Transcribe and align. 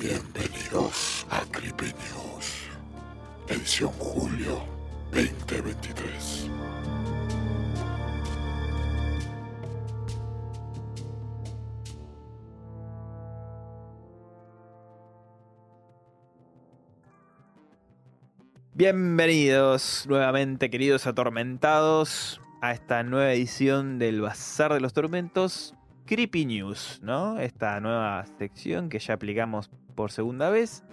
Bienvenidos 0.00 1.26
a 1.28 1.42
Creepy 1.50 1.84
News, 1.84 2.70
edición 3.48 3.90
julio 3.98 4.64
2023. 5.12 6.48
Bienvenidos 18.72 20.06
nuevamente, 20.08 20.70
queridos 20.70 21.06
atormentados, 21.06 22.40
a 22.62 22.72
esta 22.72 23.02
nueva 23.02 23.34
edición 23.34 23.98
del 23.98 24.22
Bazar 24.22 24.72
de 24.72 24.80
los 24.80 24.94
Tormentos, 24.94 25.74
Creepy 26.06 26.46
News, 26.46 27.00
¿no? 27.02 27.38
Esta 27.38 27.78
nueva 27.80 28.24
sección 28.38 28.88
que 28.88 28.98
ya 28.98 29.12
aplicamos 29.12 29.70
por 29.90 30.10
segunda 30.12 30.50
vez 30.50 30.84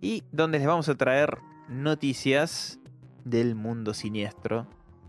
y 0.00 0.24
donde 0.32 0.58
les 0.58 0.66
vamos 0.66 0.88
a 0.88 0.94
traer 0.94 1.38
noticias 1.68 2.80
del 3.24 3.54
mundo 3.54 3.94
siniestro 3.94 4.66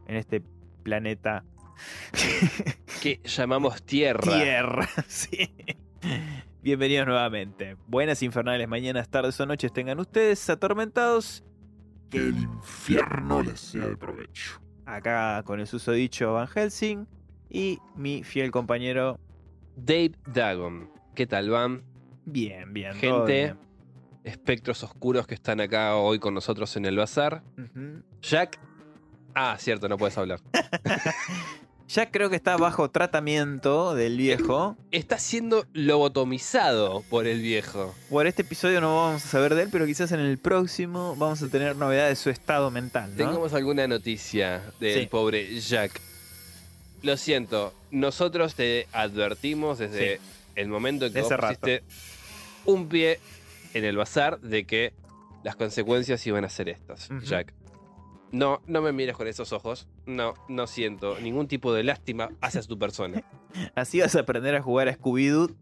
en 0.07 0.15
este 0.15 0.43
planeta 0.83 1.43
que 3.01 3.21
llamamos 3.23 3.83
Tierra. 3.83 4.21
Tierra, 4.21 4.89
sí. 5.07 5.53
Bienvenidos 6.61 7.07
nuevamente. 7.07 7.77
Buenas 7.87 8.21
infernales 8.21 8.67
mañanas, 8.67 9.09
tardes 9.09 9.39
o 9.39 9.45
noches 9.45 9.73
tengan 9.73 9.99
ustedes, 9.99 10.49
atormentados. 10.49 11.43
Que 12.09 12.17
el 12.17 12.37
infierno 12.37 13.41
les 13.41 13.59
sea 13.59 13.87
de 13.87 13.97
provecho. 13.97 14.61
Acá 14.85 15.41
con 15.43 15.59
el 15.59 15.67
susodicho 15.67 16.33
Van 16.33 16.47
Helsing 16.47 17.07
y 17.49 17.79
mi 17.95 18.23
fiel 18.23 18.51
compañero 18.51 19.19
Dave 19.75 20.13
Dagon. 20.27 20.91
¿Qué 21.15 21.25
tal, 21.25 21.49
Van? 21.49 21.90
Bien, 22.25 22.71
bien. 22.73 22.93
Gente, 22.95 23.33
bien. 23.43 23.57
espectros 24.23 24.83
oscuros 24.83 25.25
que 25.27 25.33
están 25.35 25.59
acá 25.61 25.95
hoy 25.95 26.19
con 26.19 26.33
nosotros 26.33 26.75
en 26.77 26.85
el 26.85 26.97
bazar. 26.97 27.43
Jack. 28.21 28.59
Ah, 29.33 29.55
cierto, 29.59 29.87
no 29.89 29.97
puedes 29.97 30.17
hablar. 30.17 30.39
Ya 31.93 32.09
creo 32.09 32.29
que 32.29 32.37
está 32.37 32.55
bajo 32.55 32.89
tratamiento 32.89 33.95
del 33.95 34.15
viejo. 34.15 34.77
Está 34.91 35.17
siendo 35.17 35.65
lobotomizado 35.73 37.03
por 37.09 37.27
el 37.27 37.41
viejo. 37.41 37.93
Por 38.09 38.27
este 38.27 38.43
episodio 38.43 38.79
no 38.79 38.95
vamos 38.95 39.25
a 39.25 39.27
saber 39.27 39.55
de 39.55 39.63
él, 39.63 39.69
pero 39.69 39.85
quizás 39.85 40.13
en 40.13 40.21
el 40.21 40.37
próximo 40.37 41.17
vamos 41.17 41.43
a 41.43 41.49
tener 41.49 41.75
novedades 41.75 42.17
de 42.17 42.23
su 42.23 42.29
estado 42.29 42.71
mental, 42.71 43.11
¿no? 43.11 43.17
Tengamos 43.17 43.53
alguna 43.53 43.89
noticia 43.89 44.63
del 44.79 45.01
Sí. 45.01 45.07
pobre 45.07 45.59
Jack. 45.59 45.99
Lo 47.03 47.17
siento, 47.17 47.73
nosotros 47.91 48.55
te 48.55 48.87
advertimos 48.93 49.77
desde 49.79 50.15
Sí. 50.15 50.23
el 50.55 50.69
momento 50.69 51.07
en 51.07 51.11
que 51.13 51.21
vos 51.23 51.31
rato. 51.31 51.67
Un 52.65 52.87
pie 52.87 53.19
en 53.73 53.85
el 53.85 53.97
bazar 53.97 54.39
de 54.41 54.65
que 54.65 54.93
las 55.43 55.55
consecuencias 55.55 56.25
iban 56.27 56.45
a 56.45 56.49
ser 56.49 56.69
estas. 56.69 57.09
Jack. 57.23 57.53
No, 58.31 58.61
no 58.65 58.81
me 58.81 58.91
mires 58.93 59.15
con 59.17 59.27
esos 59.27 59.51
ojos. 59.53 59.87
No, 60.05 60.33
no 60.47 60.65
siento 60.67 61.19
ningún 61.19 61.47
tipo 61.47 61.73
de 61.73 61.83
lástima 61.83 62.29
hacia 62.41 62.61
tu 62.61 62.77
persona. 62.79 63.23
Así 63.75 63.99
vas 63.99 64.15
a 64.15 64.21
aprender 64.21 64.55
a 64.55 64.61
jugar 64.61 64.87
a 64.87 64.93
Scooby-Doo 64.97 65.53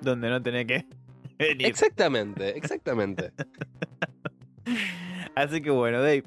donde 0.00 0.28
no 0.30 0.40
tenés 0.42 0.66
que 0.66 0.86
venir. 1.38 1.66
exactamente, 1.66 2.56
exactamente. 2.56 3.32
Así 5.34 5.60
que 5.62 5.70
bueno, 5.70 5.98
Dave, 6.00 6.24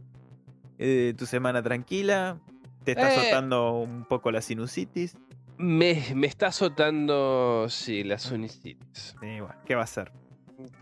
eh, 0.78 1.14
tu 1.18 1.26
semana 1.26 1.62
tranquila. 1.64 2.40
Te 2.84 2.92
está 2.92 3.14
Eh. 3.14 3.18
azotando 3.18 3.74
un 3.80 4.06
poco 4.06 4.32
la 4.32 4.42
sinusitis. 4.42 5.16
Me, 5.60 6.02
me 6.16 6.26
está 6.26 6.48
azotando, 6.48 7.68
sí, 7.70 8.04
la 8.06 8.18
sinusitis. 8.18 9.16
Y 9.22 9.42
bueno, 9.42 9.56
¿qué 9.66 9.76
va 9.76 9.84
a 9.84 9.88
ser? 9.88 10.12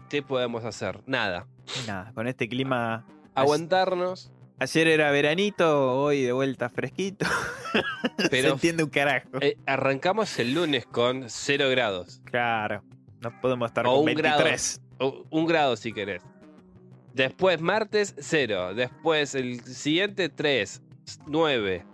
¿Qué 0.07 0.21
podemos 0.21 0.63
hacer? 0.65 1.01
Nada. 1.07 1.47
Nada, 1.88 2.11
con 2.13 2.27
este 2.27 2.47
clima. 2.47 3.05
Aguantarnos, 3.33 4.31
Ayer 4.59 4.87
era 4.87 5.11
veranito, 5.11 5.99
hoy 5.99 6.23
de 6.23 6.31
vuelta 6.31 6.69
fresquito. 6.69 7.25
Se 8.17 8.29
pero 8.29 8.53
entiende 8.53 8.83
un 8.83 8.89
carajo. 8.89 9.27
eh, 9.41 9.57
arrancamos 9.67 10.37
el 10.39 10.53
lunes 10.53 10.85
con 10.85 11.25
0 11.27 11.69
grados. 11.69 12.21
Claro, 12.23 12.83
no 13.21 13.41
podemos 13.41 13.69
estar 13.69 13.85
O 13.85 13.89
con 13.91 13.99
un 14.09 14.16
grado. 14.16 14.43
23. 14.43 14.81
O 14.99 15.25
un 15.29 15.45
grado 15.45 15.75
si 15.75 15.91
querés. 15.91 16.23
Después 17.13 17.61
martes 17.61 18.16
0. 18.19 18.73
Después 18.75 19.35
el 19.35 19.63
siguiente 19.63 20.29
3, 20.29 20.81
9, 21.27 21.85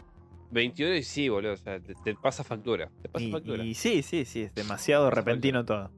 21 0.54 0.96
y 0.96 1.04
sí, 1.04 1.30
boludo. 1.30 1.54
O 1.54 1.58
sea, 1.58 1.80
te, 1.80 1.94
te 1.96 2.16
pasa 2.16 2.44
factura. 2.44 2.90
Te 3.02 3.10
pasa 3.10 3.26
Y, 3.26 3.32
factura. 3.32 3.64
y 3.64 3.74
sí, 3.74 4.02
sí, 4.04 4.26
sí, 4.26 4.44
es 4.44 4.56
demasiado 4.56 5.10
repentino 5.10 5.66
todo. 5.66 5.92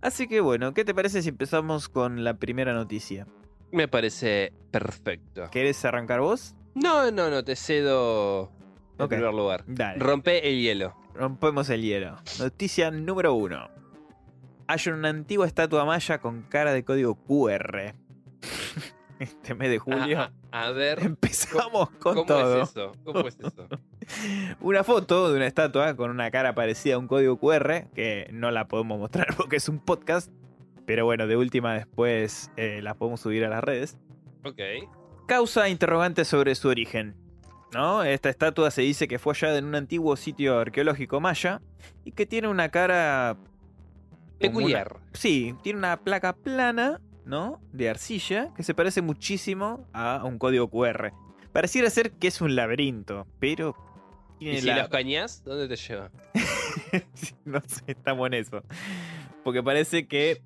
Así 0.00 0.28
que 0.28 0.40
bueno, 0.40 0.72
¿qué 0.74 0.84
te 0.84 0.94
parece 0.94 1.22
si 1.22 1.28
empezamos 1.28 1.88
con 1.88 2.24
la 2.24 2.34
primera 2.34 2.72
noticia? 2.72 3.26
Me 3.70 3.86
parece 3.86 4.52
perfecto. 4.70 5.44
¿Querés 5.50 5.84
arrancar 5.84 6.20
vos? 6.20 6.54
No, 6.74 7.10
no, 7.10 7.30
no, 7.30 7.44
te 7.44 7.54
cedo 7.56 8.50
en 8.98 9.08
primer 9.08 9.32
lugar. 9.34 9.64
Dale. 9.66 9.98
Rompe 9.98 10.48
el 10.48 10.60
hielo. 10.60 10.96
Rompemos 11.14 11.68
el 11.70 11.82
hielo. 11.82 12.16
Noticia 12.38 12.90
número 12.90 13.34
uno. 13.34 13.68
Hay 14.66 14.78
una 14.88 15.08
antigua 15.08 15.46
estatua 15.46 15.84
maya 15.84 16.18
con 16.18 16.42
cara 16.42 16.72
de 16.72 16.84
código 16.84 17.14
QR. 17.16 17.94
Este 19.42 19.54
mes 19.54 19.68
de 19.70 19.78
julio. 19.78 20.30
A 20.50 20.70
ver. 20.70 20.98
Empezamos 21.02 21.90
con 22.00 22.14
¿Cómo 22.14 22.26
todo. 22.26 22.62
es 22.62 22.70
eso? 22.70 22.92
¿Cómo 23.04 23.20
es 23.28 23.38
eso? 23.38 23.68
Una 24.60 24.82
foto 24.82 25.30
de 25.30 25.36
una 25.36 25.46
estatua 25.46 25.94
con 25.94 26.10
una 26.10 26.30
cara 26.30 26.54
parecida 26.54 26.94
a 26.96 26.98
un 26.98 27.06
código 27.06 27.38
QR, 27.38 27.88
que 27.94 28.28
no 28.32 28.50
la 28.50 28.66
podemos 28.66 28.98
mostrar 28.98 29.28
porque 29.36 29.56
es 29.56 29.68
un 29.68 29.78
podcast, 29.78 30.32
pero 30.86 31.04
bueno, 31.04 31.26
de 31.26 31.36
última 31.36 31.74
después 31.74 32.50
eh, 32.56 32.80
la 32.82 32.94
podemos 32.94 33.20
subir 33.20 33.44
a 33.44 33.48
las 33.48 33.62
redes. 33.62 33.98
Ok. 34.44 34.58
Causa 35.28 35.68
interrogantes 35.68 36.26
sobre 36.26 36.54
su 36.56 36.68
origen. 36.68 37.14
¿no? 37.72 38.02
Esta 38.02 38.30
estatua 38.30 38.72
se 38.72 38.82
dice 38.82 39.06
que 39.06 39.20
fue 39.20 39.34
hallada 39.34 39.58
en 39.58 39.66
un 39.66 39.76
antiguo 39.76 40.16
sitio 40.16 40.58
arqueológico 40.58 41.20
maya 41.20 41.60
y 42.04 42.10
que 42.12 42.26
tiene 42.26 42.48
una 42.48 42.70
cara... 42.70 43.36
Peculiar. 44.40 44.94
una- 44.96 45.06
sí, 45.12 45.54
tiene 45.62 45.78
una 45.78 45.98
placa 46.00 46.32
plana, 46.32 47.00
¿no? 47.24 47.60
De 47.72 47.88
arcilla 47.90 48.52
que 48.54 48.62
se 48.62 48.74
parece 48.74 49.02
muchísimo 49.02 49.86
a 49.92 50.22
un 50.24 50.38
código 50.38 50.68
QR. 50.68 51.12
Pareciera 51.52 51.90
ser 51.90 52.12
que 52.12 52.28
es 52.28 52.40
un 52.40 52.54
laberinto, 52.56 53.26
pero... 53.38 53.74
¿Y 54.38 54.56
si 54.58 54.66
la- 54.66 54.78
los 54.78 54.88
cañás? 54.88 55.44
¿Dónde 55.44 55.68
te 55.68 55.76
lleva? 55.76 56.10
no 57.44 57.60
sé, 57.66 57.82
estamos 57.88 58.26
en 58.28 58.34
eso. 58.34 58.62
Porque 59.44 59.62
parece 59.62 60.06
que 60.06 60.42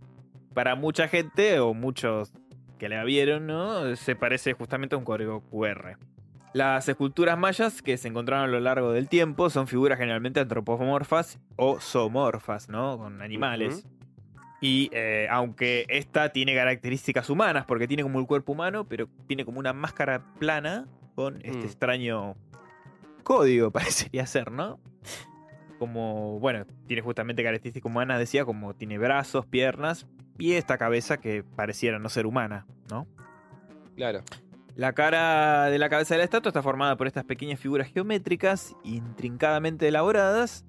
para 0.52 0.74
mucha 0.74 1.08
gente 1.08 1.60
o 1.60 1.74
muchos 1.74 2.32
que 2.78 2.88
la 2.88 3.04
vieron, 3.04 3.46
¿no? 3.46 3.94
Se 3.96 4.16
parece 4.16 4.52
justamente 4.54 4.94
a 4.94 4.98
un 4.98 5.04
código 5.04 5.42
QR. 5.50 5.96
Las 6.54 6.88
esculturas 6.88 7.36
mayas 7.36 7.82
que 7.82 7.96
se 7.96 8.06
encontraron 8.08 8.44
a 8.48 8.52
lo 8.52 8.60
largo 8.60 8.92
del 8.92 9.08
tiempo 9.08 9.50
son 9.50 9.66
figuras 9.66 9.98
generalmente 9.98 10.38
antropomorfas 10.40 11.38
o 11.56 11.80
zoomorfas, 11.80 12.68
¿no? 12.68 12.96
Con 12.98 13.22
animales. 13.22 13.86
Y 14.64 14.88
eh, 14.92 15.26
aunque 15.30 15.84
esta 15.90 16.30
tiene 16.30 16.54
características 16.54 17.28
humanas, 17.28 17.66
porque 17.66 17.86
tiene 17.86 18.02
como 18.02 18.18
el 18.18 18.26
cuerpo 18.26 18.52
humano, 18.52 18.86
pero 18.88 19.08
tiene 19.26 19.44
como 19.44 19.58
una 19.58 19.74
máscara 19.74 20.24
plana 20.38 20.86
con 21.14 21.36
este 21.44 21.58
Mm. 21.58 21.64
extraño 21.64 22.36
código, 23.24 23.70
parecería 23.72 24.24
ser, 24.26 24.50
¿no? 24.50 24.80
Como, 25.78 26.38
bueno, 26.40 26.64
tiene 26.86 27.02
justamente 27.02 27.42
características 27.42 27.90
humanas, 27.90 28.18
decía, 28.18 28.46
como 28.46 28.74
tiene 28.74 28.96
brazos, 28.96 29.44
piernas 29.44 30.06
y 30.38 30.52
esta 30.54 30.78
cabeza 30.78 31.18
que 31.18 31.42
pareciera 31.44 31.98
no 31.98 32.08
ser 32.08 32.24
humana, 32.24 32.66
¿no? 32.88 33.06
Claro. 33.96 34.22
La 34.76 34.94
cara 34.94 35.66
de 35.66 35.78
la 35.78 35.88
cabeza 35.90 36.14
de 36.14 36.18
la 36.18 36.24
estatua 36.24 36.48
está 36.48 36.62
formada 36.62 36.96
por 36.96 37.06
estas 37.06 37.24
pequeñas 37.24 37.60
figuras 37.60 37.88
geométricas 37.92 38.74
intrincadamente 38.82 39.86
elaboradas. 39.88 40.64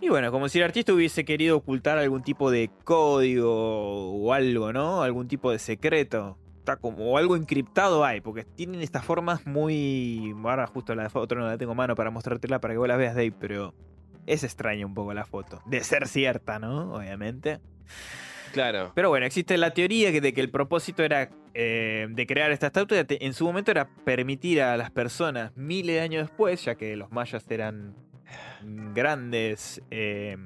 Y 0.00 0.08
bueno, 0.08 0.32
como 0.32 0.48
si 0.48 0.58
el 0.58 0.64
artista 0.64 0.94
hubiese 0.94 1.24
querido 1.24 1.56
ocultar 1.56 1.98
algún 1.98 2.22
tipo 2.22 2.50
de 2.50 2.70
código 2.84 4.12
o 4.12 4.32
algo, 4.32 4.72
¿no? 4.72 5.02
Algún 5.02 5.28
tipo 5.28 5.50
de 5.50 5.58
secreto. 5.58 6.38
Está 6.58 6.76
como 6.76 7.12
o 7.12 7.18
algo 7.18 7.36
encriptado 7.36 8.04
hay, 8.04 8.20
porque 8.20 8.44
tienen 8.44 8.80
estas 8.80 9.04
formas 9.04 9.46
muy. 9.46 10.34
Ahora 10.42 10.66
justo 10.66 10.94
la 10.94 11.10
foto 11.10 11.34
no 11.34 11.46
la 11.46 11.58
tengo 11.58 11.72
a 11.72 11.74
mano 11.74 11.94
para 11.94 12.10
mostrártela 12.10 12.60
para 12.60 12.74
que 12.74 12.78
vos 12.78 12.88
la 12.88 12.96
veas, 12.96 13.14
Dave, 13.14 13.32
pero 13.38 13.74
es 14.26 14.42
extraña 14.42 14.86
un 14.86 14.94
poco 14.94 15.12
la 15.12 15.26
foto. 15.26 15.62
De 15.66 15.82
ser 15.84 16.08
cierta, 16.08 16.58
¿no? 16.58 16.94
Obviamente. 16.94 17.60
Claro. 18.52 18.92
Pero 18.94 19.10
bueno, 19.10 19.26
existe 19.26 19.56
la 19.58 19.72
teoría 19.72 20.10
de 20.10 20.32
que 20.32 20.40
el 20.40 20.50
propósito 20.50 21.02
era 21.02 21.30
eh, 21.54 22.08
de 22.10 22.26
crear 22.26 22.50
esta 22.50 22.68
estatua 22.68 23.04
en 23.08 23.34
su 23.34 23.44
momento 23.44 23.70
era 23.70 23.88
permitir 24.04 24.62
a 24.62 24.76
las 24.76 24.90
personas 24.90 25.56
miles 25.56 25.96
de 25.96 26.00
años 26.00 26.28
después, 26.28 26.64
ya 26.64 26.74
que 26.74 26.96
los 26.96 27.10
mayas 27.12 27.44
eran 27.50 27.94
grandes, 28.94 29.82
eh, 29.90 30.36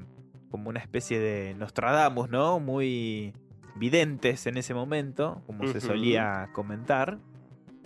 como 0.50 0.68
una 0.68 0.80
especie 0.80 1.18
de 1.18 1.54
Nostradamus, 1.54 2.30
¿no? 2.30 2.60
Muy 2.60 3.32
videntes 3.76 4.46
en 4.46 4.56
ese 4.56 4.74
momento, 4.74 5.42
como 5.46 5.66
se 5.66 5.80
solía 5.80 6.48
comentar. 6.52 7.18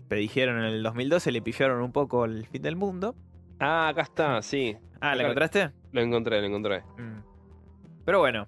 Predijeron 0.08 0.58
en 0.58 0.64
el 0.64 0.82
2012, 0.82 1.32
le 1.32 1.42
pifiaron 1.42 1.82
un 1.82 1.92
poco 1.92 2.24
el 2.24 2.46
fin 2.46 2.62
del 2.62 2.76
mundo. 2.76 3.14
Ah, 3.58 3.88
acá 3.88 4.02
está, 4.02 4.42
sí. 4.42 4.76
Ah, 5.00 5.14
¿la 5.14 5.24
encontraste? 5.24 5.70
Lo 5.92 6.00
encontré, 6.00 6.40
lo 6.40 6.46
encontré. 6.46 6.80
Mm. 6.96 7.22
Pero 8.04 8.20
bueno, 8.20 8.46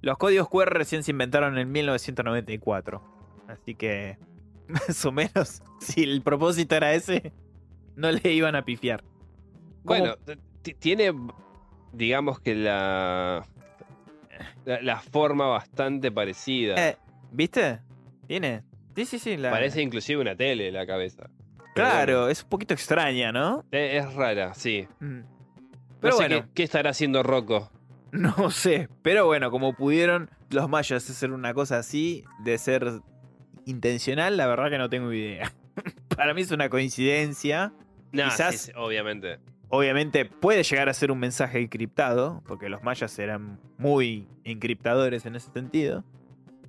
Los 0.00 0.18
códigos 0.18 0.48
QR 0.48 0.72
recién 0.72 1.04
se 1.04 1.12
inventaron 1.12 1.56
en 1.58 1.70
1994. 1.70 3.02
Así 3.46 3.74
que, 3.74 4.18
más 4.68 5.04
o 5.04 5.12
menos, 5.12 5.62
si 5.80 6.02
el 6.02 6.22
propósito 6.22 6.74
era 6.74 6.92
ese, 6.92 7.32
no 7.94 8.10
le 8.10 8.32
iban 8.32 8.56
a 8.56 8.64
pifiar. 8.64 9.04
¿Cómo? 9.84 10.00
Bueno, 10.00 10.16
tiene, 10.62 11.12
digamos 11.92 12.40
que 12.40 12.54
la, 12.54 13.44
la, 14.64 14.80
la 14.82 15.00
forma 15.00 15.46
bastante 15.48 16.10
parecida. 16.10 16.74
Eh, 16.88 16.96
¿Viste? 17.30 17.80
¿Tiene? 18.26 18.62
Sí, 18.96 19.04
sí, 19.06 19.18
sí. 19.18 19.36
la- 19.36 19.50
Parece 19.50 19.80
inclusive 19.82 20.20
una 20.20 20.36
tele 20.36 20.70
la 20.70 20.86
cabeza. 20.86 21.28
Claro, 21.74 22.18
bueno, 22.20 22.28
es 22.30 22.42
un 22.42 22.48
poquito 22.50 22.74
extraña, 22.74 23.32
¿no? 23.32 23.64
es 23.72 24.12
rara, 24.14 24.52
sí. 24.54 24.86
Mm. 25.00 25.20
Pero 26.00 26.16
sé 26.16 26.22
bueno, 26.28 26.42
qué, 26.42 26.48
qué 26.54 26.62
estará 26.64 26.90
haciendo 26.90 27.22
Rocco. 27.22 27.70
no 28.12 28.50
sé. 28.50 28.88
Pero 29.02 29.24
bueno, 29.26 29.50
como 29.50 29.74
pudieron 29.74 30.28
los 30.50 30.68
mayas 30.68 31.08
hacer 31.08 31.32
una 31.32 31.54
cosa 31.54 31.78
así, 31.78 32.24
de 32.44 32.58
ser 32.58 33.00
intencional, 33.64 34.36
la 34.36 34.46
verdad 34.46 34.68
que 34.70 34.78
no 34.78 34.90
tengo 34.90 35.12
idea. 35.12 35.50
Para 36.16 36.34
mí 36.34 36.42
es 36.42 36.50
una 36.50 36.68
coincidencia. 36.68 37.72
Nah, 38.12 38.24
Quizás- 38.28 38.52
sí, 38.52 38.58
sí, 38.66 38.72
obviamente. 38.76 39.38
Obviamente 39.74 40.26
puede 40.26 40.64
llegar 40.64 40.90
a 40.90 40.92
ser 40.92 41.10
un 41.10 41.18
mensaje 41.18 41.58
encriptado, 41.58 42.42
porque 42.46 42.68
los 42.68 42.82
mayas 42.82 43.18
eran 43.18 43.58
muy 43.78 44.28
encriptadores 44.44 45.24
en 45.24 45.34
ese 45.34 45.50
sentido. 45.50 46.04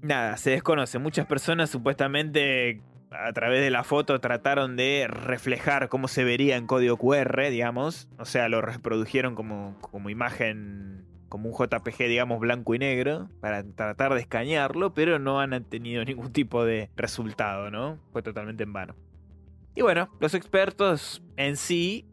Nada, 0.02 0.38
se 0.38 0.52
desconoce. 0.52 1.00
Muchas 1.00 1.26
personas 1.26 1.70
supuestamente 1.70 2.82
a 3.12 3.34
través 3.34 3.60
de 3.60 3.72
la 3.72 3.84
foto 3.84 4.22
trataron 4.22 4.78
de 4.78 5.08
reflejar 5.10 5.90
cómo 5.90 6.08
se 6.08 6.24
vería 6.24 6.56
en 6.56 6.66
código 6.66 6.96
QR, 6.96 7.50
digamos. 7.50 8.08
O 8.20 8.24
sea, 8.24 8.48
lo 8.48 8.62
reprodujeron 8.62 9.36
como, 9.36 9.76
como 9.82 10.10
imagen, 10.10 11.06
como 11.28 11.50
un 11.50 11.56
JPG, 11.56 12.08
digamos, 12.08 12.40
blanco 12.40 12.74
y 12.74 12.80
negro, 12.80 13.30
para 13.42 13.64
tratar 13.64 14.14
de 14.14 14.22
escanearlo, 14.22 14.94
pero 14.94 15.20
no 15.20 15.42
han 15.42 15.62
tenido 15.66 16.06
ningún 16.06 16.32
tipo 16.32 16.64
de 16.64 16.90
resultado, 16.96 17.70
¿no? 17.70 18.00
Fue 18.14 18.24
totalmente 18.24 18.64
en 18.64 18.72
vano. 18.72 18.96
Y 19.76 19.82
bueno, 19.82 20.10
los 20.22 20.36
expertos 20.36 21.22
en 21.36 21.58
sí 21.58 22.06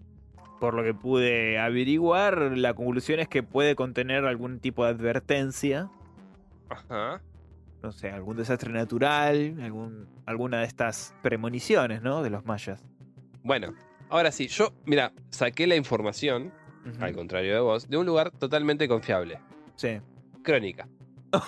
por 0.61 0.75
lo 0.75 0.85
que 0.85 0.95
pude 0.95 1.59
averiguar, 1.59 2.39
la 2.57 2.75
conclusión 2.75 3.19
es 3.19 3.29
que 3.29 3.43
puede 3.43 3.75
contener 3.75 4.27
algún 4.27 4.61
tipo 4.61 4.85
de 4.85 4.91
advertencia, 4.91 5.91
Ajá. 6.69 7.21
no 7.83 7.91
sé, 7.91 8.11
algún 8.11 8.37
desastre 8.37 8.71
natural, 8.71 9.57
algún, 9.63 10.07
alguna 10.27 10.61
de 10.61 10.67
estas 10.67 11.15
premoniciones, 11.23 12.03
¿no? 12.03 12.23
De 12.23 12.31
los 12.31 12.45
mayas. 12.45 12.85
Bueno, 13.43 13.75
ahora 14.11 14.31
sí, 14.31 14.47
yo, 14.49 14.73
mira, 14.85 15.13
saqué 15.31 15.67
la 15.67 15.77
información, 15.77 16.53
al 17.01 17.15
contrario 17.15 17.55
de 17.55 17.61
vos, 17.61 17.89
de 17.89 17.97
un 17.97 18.07
lugar 18.07 18.31
totalmente 18.31 18.87
confiable. 18.87 19.41
Sí. 19.77 19.99
Crónica. 20.43 20.87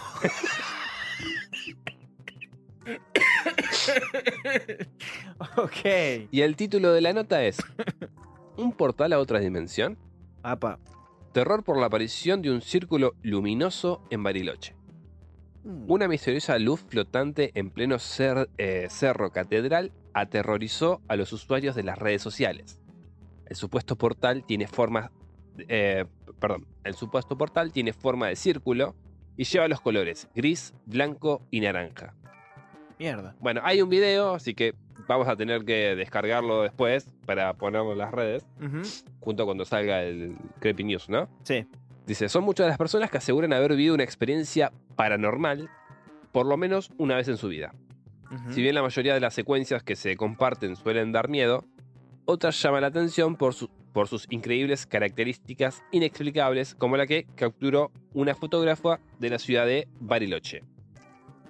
ok. 5.56 6.28
Y 6.30 6.40
el 6.40 6.56
título 6.56 6.92
de 6.92 7.00
la 7.00 7.12
nota 7.12 7.44
es 7.44 7.58
¿Un 8.62 8.72
portal 8.72 9.12
a 9.12 9.18
otra 9.18 9.40
dimensión? 9.40 9.98
Apa. 10.44 10.78
Terror 11.32 11.64
por 11.64 11.78
la 11.78 11.86
aparición 11.86 12.42
de 12.42 12.50
un 12.52 12.60
círculo 12.60 13.14
luminoso 13.22 14.00
en 14.10 14.22
Bariloche. 14.22 14.76
Una 15.64 16.06
misteriosa 16.06 16.56
luz 16.60 16.80
flotante 16.80 17.50
en 17.54 17.70
pleno 17.70 17.96
cer- 17.96 18.48
eh, 18.58 18.86
cerro 18.88 19.30
catedral 19.30 19.90
aterrorizó 20.14 21.00
a 21.08 21.16
los 21.16 21.32
usuarios 21.32 21.74
de 21.74 21.82
las 21.82 21.98
redes 21.98 22.22
sociales. 22.22 22.78
El 23.46 23.56
supuesto 23.56 23.96
portal 23.96 24.44
tiene 24.46 24.68
forma, 24.68 25.10
eh, 25.68 26.04
perdón, 26.38 26.68
el 26.84 26.94
supuesto 26.94 27.36
portal 27.36 27.72
tiene 27.72 27.92
forma 27.92 28.28
de 28.28 28.36
círculo 28.36 28.94
y 29.36 29.42
lleva 29.42 29.66
los 29.66 29.80
colores 29.80 30.28
gris, 30.36 30.72
blanco 30.86 31.42
y 31.50 31.60
naranja. 31.60 32.14
Mierda. 33.00 33.34
Bueno, 33.40 33.60
hay 33.64 33.82
un 33.82 33.88
video, 33.88 34.34
así 34.34 34.54
que 34.54 34.74
vamos 35.12 35.28
a 35.28 35.36
tener 35.36 35.64
que 35.64 35.94
descargarlo 35.96 36.62
después 36.62 37.06
para 37.26 37.52
ponerlo 37.54 37.92
en 37.92 37.98
las 37.98 38.12
redes, 38.12 38.44
junto 39.20 39.44
cuando 39.44 39.64
salga 39.64 40.02
el 40.02 40.36
Creepy 40.60 40.84
News, 40.84 41.08
¿no? 41.08 41.28
Sí. 41.44 41.66
Dice, 42.06 42.28
son 42.28 42.42
muchas 42.44 42.66
las 42.66 42.78
personas 42.78 43.10
que 43.10 43.18
aseguran 43.18 43.52
haber 43.52 43.70
vivido 43.72 43.94
una 43.94 44.02
experiencia 44.04 44.72
paranormal 44.96 45.70
por 46.32 46.46
lo 46.46 46.56
menos 46.56 46.90
una 46.98 47.16
vez 47.16 47.28
en 47.28 47.36
su 47.36 47.48
vida. 47.48 47.74
Si 48.50 48.62
bien 48.62 48.74
la 48.74 48.82
mayoría 48.82 49.12
de 49.12 49.20
las 49.20 49.34
secuencias 49.34 49.82
que 49.82 49.94
se 49.94 50.16
comparten 50.16 50.74
suelen 50.76 51.12
dar 51.12 51.28
miedo, 51.28 51.64
otras 52.24 52.60
llaman 52.62 52.80
la 52.80 52.86
atención 52.86 53.36
por, 53.36 53.52
su- 53.52 53.68
por 53.92 54.08
sus 54.08 54.26
increíbles 54.30 54.86
características 54.86 55.82
inexplicables, 55.92 56.74
como 56.74 56.96
la 56.96 57.06
que 57.06 57.26
capturó 57.36 57.90
una 58.14 58.34
fotógrafa 58.34 59.00
de 59.18 59.28
la 59.28 59.38
ciudad 59.38 59.66
de 59.66 59.86
Bariloche. 60.00 60.62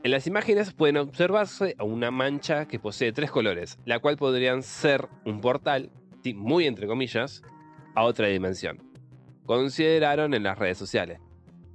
En 0.05 0.11
las 0.11 0.27
imágenes 0.27 0.73
pueden 0.73 0.97
observarse 0.97 1.77
una 1.79 2.11
mancha 2.11 2.67
que 2.67 2.81
posee 2.81 3.13
tres 3.13 3.31
colores, 3.31 3.79
la 3.85 4.01
cual 4.01 4.17
podrían 4.17 4.65
ser 4.65 5.09
un 5.25 5.41
portal, 5.41 5.91
muy 6.35 6.67
entre 6.67 6.89
comillas, 6.89 7.41
a 7.95 8.03
otra 8.03 8.27
dimensión. 8.27 8.83
Consideraron 9.47 10.35
en 10.35 10.43
las 10.43 10.59
redes 10.59 10.77
sociales. 10.77 11.21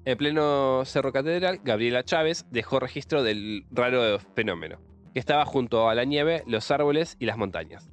En 0.04 0.18
pleno 0.18 0.84
Cerro 0.84 1.14
Catedral, 1.14 1.62
Gabriela 1.64 2.04
Chávez 2.04 2.46
dejó 2.52 2.82
registro 2.82 3.24
del 3.24 3.66
raro 3.72 4.20
fenómeno, 4.36 4.80
que 5.14 5.22
estaba 5.22 5.46
junto 5.46 5.88
a 5.88 5.96
la 5.96 6.04
nieve, 6.04 6.44
los 6.48 6.70
árboles 6.70 7.16
y 7.20 7.28
las 7.28 7.38
montañas. 7.38 7.90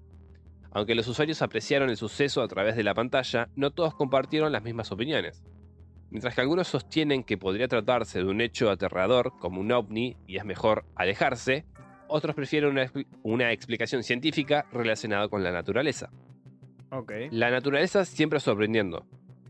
Aunque 0.73 0.97
los 0.97 1.07
usuarios 1.07 1.43
apreciaron 1.43 1.91
el 1.91 1.97
suceso 1.97 2.43
a 2.43 2.49
través 2.49 2.75
de 2.75 2.83
la 2.83 2.95
pantalla, 2.95 3.51
no 3.55 3.71
todos 3.71 3.95
compartieron 3.95 4.51
las 4.51 4.65
mismas 4.65 4.91
opiniones. 4.91 5.45
Mientras 6.15 6.33
que 6.37 6.41
algunos 6.43 6.69
sostienen 6.69 7.25
que 7.25 7.37
podría 7.37 7.67
tratarse 7.67 8.21
de 8.21 8.25
un 8.27 8.41
hecho 8.41 8.71
aterrador, 8.71 9.33
como 9.41 9.61
un 9.61 9.73
ovni, 9.73 10.17
y 10.29 10.37
es 10.37 10.45
mejor 10.45 10.85
alejarse, 10.95 11.65
otros 12.07 12.37
prefieren 12.37 12.71
una, 12.71 12.85
expli- 12.87 13.09
una 13.25 13.51
explicación 13.51 14.05
científica 14.05 14.65
relacionada 14.73 15.27
con 15.29 15.43
la 15.43 15.51
naturaleza. 15.51 16.11
Ok. 16.93 17.11
La 17.33 17.51
naturaleza 17.51 18.05
siempre 18.05 18.39
sorprendiendo. 18.39 19.05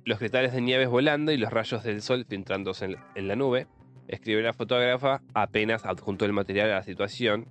Los 0.06 0.18
cristales 0.18 0.54
de 0.54 0.62
nieves 0.62 0.88
volando 0.88 1.32
y 1.32 1.36
los 1.36 1.52
rayos 1.52 1.84
del 1.84 2.00
sol 2.00 2.24
filtrándose 2.26 2.86
en, 2.86 2.96
en 3.14 3.28
la 3.28 3.36
nube. 3.36 3.66
Escribió 4.08 4.40
la 4.40 4.54
fotógrafa 4.54 5.20
apenas 5.34 5.84
adjuntó 5.84 6.24
el 6.24 6.32
material 6.32 6.70
a 6.70 6.76
la 6.76 6.82
situación. 6.82 7.46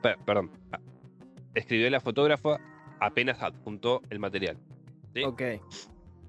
Per- 0.00 0.18
perdón. 0.24 0.52
Escribió 1.56 1.90
la 1.90 1.98
fotógrafa 2.00 2.60
apenas 3.00 3.42
adjuntó 3.42 4.00
el 4.10 4.20
material. 4.20 4.58
¿sí? 5.12 5.24
Ok. 5.24 5.42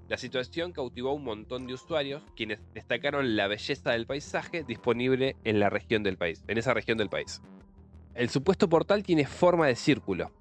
La 0.10 0.18
situación 0.18 0.74
cautivó 0.74 1.10
a 1.10 1.14
un 1.14 1.24
montón 1.24 1.66
de 1.66 1.74
usuarios 1.74 2.22
quienes 2.36 2.60
destacaron 2.74 3.36
la 3.36 3.48
belleza 3.48 3.92
del 3.92 4.06
paisaje 4.06 4.64
disponible 4.64 5.36
en 5.44 5.60
la 5.60 5.70
región 5.70 6.04
del 6.04 6.18
país, 6.18 6.44
en 6.48 6.58
esa 6.58 6.74
región 6.74 6.98
del 6.98 7.10
país. 7.10 7.42
El 8.14 8.30
supuesto 8.30 8.70
portal 8.70 9.02
tiene 9.02 9.26
forma 9.26 9.68
de 9.68 9.76
círculo. 9.76 10.32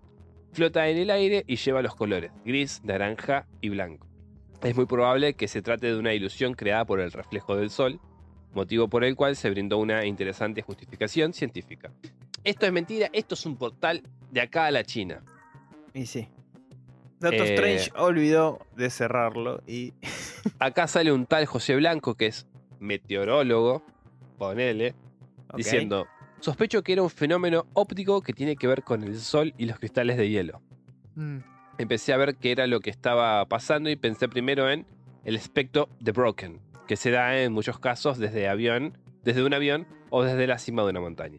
Flota 0.52 0.88
en 0.88 0.98
el 0.98 1.10
aire 1.10 1.44
y 1.46 1.56
lleva 1.56 1.80
los 1.80 1.94
colores 1.94 2.32
gris, 2.44 2.82
naranja 2.84 3.46
y 3.60 3.70
blanco. 3.70 4.06
Es 4.62 4.76
muy 4.76 4.86
probable 4.86 5.34
que 5.34 5.48
se 5.48 5.62
trate 5.62 5.86
de 5.86 5.98
una 5.98 6.12
ilusión 6.12 6.54
creada 6.54 6.84
por 6.84 7.00
el 7.00 7.10
reflejo 7.10 7.56
del 7.56 7.70
sol, 7.70 8.00
motivo 8.52 8.88
por 8.88 9.04
el 9.04 9.16
cual 9.16 9.36
se 9.36 9.48
brindó 9.50 9.78
una 9.78 10.04
interesante 10.04 10.62
justificación 10.62 11.32
científica. 11.32 11.90
Esto 12.44 12.66
es 12.66 12.72
mentira, 12.72 13.08
esto 13.12 13.34
es 13.34 13.46
un 13.46 13.56
portal 13.56 14.02
de 14.30 14.40
acá 14.40 14.66
a 14.66 14.70
la 14.70 14.84
China. 14.84 15.22
Y 15.94 16.06
sí. 16.06 16.28
Doctor 17.22 17.46
Eh, 17.46 17.54
Strange 17.54 17.92
olvidó 17.96 18.58
de 18.76 18.90
cerrarlo 18.90 19.62
y. 19.66 19.94
Acá 20.58 20.86
sale 20.86 21.12
un 21.12 21.26
tal 21.26 21.46
José 21.46 21.76
Blanco 21.76 22.14
que 22.14 22.26
es 22.26 22.46
meteorólogo, 22.80 23.84
ponele, 24.38 24.94
diciendo, 25.56 26.06
sospecho 26.40 26.82
que 26.82 26.92
era 26.92 27.02
un 27.02 27.10
fenómeno 27.10 27.66
óptico 27.74 28.20
que 28.22 28.32
tiene 28.32 28.56
que 28.56 28.66
ver 28.66 28.82
con 28.82 29.02
el 29.04 29.18
sol 29.18 29.54
y 29.58 29.66
los 29.66 29.78
cristales 29.78 30.16
de 30.16 30.28
hielo. 30.28 30.60
Mm. 31.14 31.38
Empecé 31.78 32.12
a 32.12 32.16
ver 32.16 32.36
qué 32.36 32.52
era 32.52 32.66
lo 32.66 32.80
que 32.80 32.90
estaba 32.90 33.44
pasando 33.48 33.88
y 33.90 33.96
pensé 33.96 34.28
primero 34.28 34.70
en 34.70 34.86
el 35.24 35.36
espectro 35.36 35.88
de 36.00 36.12
Broken, 36.12 36.60
que 36.86 36.96
se 36.96 37.10
da 37.10 37.40
en 37.40 37.52
muchos 37.52 37.78
casos 37.78 38.18
desde 38.18 38.48
avión, 38.48 38.98
desde 39.24 39.42
un 39.44 39.54
avión 39.54 39.86
o 40.10 40.22
desde 40.22 40.46
la 40.46 40.58
cima 40.58 40.82
de 40.82 40.90
una 40.90 41.00
montaña. 41.00 41.38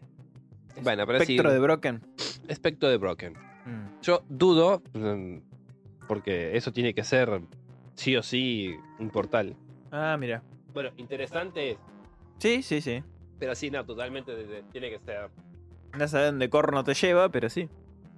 Bueno, 0.82 1.06
pero 1.06 1.18
sí, 1.20 1.34
Espectro 1.34 1.52
de 1.52 1.58
Broken. 1.60 2.02
espectro 2.48 2.88
de 2.88 2.96
Broken. 2.96 3.34
Mm. 3.64 4.00
Yo 4.02 4.24
dudo, 4.28 4.82
mm, 4.92 5.36
porque 6.06 6.56
eso 6.56 6.72
tiene 6.72 6.94
que 6.94 7.04
ser 7.04 7.40
sí 7.94 8.16
o 8.16 8.22
sí 8.22 8.74
un 8.98 9.10
portal. 9.10 9.54
Ah, 9.90 10.16
mira. 10.18 10.42
Bueno, 10.72 10.90
interesante 10.96 11.72
es, 11.72 11.78
Sí, 12.38 12.62
sí, 12.62 12.80
sí. 12.80 13.02
pero 13.38 13.54
sí, 13.54 13.70
no, 13.70 13.84
totalmente 13.84 14.34
de- 14.34 14.46
de- 14.46 14.62
tiene 14.64 14.90
que 14.90 14.98
ser 15.00 15.30
No 15.96 16.08
sabes 16.08 16.30
dónde 16.32 16.50
corno 16.50 16.82
te 16.82 16.94
lleva, 16.94 17.28
pero 17.28 17.48
sí. 17.48 17.68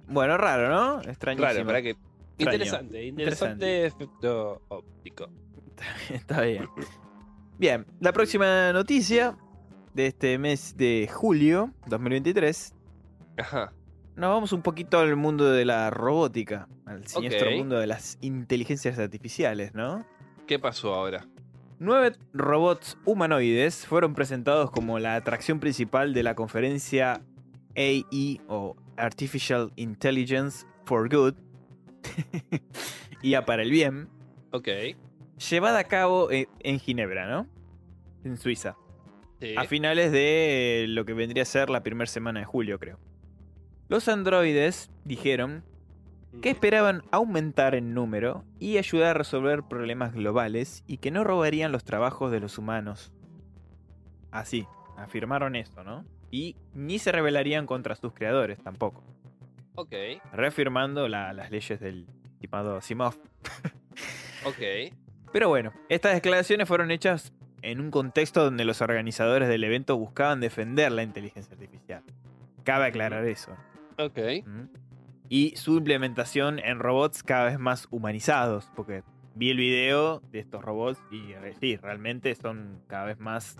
Bueno, 0.07 0.37
raro, 0.37 0.69
¿no? 0.69 1.01
Extrañísimo. 1.01 1.47
Claro, 1.49 1.65
para 1.65 1.81
que. 1.81 1.89
Extraño. 2.39 2.53
Interesante, 2.63 3.05
interesante 3.05 3.85
efecto 3.85 4.61
óptico. 4.69 5.27
Está 6.09 6.41
bien. 6.41 6.67
Bien, 7.59 7.85
la 7.99 8.13
próxima 8.13 8.71
noticia 8.73 9.35
de 9.93 10.07
este 10.07 10.37
mes 10.37 10.75
de 10.77 11.09
julio 11.11 11.71
2023. 11.87 12.73
Ajá. 13.37 13.73
Nos 14.17 14.29
vamos 14.31 14.51
un 14.51 14.63
poquito 14.63 14.99
al 14.99 15.15
mundo 15.15 15.51
de 15.51 15.63
la 15.63 15.91
robótica, 15.91 16.67
al 16.85 17.05
siniestro 17.07 17.51
mundo 17.51 17.77
de 17.77 17.85
las 17.85 18.17
inteligencias 18.21 18.97
artificiales, 18.97 19.75
¿no? 19.75 20.05
¿Qué 20.47 20.57
pasó 20.57 20.95
ahora? 20.95 21.27
Nueve 21.79 22.15
robots 22.33 22.97
humanoides 23.05 23.85
fueron 23.85 24.15
presentados 24.15 24.71
como 24.71 24.97
la 24.97 25.13
atracción 25.15 25.59
principal 25.59 26.15
de 26.15 26.23
la 26.23 26.33
conferencia 26.33 27.21
AI 27.75 28.41
o 28.47 28.75
Artificial 28.97 29.71
Intelligence 29.75 30.65
for 30.85 31.07
Good, 31.13 31.35
IA 33.21 33.45
para 33.45 33.61
el 33.61 33.69
bien, 33.69 34.09
Ok. 34.51 34.67
llevada 35.51 35.77
a 35.77 35.83
cabo 35.83 36.31
en, 36.31 36.47
en 36.61 36.79
Ginebra, 36.79 37.29
¿no? 37.29 37.47
En 38.23 38.37
Suiza. 38.37 38.75
Sí. 39.39 39.53
A 39.55 39.65
finales 39.65 40.11
de 40.11 40.85
lo 40.87 41.05
que 41.05 41.13
vendría 41.13 41.43
a 41.43 41.45
ser 41.45 41.69
la 41.69 41.83
primera 41.83 42.07
semana 42.07 42.39
de 42.39 42.47
julio, 42.47 42.79
creo. 42.79 42.97
Los 43.89 44.07
androides 44.07 44.89
dijeron 45.05 45.63
que 46.41 46.49
esperaban 46.49 47.03
aumentar 47.11 47.73
en 47.73 47.93
número 47.93 48.43
y 48.59 48.77
ayudar 48.77 49.11
a 49.11 49.13
resolver 49.13 49.63
problemas 49.63 50.13
globales 50.13 50.83
y 50.87 50.97
que 50.97 51.09
no 51.11 51.23
robarían 51.23 51.71
los 51.71 51.83
trabajos 51.83 52.31
de 52.31 52.39
los 52.39 52.57
humanos. 52.57 53.11
Así, 54.31 54.67
afirmaron 54.97 55.55
esto, 55.55 55.83
¿no? 55.83 56.05
Y 56.29 56.55
ni 56.73 56.99
se 56.99 57.11
rebelarían 57.11 57.65
contra 57.65 57.95
sus 57.95 58.13
creadores 58.13 58.59
tampoco, 58.61 59.03
Ok. 59.75 59.93
reafirmando 60.33 61.07
la- 61.07 61.31
las 61.33 61.49
leyes 61.49 61.79
del 61.79 62.07
estimado 62.25 62.75
Asimov. 62.77 63.15
Ok. 64.45 64.57
Pero 65.31 65.49
bueno, 65.49 65.71
estas 65.89 66.13
declaraciones 66.13 66.67
fueron 66.67 66.91
hechas 66.91 67.33
en 67.61 67.79
un 67.81 67.89
contexto 67.89 68.43
donde 68.43 68.65
los 68.65 68.81
organizadores 68.81 69.47
del 69.49 69.63
evento 69.63 69.97
buscaban 69.97 70.39
defender 70.41 70.91
la 70.91 71.03
inteligencia 71.03 71.53
artificial. 71.53 72.03
Cabe 72.63 72.85
aclarar 72.85 73.25
eso. 73.25 73.55
Ok. 73.97 74.19
Y 75.29 75.55
su 75.57 75.77
implementación 75.77 76.59
en 76.59 76.79
robots 76.79 77.23
cada 77.23 77.45
vez 77.45 77.59
más 77.59 77.87
humanizados, 77.91 78.71
porque 78.75 79.03
vi 79.35 79.49
el 79.49 79.57
video 79.57 80.21
de 80.31 80.39
estos 80.39 80.63
robots 80.63 80.99
y 81.11 81.31
eh, 81.31 81.53
sí, 81.59 81.75
realmente 81.77 82.33
son 82.35 82.81
cada 82.87 83.05
vez 83.05 83.19
más, 83.19 83.57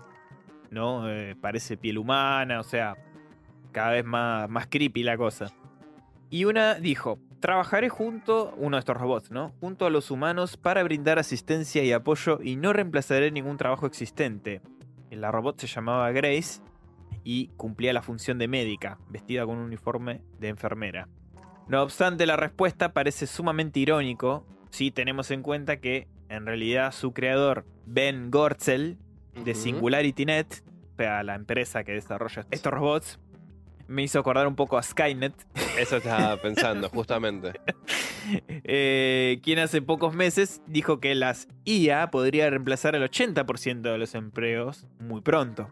¿no? 0.70 1.08
Eh, 1.10 1.36
parece 1.40 1.76
piel 1.76 1.98
humana, 1.98 2.60
o 2.60 2.62
sea, 2.62 2.96
cada 3.72 3.90
vez 3.90 4.04
más, 4.04 4.48
más 4.48 4.66
creepy 4.68 5.02
la 5.02 5.16
cosa. 5.16 5.52
Y 6.30 6.44
una 6.44 6.74
dijo, 6.74 7.18
trabajaré 7.40 7.88
junto, 7.88 8.54
uno 8.56 8.76
de 8.76 8.80
estos 8.80 8.96
robots, 8.96 9.30
¿no? 9.30 9.52
Junto 9.60 9.86
a 9.86 9.90
los 9.90 10.10
humanos 10.10 10.56
para 10.56 10.82
brindar 10.82 11.18
asistencia 11.18 11.82
y 11.84 11.92
apoyo 11.92 12.40
y 12.42 12.56
no 12.56 12.72
reemplazaré 12.72 13.30
ningún 13.30 13.56
trabajo 13.56 13.86
existente. 13.86 14.62
La 15.10 15.30
robot 15.32 15.58
se 15.60 15.66
llamaba 15.66 16.10
Grace 16.12 16.60
y 17.30 17.48
cumplía 17.58 17.92
la 17.92 18.00
función 18.00 18.38
de 18.38 18.48
médica, 18.48 18.96
vestida 19.10 19.44
con 19.44 19.58
un 19.58 19.64
uniforme 19.64 20.22
de 20.38 20.48
enfermera. 20.48 21.08
No 21.66 21.82
obstante, 21.82 22.24
la 22.24 22.36
respuesta 22.36 22.94
parece 22.94 23.26
sumamente 23.26 23.80
irónico 23.80 24.46
si 24.70 24.90
tenemos 24.90 25.30
en 25.30 25.42
cuenta 25.42 25.76
que 25.76 26.08
en 26.30 26.46
realidad 26.46 26.90
su 26.90 27.12
creador, 27.12 27.66
Ben 27.84 28.30
Gortzel, 28.30 28.96
de. 29.44 29.54
SingularityNet, 29.54 30.64
o 30.94 30.96
sea, 30.96 31.22
la 31.22 31.34
empresa 31.34 31.84
que 31.84 31.92
desarrolla 31.92 32.46
estos 32.50 32.72
robots, 32.72 33.18
me 33.88 34.02
hizo 34.02 34.18
acordar 34.18 34.46
un 34.46 34.56
poco 34.56 34.78
a 34.78 34.82
Skynet, 34.82 35.34
Eso 35.78 35.98
estaba 35.98 36.34
pensando, 36.40 36.88
justamente. 36.88 37.52
eh, 38.64 39.38
quien 39.42 39.58
hace 39.58 39.82
pocos 39.82 40.14
meses 40.14 40.62
dijo 40.66 40.98
que 40.98 41.14
las 41.14 41.46
IA 41.66 42.10
podría 42.10 42.48
reemplazar 42.48 42.94
el 42.94 43.02
80% 43.02 43.82
de 43.82 43.98
los 43.98 44.14
empleos 44.14 44.86
muy 44.98 45.20
pronto. 45.20 45.68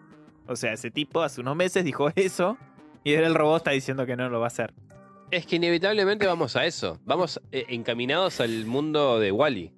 O 0.48 0.56
sea, 0.56 0.72
ese 0.72 0.90
tipo 0.90 1.22
hace 1.22 1.40
unos 1.40 1.56
meses 1.56 1.84
dijo 1.84 2.10
eso 2.16 2.56
y 3.04 3.14
ahora 3.14 3.26
el 3.26 3.34
robot 3.34 3.58
está 3.58 3.70
diciendo 3.70 4.06
que 4.06 4.16
no 4.16 4.28
lo 4.28 4.40
va 4.40 4.46
a 4.46 4.48
hacer. 4.48 4.74
Es 5.30 5.46
que 5.46 5.56
inevitablemente 5.56 6.26
vamos 6.26 6.56
a 6.56 6.66
eso. 6.66 7.00
Vamos 7.04 7.40
eh, 7.50 7.66
encaminados 7.68 8.40
al 8.40 8.66
mundo 8.66 9.18
de 9.18 9.32
Wally. 9.32 9.72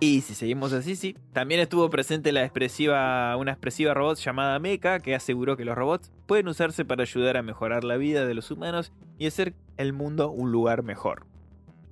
Y 0.00 0.22
si 0.22 0.34
seguimos 0.34 0.72
así, 0.72 0.96
sí. 0.96 1.16
También 1.32 1.60
estuvo 1.60 1.88
presente 1.88 2.32
la 2.32 2.42
expresiva, 2.42 3.36
una 3.36 3.52
expresiva 3.52 3.94
robot 3.94 4.18
llamada 4.18 4.58
Mecha 4.58 5.00
que 5.00 5.14
aseguró 5.14 5.56
que 5.56 5.64
los 5.64 5.76
robots 5.76 6.12
pueden 6.26 6.48
usarse 6.48 6.84
para 6.84 7.02
ayudar 7.02 7.36
a 7.36 7.42
mejorar 7.42 7.84
la 7.84 7.96
vida 7.96 8.26
de 8.26 8.34
los 8.34 8.50
humanos 8.50 8.92
y 9.18 9.26
hacer 9.26 9.54
el 9.76 9.92
mundo 9.92 10.30
un 10.30 10.50
lugar 10.50 10.82
mejor. 10.82 11.26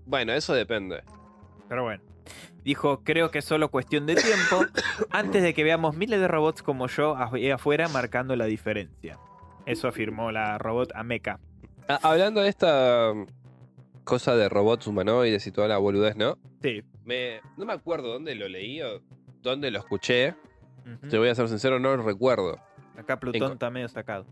Bueno, 0.06 0.32
eso 0.32 0.52
depende. 0.52 1.02
Pero 1.68 1.84
bueno. 1.84 2.02
Dijo, 2.64 3.02
creo 3.02 3.30
que 3.30 3.38
es 3.40 3.44
solo 3.44 3.70
cuestión 3.70 4.06
de 4.06 4.14
tiempo 4.14 4.64
antes 5.10 5.42
de 5.42 5.52
que 5.54 5.64
veamos 5.64 5.96
miles 5.96 6.20
de 6.20 6.28
robots 6.28 6.62
como 6.62 6.86
yo 6.86 7.16
ahí 7.16 7.50
afuera 7.50 7.88
marcando 7.88 8.36
la 8.36 8.44
diferencia. 8.46 9.18
Eso 9.66 9.88
afirmó 9.88 10.30
la 10.32 10.58
robot 10.58 10.92
Ameca. 10.94 11.40
Ah, 11.88 11.98
hablando 12.02 12.40
de 12.40 12.48
esta 12.48 13.10
um, 13.12 13.26
cosa 14.04 14.36
de 14.36 14.48
robots 14.48 14.86
humanoides 14.86 15.46
y 15.46 15.50
toda 15.52 15.66
la 15.68 15.78
boludez, 15.78 16.16
¿no? 16.16 16.38
Sí. 16.62 16.82
Me, 17.04 17.40
no 17.56 17.64
me 17.64 17.72
acuerdo 17.72 18.12
dónde 18.12 18.34
lo 18.36 18.48
leí 18.48 18.80
o 18.82 19.00
dónde 19.42 19.70
lo 19.72 19.78
escuché. 19.80 20.34
Ujú. 20.86 21.08
Te 21.08 21.18
voy 21.18 21.28
a 21.28 21.34
ser 21.34 21.48
sincero, 21.48 21.78
no 21.78 21.96
lo 21.96 22.02
recuerdo 22.02 22.58
Acá 22.96 23.18
Plutón 23.18 23.42
En- 23.42 23.52
está 23.52 23.70
medio 23.70 23.88
sacado. 23.88 24.26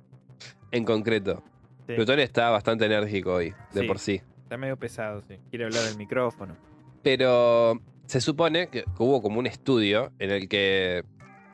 en 0.70 0.84
concreto. 0.84 1.42
Sí. 1.86 1.94
Plutón 1.94 2.20
está 2.20 2.50
bastante 2.50 2.86
enérgico 2.86 3.34
hoy, 3.34 3.54
de 3.72 3.80
Sí. 3.80 3.86
por 3.86 3.98
sí. 3.98 4.22
Está 4.44 4.56
medio 4.56 4.76
pesado, 4.76 5.22
sí. 5.28 5.36
Quiere 5.50 5.64
hablar 5.64 5.82
del 5.84 5.96
micrófono. 5.96 6.56
Pero 7.02 7.80
se 8.10 8.20
supone 8.20 8.68
que, 8.70 8.84
hubo 8.98 9.22
como 9.22 9.38
un 9.38 9.46
estudio 9.46 10.10
en 10.18 10.32
el 10.32 10.48
que 10.48 11.04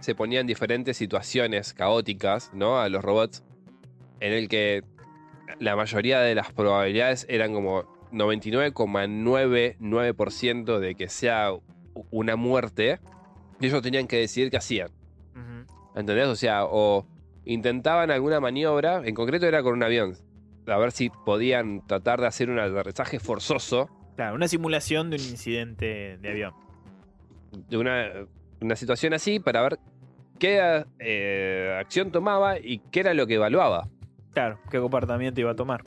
se 0.00 0.14
ponían 0.14 0.46
diferentes 0.46 0.96
situaciones 0.96 1.74
caóticas, 1.74 2.50
¿no? 2.54 2.80
A 2.80 2.88
los 2.88 3.04
robots, 3.04 3.44
en 4.20 4.32
el 4.32 4.48
que 4.48 4.82
la 5.60 5.76
mayoría 5.76 6.20
de 6.20 6.34
las 6.34 6.54
probabilidades 6.54 7.26
eran 7.28 7.52
como 7.52 7.82
99,99% 8.10 10.78
de 10.78 10.94
que 10.94 11.10
sea 11.10 11.50
una 12.10 12.36
muerte. 12.36 13.00
Y 13.60 13.66
ellos 13.66 13.82
tenían 13.82 14.06
que 14.06 14.16
decidir 14.16 14.50
qué 14.50 14.56
hacían. 14.56 14.88
¿Entendés? 15.94 16.28
O 16.28 16.36
sea, 16.36 16.64
o 16.64 17.06
intentaban 17.44 18.10
alguna 18.10 18.40
maniobra, 18.40 19.02
en 19.04 19.14
concreto 19.14 19.44
era 19.44 19.62
con 19.62 19.74
un 19.74 19.82
avión, 19.82 20.16
a 20.66 20.78
ver 20.78 20.92
si 20.92 21.10
podían 21.10 21.86
tratar 21.86 22.18
de 22.18 22.28
hacer 22.28 22.48
un 22.48 22.58
aterrizaje 22.58 23.20
forzoso 23.20 23.90
Claro, 24.16 24.34
una 24.34 24.48
simulación 24.48 25.10
de 25.10 25.16
un 25.16 25.22
incidente 25.22 26.18
de 26.20 26.28
avión. 26.30 26.54
de 27.68 27.76
una, 27.76 28.06
una 28.60 28.76
situación 28.76 29.12
así 29.14 29.38
para 29.40 29.62
ver 29.62 29.78
qué 30.38 30.84
eh, 30.98 31.76
acción 31.80 32.10
tomaba 32.10 32.58
y 32.58 32.78
qué 32.90 33.00
era 33.00 33.14
lo 33.14 33.26
que 33.26 33.34
evaluaba. 33.34 33.88
Claro, 34.32 34.58
qué 34.70 34.78
comportamiento 34.80 35.40
iba 35.40 35.50
a 35.52 35.56
tomar. 35.56 35.84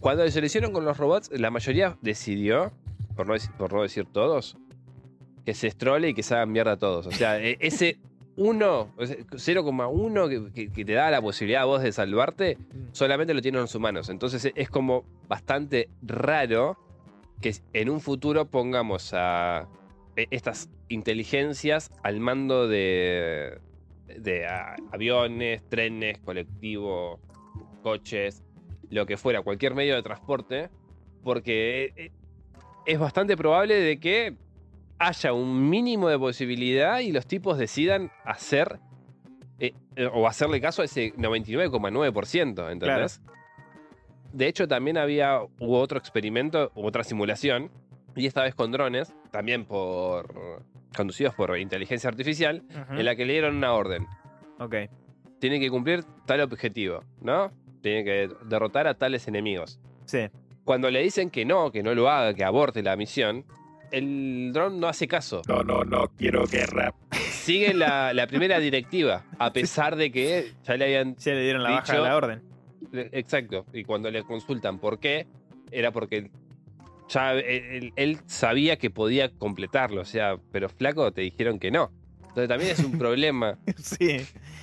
Cuando 0.00 0.28
se 0.30 0.40
lo 0.40 0.46
hicieron 0.46 0.72
con 0.72 0.84
los 0.84 0.96
robots, 0.96 1.30
la 1.32 1.50
mayoría 1.50 1.96
decidió, 2.02 2.72
por 3.16 3.26
no, 3.26 3.34
dec- 3.34 3.52
por 3.56 3.72
no 3.72 3.82
decir 3.82 4.06
todos, 4.06 4.56
que 5.44 5.54
se 5.54 5.66
estrole 5.66 6.10
y 6.10 6.14
que 6.14 6.22
se 6.22 6.34
hagan 6.34 6.52
mierda 6.52 6.72
a 6.72 6.76
todos. 6.76 7.06
O 7.06 7.10
sea, 7.10 7.40
e- 7.40 7.56
ese 7.60 7.98
1, 8.36 8.94
o 8.96 9.06
sea, 9.06 9.16
0,1 9.16 10.52
que, 10.52 10.70
que- 10.70 10.84
te 10.84 10.92
da 10.92 11.10
la 11.10 11.20
posibilidad 11.20 11.62
a 11.62 11.64
vos 11.64 11.82
de 11.82 11.90
salvarte, 11.92 12.58
solamente 12.92 13.34
lo 13.34 13.42
tienen 13.42 13.60
los 13.62 13.74
humanos. 13.74 14.08
Entonces 14.10 14.44
e- 14.44 14.52
es 14.54 14.70
como 14.70 15.04
bastante 15.26 15.88
raro 16.02 16.78
que 17.40 17.54
en 17.72 17.90
un 17.90 18.00
futuro 18.00 18.46
pongamos 18.46 19.12
a 19.14 19.68
e- 20.16 20.26
estas 20.30 20.70
inteligencias 20.88 21.90
al 22.02 22.20
mando 22.20 22.68
de, 22.68 23.60
aviones, 24.90 25.62
trenes, 25.68 26.18
colectivos, 26.18 27.20
coches, 27.82 28.42
lo 28.90 29.06
que 29.06 29.16
fuera, 29.16 29.42
cualquier 29.42 29.74
medio 29.74 29.94
de 29.94 30.02
transporte, 30.02 30.70
porque 31.22 31.92
eh, 31.96 32.10
es 32.86 32.98
bastante 32.98 33.36
probable 33.36 33.74
de 33.74 34.00
que 34.00 34.34
haya 34.98 35.32
un 35.32 35.68
mínimo 35.70 36.08
de 36.08 36.18
posibilidad 36.18 37.00
y 37.00 37.12
los 37.12 37.26
tipos 37.26 37.58
decidan 37.58 38.10
hacer 38.24 38.80
o 40.12 40.28
hacerle 40.28 40.60
caso 40.60 40.82
a 40.82 40.84
ese 40.84 41.12
99,9%, 41.14 42.70
¿entendés? 42.70 43.20
De 44.32 44.46
hecho, 44.46 44.68
también 44.68 44.98
había, 44.98 45.40
hubo 45.58 45.80
otro 45.80 45.98
experimento, 45.98 46.70
otra 46.74 47.04
simulación, 47.04 47.70
y 48.14 48.26
esta 48.26 48.42
vez 48.42 48.54
con 48.54 48.72
drones, 48.72 49.14
también 49.30 49.64
por 49.64 50.62
conducidos 50.96 51.34
por 51.34 51.56
inteligencia 51.58 52.08
artificial, 52.08 52.62
en 52.90 53.04
la 53.04 53.14
que 53.14 53.24
le 53.24 53.34
dieron 53.34 53.56
una 53.56 53.72
orden. 53.72 54.06
Ok. 54.58 54.74
Tiene 55.38 55.60
que 55.60 55.70
cumplir 55.70 56.04
tal 56.26 56.40
objetivo, 56.40 57.04
¿no? 57.20 57.52
Tiene 57.82 58.04
que 58.04 58.30
derrotar 58.46 58.88
a 58.88 58.94
tales 58.94 59.28
enemigos. 59.28 59.78
Sí. 60.06 60.28
Cuando 60.64 60.90
le 60.90 61.02
dicen 61.02 61.30
que 61.30 61.44
no, 61.44 61.70
que 61.70 61.82
no 61.82 61.94
lo 61.94 62.10
haga, 62.10 62.34
que 62.34 62.44
aborte 62.44 62.82
la 62.82 62.96
misión, 62.96 63.44
el 63.92 64.50
dron 64.52 64.80
no 64.80 64.88
hace 64.88 65.06
caso. 65.06 65.42
No, 65.48 65.62
no, 65.62 65.84
no 65.84 66.08
quiero 66.16 66.44
guerra. 66.46 66.92
Sigue 67.30 67.72
la, 67.72 68.12
la 68.12 68.26
primera 68.26 68.58
directiva, 68.60 69.24
a 69.38 69.52
pesar 69.52 69.96
de 69.96 70.10
que 70.10 70.52
ya 70.64 70.76
le 70.76 70.84
habían 70.84 71.16
Ya 71.16 71.32
le 71.32 71.42
dieron 71.42 71.62
la 71.62 71.70
baja 71.70 71.94
de 71.94 72.00
la 72.00 72.16
orden. 72.16 72.42
Exacto. 72.92 73.66
Y 73.72 73.84
cuando 73.84 74.10
le 74.10 74.22
consultan 74.24 74.78
por 74.78 74.98
qué, 74.98 75.26
era 75.70 75.90
porque 75.92 76.30
ya 77.08 77.32
él, 77.34 77.92
él 77.96 78.18
sabía 78.26 78.76
que 78.76 78.90
podía 78.90 79.30
completarlo. 79.30 80.00
O 80.02 80.04
sea, 80.04 80.36
pero 80.52 80.68
flaco, 80.68 81.12
te 81.12 81.22
dijeron 81.22 81.58
que 81.58 81.70
no. 81.70 81.90
Entonces 82.28 82.48
también 82.48 82.70
es 82.72 82.78
un 82.80 82.92
problema 82.98 83.58
sí. 83.76 84.16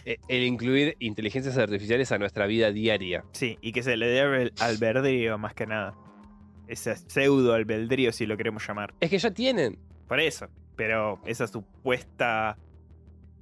eh, 0.05 0.17
el 0.27 0.43
incluir 0.43 0.95
inteligencias 0.99 1.57
artificiales 1.57 2.11
a 2.11 2.17
nuestra 2.17 2.45
vida 2.45 2.71
diaria. 2.71 3.23
Sí, 3.33 3.57
y 3.61 3.71
que 3.71 3.83
se 3.83 3.97
le 3.97 4.07
dé 4.07 4.21
al- 4.21 4.53
albedrío 4.59 5.37
más 5.37 5.53
que 5.53 5.65
nada. 5.65 5.93
Ese 6.67 6.95
pseudo 6.95 7.53
albedrío, 7.53 8.11
si 8.11 8.25
lo 8.25 8.37
queremos 8.37 8.65
llamar. 8.67 8.93
Es 8.99 9.09
que 9.09 9.17
ya 9.19 9.31
tienen. 9.31 9.77
Por 10.07 10.19
eso. 10.19 10.47
Pero 10.75 11.19
esa 11.25 11.47
supuesta 11.47 12.57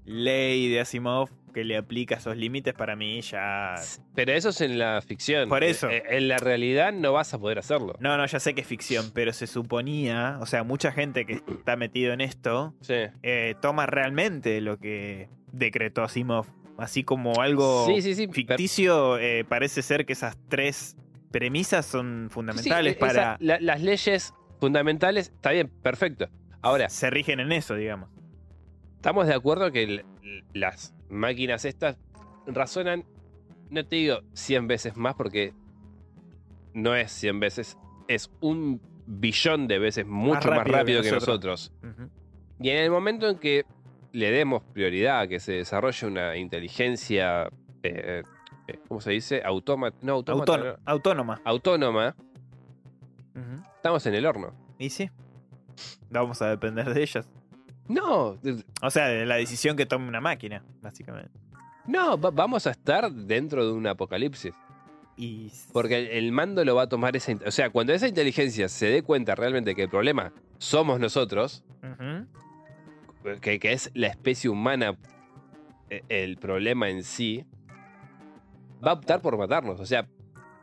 ley 0.06 0.70
de 0.70 0.80
Asimov 0.82 1.30
que 1.54 1.64
le 1.64 1.78
aplica 1.78 2.16
esos 2.16 2.36
límites, 2.36 2.74
para 2.74 2.96
mí 2.96 3.22
ya... 3.22 3.76
Pero 4.16 4.34
eso 4.34 4.50
es 4.50 4.60
en 4.62 4.78
la 4.80 5.02
ficción. 5.02 5.48
Por 5.50 5.64
eso. 5.64 5.90
Eh, 5.90 6.04
En 6.10 6.28
la 6.28 6.38
realidad 6.38 6.92
no 6.92 7.14
vas 7.14 7.34
a 7.34 7.40
poder 7.40 7.60
hacerlo. 7.60 7.96
No, 8.00 8.18
no, 8.18 8.26
ya 8.26 8.40
sé 8.40 8.54
que 8.54 8.62
es 8.62 8.68
ficción, 8.68 9.12
pero 9.14 9.32
se 9.34 9.48
suponía, 9.48 10.38
o 10.42 10.46
sea, 10.46 10.64
mucha 10.64 10.92
gente 10.92 11.26
que 11.26 11.34
está 11.34 11.76
metido 11.76 12.12
en 12.14 12.22
esto 12.22 12.74
Sí. 12.82 12.96
eh, 13.22 13.56
toma 13.62 13.86
realmente 13.86 14.60
lo 14.62 14.78
que 14.80 15.30
decretó 15.52 16.04
Asimov. 16.04 16.48
Así 16.78 17.04
como 17.04 17.40
algo 17.42 17.86
Sí, 17.86 18.02
sí, 18.02 18.28
ficticio, 18.28 19.20
eh, 19.20 19.46
parece 19.48 19.84
ser 19.84 20.06
que 20.08 20.14
esas 20.14 20.36
tres 20.50 20.98
premisas 21.32 21.86
son 21.86 22.30
fundamentales 22.32 22.96
esa- 22.98 23.06
para... 23.06 23.38
la- 23.40 23.60
las 23.60 23.82
leyes 23.82 24.34
fundamentales, 24.60 25.28
está 25.36 25.52
bien, 25.52 25.70
perfecto. 25.84 26.30
Ahora, 26.64 26.90
Se 26.90 27.10
rigen 27.12 27.40
en 27.40 27.52
eso, 27.52 27.76
digamos. 27.76 28.10
estamos 28.96 29.28
de 29.28 29.34
acuerdo 29.36 29.72
que 29.72 29.84
el- 29.84 30.06
las 30.54 30.94
máquinas 31.10 31.66
estas 31.66 31.98
razonan, 32.48 33.06
no 33.70 33.86
te 33.86 33.96
digo 33.98 34.20
100 34.34 34.68
veces 34.68 34.96
más 34.98 35.16
porque 35.16 35.54
no 36.74 36.96
es 36.96 37.12
100 37.12 37.40
veces, 37.40 37.78
es 38.08 38.32
un 38.42 38.82
billón 39.06 39.68
de 39.68 39.80
veces 39.80 40.06
mucho 40.06 40.50
más 40.50 40.60
rápido 40.60 40.78
rápido, 40.78 41.02
que 41.02 41.10
que, 41.10 41.16
nosotros. 41.16 41.72
Y 42.60 42.70
en 42.70 42.78
el 42.78 42.92
momento 42.92 43.30
en 43.30 43.38
que 43.38 43.66
le 44.12 44.32
demos 44.32 44.64
prioridad 44.64 45.22
a 45.22 45.28
que 45.28 45.40
se 45.40 45.54
desarrolle 45.54 46.08
una 46.08 46.38
inteligencia, 46.38 47.50
eh, 47.84 48.24
eh, 48.68 48.80
¿cómo 48.88 49.02
se 49.02 49.12
dice? 49.12 49.42
Autómata, 49.44 49.98
no, 50.02 50.14
autómata, 50.14 50.54
Autóno- 50.54 50.72
no. 50.72 50.78
Autónoma. 50.86 51.42
autónoma, 51.44 52.16
estamos 53.76 54.06
en 54.06 54.14
el 54.16 54.26
horno. 54.26 54.54
Y 54.78 54.90
sí. 54.90 55.10
Vamos 56.10 56.42
a 56.42 56.50
depender 56.50 56.94
de 56.94 57.02
ellas. 57.02 57.28
No, 57.88 58.38
O 58.82 58.90
sea, 58.90 59.08
de 59.08 59.26
la 59.26 59.36
decisión 59.36 59.76
que 59.76 59.86
tome 59.86 60.08
una 60.08 60.22
máquina, 60.22 60.64
básicamente. 60.82 61.32
no, 61.86 62.18
va- 62.20 62.32
vamos 62.32 62.66
a 62.68 62.72
estar 62.72 63.12
dentro 63.12 63.66
de 63.66 63.72
un 63.74 63.86
apocalipsis. 63.88 64.54
Y 65.16 65.52
Porque 65.72 66.18
el, 66.18 66.32
mando 66.32 66.64
lo 66.66 66.74
va 66.76 66.84
a 66.84 66.90
tomar 66.90 67.16
esa... 67.16 67.34
O 67.46 67.52
sea, 67.52 67.70
cuando 67.70 67.94
esa 67.94 68.08
inteligencia 68.08 68.68
se 68.68 68.88
dé 68.88 69.04
cuenta 69.04 69.36
realmente 69.36 69.76
que 69.76 69.84
el 69.84 69.90
problema 69.90 70.34
somos 70.58 71.00
nosotros, 71.00 71.64
que, 73.42 73.60
que 73.60 73.74
es 73.74 73.92
la 73.94 74.08
especie 74.08 74.50
humana 74.50 74.98
eh, 75.90 76.02
el 76.10 76.38
problema 76.38 76.90
en 76.90 77.04
sí, 77.04 77.46
va 78.86 78.92
a 78.92 78.94
optar 78.96 79.22
por 79.22 79.38
matarnos. 79.38 79.80
O 79.80 79.86
sea, 79.86 80.08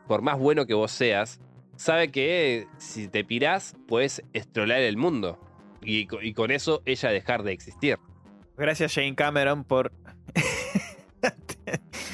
por 0.08 0.20
más 0.22 0.36
bueno 0.38 0.66
que 0.66 0.74
vos 0.74 0.90
seas, 0.90 1.38
sabe 1.76 2.10
que 2.10 2.66
si 2.78 3.06
te 3.08 3.22
pirás, 3.24 3.76
puedes 3.86 4.22
estrolar 4.32 4.80
el 4.80 4.96
mundo. 4.96 5.38
Y, 5.82 6.06
co- 6.06 6.20
y 6.22 6.32
con 6.34 6.50
eso 6.50 6.82
ella 6.84 7.10
dejar 7.10 7.42
de 7.42 7.52
existir. 7.52 7.96
Gracias 8.56 8.94
Jane 8.94 9.14
Cameron 9.14 9.64
por, 9.64 9.92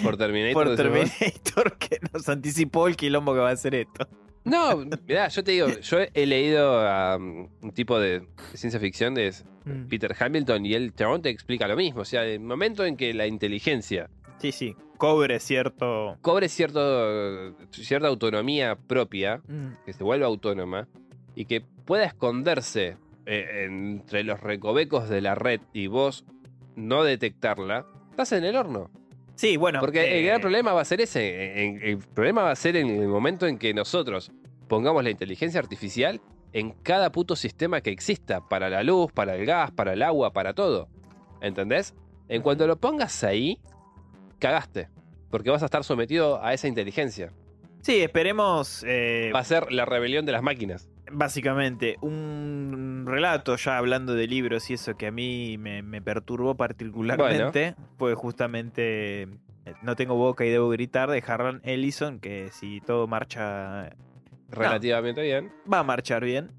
Por 0.03 0.17
Terminator. 0.17 0.67
por. 0.67 0.77
Terminator 0.77 1.79
que 1.79 1.99
nos 2.13 2.29
anticipó 2.29 2.87
el 2.89 2.97
quilombo 2.97 3.33
que 3.35 3.41
va 3.41 3.51
a 3.51 3.53
hacer 3.53 3.75
esto. 3.75 4.07
No, 4.45 4.77
mirá, 5.09 5.27
yo 5.29 5.43
te 5.43 5.51
digo, 5.53 5.67
yo 5.81 5.99
he 6.15 6.27
leído 6.27 6.79
a 6.81 7.17
um, 7.17 7.49
un 7.63 7.73
tipo 7.73 7.99
de 7.99 8.27
ciencia 8.55 8.79
ficción 8.81 9.15
de 9.15 9.35
Mm. 9.65 9.89
Peter 9.89 10.15
Hamilton 10.17 10.65
y 10.65 10.75
el 10.75 10.95
chabón 10.95 11.23
te 11.23 11.29
explica 11.29 11.67
lo 11.67 11.75
mismo. 11.75 12.03
O 12.03 12.05
sea, 12.05 12.25
el 12.25 12.39
momento 12.39 12.85
en 12.85 12.97
que 12.97 13.13
la 13.13 13.27
inteligencia 13.27 14.09
Sí, 14.39 14.53
sí. 14.53 14.77
Cobre 14.97 15.41
cierto. 15.41 16.17
cobre 16.23 16.49
cierto, 16.49 17.53
cierta 17.73 18.07
autonomía 18.07 18.77
propia, 18.77 19.39
Mm. 19.49 19.73
que 19.85 19.93
se 19.93 20.05
vuelva 20.05 20.27
autónoma 20.29 20.87
y 21.35 21.47
que 21.47 21.63
pueda 21.85 22.05
esconderse 22.05 22.97
eh, 23.27 23.65
entre 23.67 24.25
los 24.25 24.41
recovecos 24.41 25.09
de 25.09 25.21
la 25.21 25.35
red 25.35 25.61
y 25.73 25.89
vos 25.89 26.25
no 26.77 27.05
detectarla, 27.05 27.87
estás 28.11 28.33
en 28.33 28.45
el 28.45 28.57
horno. 28.57 28.91
Sí, 29.35 29.57
bueno. 29.57 29.81
Porque 29.81 30.19
el 30.19 30.25
eh, 30.25 30.27
gran 30.29 30.41
problema 30.41 30.73
va 30.73 30.81
a 30.81 30.85
ser 30.85 31.01
ese. 31.01 31.91
El 31.91 31.99
problema 31.99 32.43
va 32.43 32.51
a 32.53 32.57
ser 32.57 32.77
en 32.77 32.89
el 32.89 33.09
momento 33.09 33.47
en 33.47 33.59
que 33.59 33.75
nosotros 33.75 34.33
pongamos 34.69 35.05
la 35.05 35.11
inteligencia 35.11 35.61
artificial 35.61 36.21
en 36.53 36.71
cada 36.71 37.13
puto 37.13 37.37
sistema 37.37 37.83
que 37.83 37.91
exista, 37.91 38.41
para 38.49 38.71
la 38.71 38.83
luz, 38.83 39.13
para 39.13 39.35
el 39.35 39.45
gas, 39.45 39.71
para 39.73 39.93
el 39.93 40.03
agua, 40.03 40.33
para 40.33 40.55
todo. 40.55 40.89
¿Entendés? 41.43 41.95
En 42.29 42.41
cuanto 42.41 42.67
lo 42.67 42.77
pongas 42.77 43.23
ahí, 43.25 43.61
cagaste. 44.39 44.89
Porque 45.31 45.51
vas 45.51 45.63
a 45.63 45.67
estar 45.67 45.85
sometido 45.85 46.43
a 46.43 46.55
esa 46.55 46.67
inteligencia. 46.69 47.33
Sí, 47.83 48.01
esperemos. 48.01 48.85
eh, 48.87 49.31
Va 49.35 49.41
a 49.41 49.45
ser 49.45 49.71
la 49.71 49.85
rebelión 49.85 50.25
de 50.25 50.33
las 50.33 50.43
máquinas. 50.43 50.89
Básicamente, 51.11 51.97
un 52.01 53.05
relato, 53.07 53.57
ya 53.57 53.79
hablando 53.79 54.15
de 54.15 54.27
libros 54.27 54.71
y 54.71 54.75
eso 54.75 54.97
que 54.97 55.07
a 55.07 55.11
mí 55.11 55.57
me, 55.59 55.83
me 55.83 56.03
perturbó 56.03 56.57
particularmente, 56.57 57.75
fue 57.99 58.15
justamente 58.15 59.23
eh, 59.23 59.75
No 59.83 59.97
tengo 59.97 60.15
boca 60.15 60.45
y 60.45 60.51
debo 60.51 60.69
gritar 60.69 61.11
de 61.11 61.23
Harlan 61.27 61.61
Ellison, 61.65 62.21
que 62.21 62.51
si 62.53 62.81
todo 62.81 63.07
marcha 63.07 63.91
Relativamente 64.49 65.23
bien. 65.23 65.53
va 65.71 65.81
a 65.81 65.83
marchar 65.83 66.25
bien. 66.25 66.53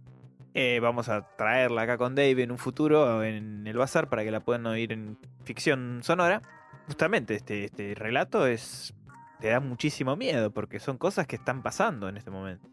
Eh, 0.54 0.80
vamos 0.82 1.08
a 1.08 1.22
traerla 1.38 1.84
acá 1.84 1.98
con 1.98 2.16
Dave 2.16 2.42
en 2.42 2.52
un 2.52 2.58
futuro 2.58 3.24
en 3.24 3.68
el 3.68 3.78
bazar 3.78 4.10
para 4.10 4.24
que 4.24 4.32
la 4.32 4.40
puedan 4.40 4.66
oír 4.66 4.92
en 4.92 5.18
ficción 5.44 6.00
sonora. 6.02 6.42
Justamente 6.88 7.36
este, 7.36 7.66
este 7.66 7.94
relato 7.96 8.48
es 8.48 8.94
te 9.40 9.50
da 9.50 9.60
muchísimo 9.60 10.16
miedo 10.16 10.52
porque 10.52 10.80
son 10.80 10.98
cosas 10.98 11.28
que 11.28 11.36
están 11.36 11.62
pasando 11.62 12.10
en 12.10 12.18
este 12.18 12.32
momento. 12.32 12.68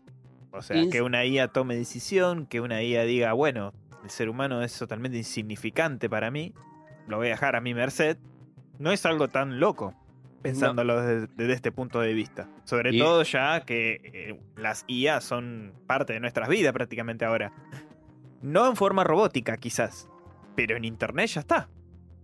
O 0.55 0.63
sea, 0.63 0.77
que 0.91 1.03
una 1.03 1.25
IA 1.25 1.49
tome 1.49 1.75
decisión, 1.77 2.47
que 2.47 2.61
una 2.61 2.83
IA 2.83 3.05
diga, 3.05 3.33
bueno, 3.33 3.73
el 4.05 4.11
ser 4.11 4.29
humano 4.29 4.63
es 4.63 4.79
totalmente 4.79 5.19
insignificante 5.19 6.09
para 6.09 6.31
mí, 6.31 6.53
lo 7.09 7.17
voy 7.17 7.27
a 7.27 7.31
dejar 7.31 7.57
a 7.57 7.61
mi 7.61 7.75
merced, 7.75 8.17
no 8.79 8.93
es 8.93 9.05
algo 9.05 9.29
tan 9.29 9.59
loco 9.61 9.95
pensándolo 10.43 11.01
desde, 11.01 11.27
desde 11.37 11.53
este 11.55 11.73
punto 11.73 12.01
de 12.01 12.13
vista. 12.13 12.49
Sobre 12.65 12.93
Y- 12.93 12.99
todo 12.99 13.23
ya 13.25 13.63
que 13.63 14.01
eh, 14.05 14.41
las 14.57 14.85
IA 14.87 15.21
son 15.21 15.73
parte 15.87 16.13
de 16.13 16.21
nuestras 16.21 16.49
vidas 16.49 16.73
prácticamente 16.73 17.25
ahora. 17.25 17.51
No 18.43 18.69
en 18.69 18.77
forma 18.77 19.05
robótica, 19.05 19.57
quizás, 19.57 20.09
pero 20.55 20.77
en 20.77 20.85
internet 20.85 21.31
ya 21.31 21.41
está. 21.41 21.69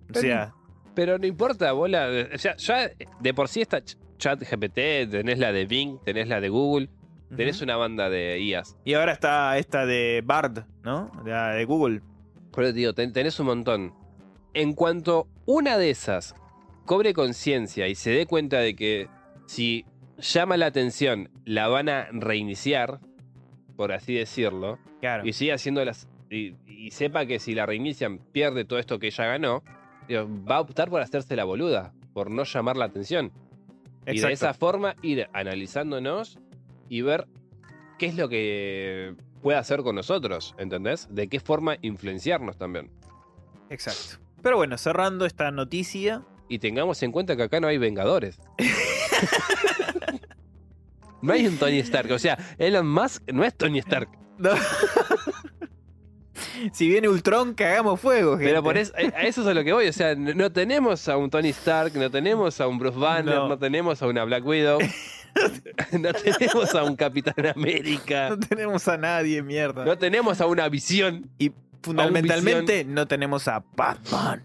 O 0.02 0.12
Pero 0.12 0.20
sea, 0.20 0.54
Pero 0.94 1.18
no 1.18 1.26
importa, 1.26 1.72
bola. 1.72 2.08
O 2.34 2.38
sea, 2.38 2.56
ya 2.58 2.90
de 3.20 3.34
por 3.34 3.48
sí 3.48 3.62
está 3.62 3.78
Ch- 3.78 3.96
Chat 4.18 4.42
GPT, 4.42 5.06
tenés 5.10 5.38
la 5.38 5.50
de 5.50 5.64
Bing, 5.64 5.98
tenés 6.04 6.28
la 6.28 6.40
de 6.42 6.48
Google, 6.50 6.90
tenés 7.36 7.56
ujú. 7.56 7.64
una 7.64 7.76
banda 7.76 8.08
de 8.10 8.40
IAs. 8.40 8.76
y 8.84 8.94
ahora 8.94 9.12
está 9.12 9.56
esta 9.58 9.86
de 9.86 10.22
Bard, 10.24 10.64
¿no? 10.82 11.10
La 11.24 11.50
de 11.54 11.64
Google. 11.64 12.02
Por 12.52 12.64
eso 12.64 12.72
digo, 12.72 12.92
ten- 12.92 13.12
tenés 13.12 13.38
un 13.40 13.46
montón. 13.46 13.94
En 14.54 14.72
cuanto 14.74 15.28
una 15.46 15.78
de 15.78 15.90
esas 15.90 16.34
cobre 16.86 17.14
conciencia 17.14 17.86
y 17.88 17.94
se 17.94 18.10
dé 18.10 18.26
cuenta 18.26 18.58
de 18.58 18.74
que 18.74 19.08
si 19.46 19.84
llama 20.18 20.56
la 20.56 20.66
atención 20.66 21.30
la 21.44 21.68
van 21.68 21.88
a 21.88 22.08
reiniciar, 22.10 22.98
por 23.76 23.92
así 23.92 24.14
decirlo, 24.14 24.78
Claro. 25.00 25.24
y 25.26 25.32
sigue 25.32 25.52
haciendo 25.52 25.84
las. 25.84 26.08
Y, 26.30 26.54
y 26.66 26.90
sepa 26.90 27.26
que 27.26 27.38
si 27.38 27.54
la 27.54 27.64
reinician 27.66 28.18
pierde 28.32 28.64
todo 28.64 28.78
esto 28.78 28.98
que 28.98 29.06
ella 29.08 29.24
ganó, 29.26 29.62
digo, 30.08 30.28
va 30.48 30.56
a 30.56 30.60
optar 30.60 30.90
por 30.90 31.00
hacerse 31.00 31.34
la 31.36 31.44
boluda, 31.44 31.92
por 32.12 32.30
no 32.30 32.42
llamar 32.44 32.76
la 32.76 32.84
atención. 32.86 33.32
Y 34.02 34.06
de 34.06 34.12
Exacto. 34.12 34.32
esa 34.34 34.54
forma 34.54 34.96
ir 35.02 35.28
analizándonos 35.32 36.38
y 36.90 37.00
ver 37.02 37.26
qué 37.98 38.06
es 38.06 38.16
lo 38.16 38.28
que 38.28 39.14
puede 39.40 39.56
hacer 39.58 39.82
con 39.82 39.94
nosotros, 39.94 40.54
¿entendés? 40.58 41.08
De 41.10 41.28
qué 41.28 41.40
forma 41.40 41.76
influenciarnos 41.80 42.58
también. 42.58 42.90
Exacto. 43.70 44.22
Pero 44.42 44.56
bueno, 44.56 44.76
cerrando 44.76 45.24
esta 45.24 45.50
noticia. 45.50 46.22
Y 46.48 46.58
tengamos 46.58 47.02
en 47.02 47.12
cuenta 47.12 47.36
que 47.36 47.44
acá 47.44 47.60
no 47.60 47.68
hay 47.68 47.78
vengadores. 47.78 48.38
no 51.22 51.32
hay 51.32 51.46
un 51.46 51.56
Tony 51.58 51.78
Stark. 51.78 52.10
O 52.12 52.18
sea, 52.18 52.38
Elon 52.58 52.88
Musk 52.88 53.22
no 53.32 53.44
es 53.44 53.54
Tony 53.56 53.78
Stark. 53.78 54.08
no- 54.38 54.50
si 56.72 56.88
viene 56.88 57.08
Ultron, 57.08 57.54
que 57.54 57.64
hagamos 57.64 58.00
fuego, 58.00 58.32
gente. 58.32 58.46
Pero 58.46 58.62
por 58.62 58.76
eso, 58.76 58.92
a 58.96 59.22
eso 59.22 59.42
es 59.42 59.46
a 59.46 59.54
lo 59.54 59.62
que 59.64 59.72
voy. 59.72 59.88
O 59.88 59.92
sea, 59.92 60.14
no 60.14 60.34
no 60.34 60.50
tenemos 60.50 61.08
a 61.08 61.16
un 61.16 61.30
Tony 61.30 61.50
Stark, 61.50 61.94
no 61.94 62.10
tenemos 62.10 62.60
a 62.60 62.66
un 62.66 62.78
Bruce 62.78 62.98
Banner, 62.98 63.34
No. 63.36 63.48
no, 63.48 63.58
tenemos 63.58 64.02
a 64.02 64.06
una 64.06 64.24
Black 64.24 64.44
Widow, 64.44 64.78
no 65.98 66.12
tenemos 66.12 66.74
a 66.74 66.84
un 66.84 66.96
Capitán 66.96 67.46
América, 67.54 68.30
No 68.30 68.38
tenemos 68.38 68.86
a 68.88 68.96
nadie, 68.96 69.42
mierda. 69.42 69.84
no 69.84 69.96
tenemos 69.98 70.40
a 70.40 70.46
una 70.46 70.68
visión. 70.68 71.30
y 71.38 71.52
fundamentalmente 71.82 72.84
no 72.84 73.06
tenemos 73.06 73.48
a 73.48 73.64
Batman. 73.76 74.44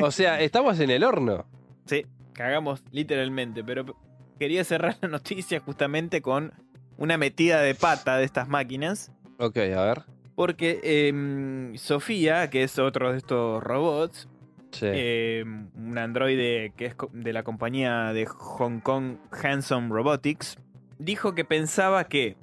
O 0.00 0.10
sea, 0.10 0.40
estamos 0.40 0.78
en 0.80 0.90
el 0.90 1.02
horno. 1.02 1.46
Sí, 1.86 2.06
cagamos 2.32 2.82
literalmente, 2.92 3.64
pero 3.64 3.96
quería 4.38 4.64
cerrar 4.64 4.96
la 5.00 5.08
noticia 5.08 5.60
justamente 5.60 6.22
con 6.22 6.52
una 6.96 7.16
metida 7.18 7.60
de 7.60 7.74
pata 7.74 8.16
de 8.16 8.24
estas 8.24 8.48
máquinas. 8.48 9.10
Ok, 9.38 9.56
a 9.56 9.84
ver. 9.84 10.02
Porque 10.34 10.80
em, 10.82 11.76
Sofía, 11.76 12.48
que 12.50 12.62
es 12.62 12.78
otro 12.78 13.12
de 13.12 13.18
estos 13.18 13.62
robots, 13.62 14.28
Sí. 14.72 14.86
em, 14.88 15.68
un 15.76 15.98
androide 15.98 16.72
que 16.76 16.86
es 16.86 16.94
de 17.12 17.32
la 17.32 17.42
compañía 17.42 18.12
de 18.12 18.26
Hong 18.26 18.80
Kong 18.80 19.16
Handsome 19.30 19.88
Robotics, 19.88 20.58
dijo 20.98 21.34
que 21.34 21.44
pensaba 21.44 22.04
que, 22.04 22.36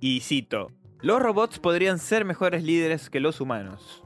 y 0.00 0.20
cito, 0.20 0.70
los 1.00 1.20
robots 1.22 1.58
podrían 1.58 1.98
ser 1.98 2.24
mejores 2.24 2.62
líderes 2.62 3.08
que 3.10 3.20
los 3.20 3.40
humanos. 3.40 4.04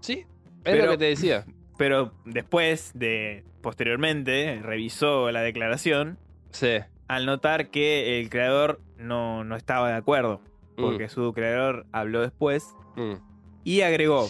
sí, 0.00 0.26
Es 0.64 0.74
Pero- 0.74 0.84
lo 0.86 0.90
que 0.92 0.98
te 0.98 1.04
decía. 1.06 1.44
Pero 1.78 2.12
después 2.24 2.92
de, 2.94 3.42
posteriormente, 3.62 4.60
revisó 4.62 5.30
la 5.32 5.40
declaración 5.40 6.18
Sí. 6.50 6.76
al 7.08 7.26
notar 7.26 7.70
que 7.70 8.20
el 8.20 8.28
creador 8.30 8.80
no, 8.96 9.42
no 9.44 9.56
estaba 9.56 9.88
de 9.88 9.96
acuerdo. 9.96 10.40
Porque 10.76 11.08
su 11.08 11.32
creador 11.34 11.86
habló 11.92 12.20
después 12.22 12.64
Mm, 12.96 13.00
mm. 13.12 13.20
y 13.64 13.80
agregó, 13.82 14.28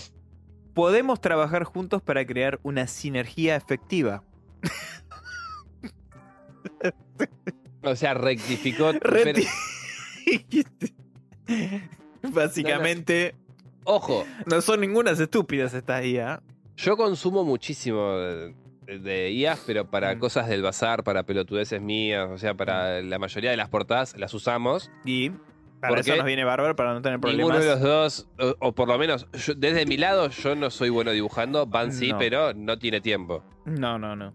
podemos 0.75 1.21
trabajar 1.21 1.65
juntos 1.65 2.03
para 2.03 2.25
crear 2.27 2.59
una 2.63 2.87
sinergia 2.87 3.57
efectiva. 3.57 4.23
O 7.85 7.97
sea, 7.97 8.15
rectificó. 8.15 8.93
Pero- 9.03 9.41
Básicamente, 12.33 13.35
ojo, 13.85 14.25
no 14.47 14.61
son 14.61 14.81
ningunas 14.81 15.19
estúpidas 15.19 15.75
estas 15.75 16.05
IA. 16.05 16.41
yo 16.77 16.97
consumo 16.97 17.43
muchísimo 17.45 18.17
de, 18.19 18.55
de 19.01 19.33
IAs, 19.33 19.65
pero 19.67 19.91
para 19.91 20.15
Mm. 20.15 20.19
cosas 20.21 20.49
del 20.49 20.63
bazar, 20.63 21.03
para 21.03 21.25
pelotudeces 21.25 21.81
mías, 21.83 22.29
o 22.31 22.39
sea, 22.39 22.55
para 22.55 23.03
la 23.03 23.19
mayoría 23.19 23.51
de 23.51 23.57
las 23.57 23.69
portadas 23.69 24.17
las 24.17 24.33
usamos. 24.35 24.91
Y 25.05 25.33
para 25.83 25.91
¿Por 25.91 25.99
eso 25.99 26.17
nos 26.17 26.25
viene 26.25 26.45
bárbaro 26.45 26.75
para 26.77 26.95
no 26.95 27.03
tener 27.03 27.19
Ninguno 27.19 27.49
problemas. 27.49 27.65
de 27.65 27.71
los 27.71 27.81
dos, 27.83 28.29
o, 28.39 28.69
o 28.69 28.73
por 28.73 28.89
lo 28.89 28.97
menos, 28.99 29.27
yo- 29.33 29.55
desde 29.55 29.85
mi 29.85 29.97
lado, 29.99 30.29
yo 30.31 30.55
no 30.55 30.71
soy 30.71 30.89
bueno 30.89 31.11
dibujando. 31.11 31.67
Van 31.67 31.93
sí, 31.93 32.13
No. 32.13 32.19
pero 32.19 32.55
no 32.55 32.79
tiene 32.79 33.01
tiempo. 33.01 33.45
No, 33.67 33.99
no, 33.99 34.17
no. 34.17 34.33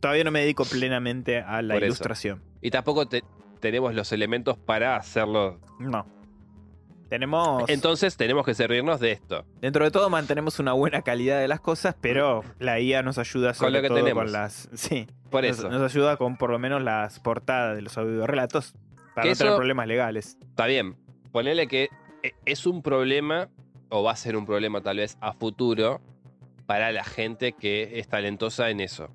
Todavía 0.00 0.24
no 0.24 0.30
me 0.30 0.40
dedico 0.40 0.64
plenamente 0.64 1.40
a 1.40 1.60
la 1.60 1.74
eso. 1.76 1.84
ilustración. 1.86 2.42
y 2.62 2.70
tampoco 2.70 3.06
te- 3.06 3.24
tenemos 3.60 3.94
los 3.94 4.10
elementos 4.12 4.56
para 4.56 4.96
hacerlo. 4.96 5.58
No. 5.80 6.06
Tenemos. 7.08 7.64
Entonces 7.68 8.16
tenemos 8.16 8.44
que 8.46 8.54
servirnos 8.54 8.98
de 9.00 9.12
esto. 9.12 9.44
dentro 9.60 9.84
de 9.84 9.90
todo 9.90 10.08
mantenemos 10.10 10.58
una 10.58 10.72
buena 10.72 11.02
calidad 11.02 11.38
de 11.40 11.48
las 11.48 11.60
cosas, 11.60 11.94
pero 12.00 12.42
la 12.58 12.80
IA 12.80 13.02
nos 13.02 13.18
ayuda 13.18 13.54
sobre 13.54 13.72
lo 13.72 13.82
que 13.82 13.88
todo 13.88 13.98
tenemos. 13.98 14.24
con 14.24 14.32
las. 14.32 14.68
Sí. 14.74 15.06
Por 15.30 15.44
nos, 15.44 15.58
eso. 15.58 15.68
nos 15.68 15.82
ayuda 15.82 16.16
con 16.16 16.36
por 16.36 16.50
lo 16.50 16.58
menos 16.58 16.82
las 16.82 17.20
portadas 17.20 17.76
de 17.76 17.82
los 17.82 17.96
audiorelatos. 17.98 18.74
Para 19.14 19.24
Que 19.24 19.30
no 19.30 19.36
tener 19.36 19.54
problemas 19.56 19.86
legales. 19.86 20.36
Está 20.40 20.66
bien. 20.66 20.96
Ponele 21.32 21.66
que 21.66 21.88
e- 22.22 22.32
es 22.44 22.66
un 22.66 22.82
problema, 22.82 23.48
o 23.88 24.02
va 24.02 24.12
a 24.12 24.16
ser 24.16 24.36
un 24.36 24.46
problema 24.46 24.80
tal 24.80 24.96
vez 24.98 25.16
a 25.20 25.32
futuro, 25.32 26.00
para 26.66 26.92
la 26.92 27.04
gente 27.04 27.52
que 27.52 27.98
es 27.98 28.08
talentosa 28.08 28.70
en 28.70 28.80
eso. 28.80 29.08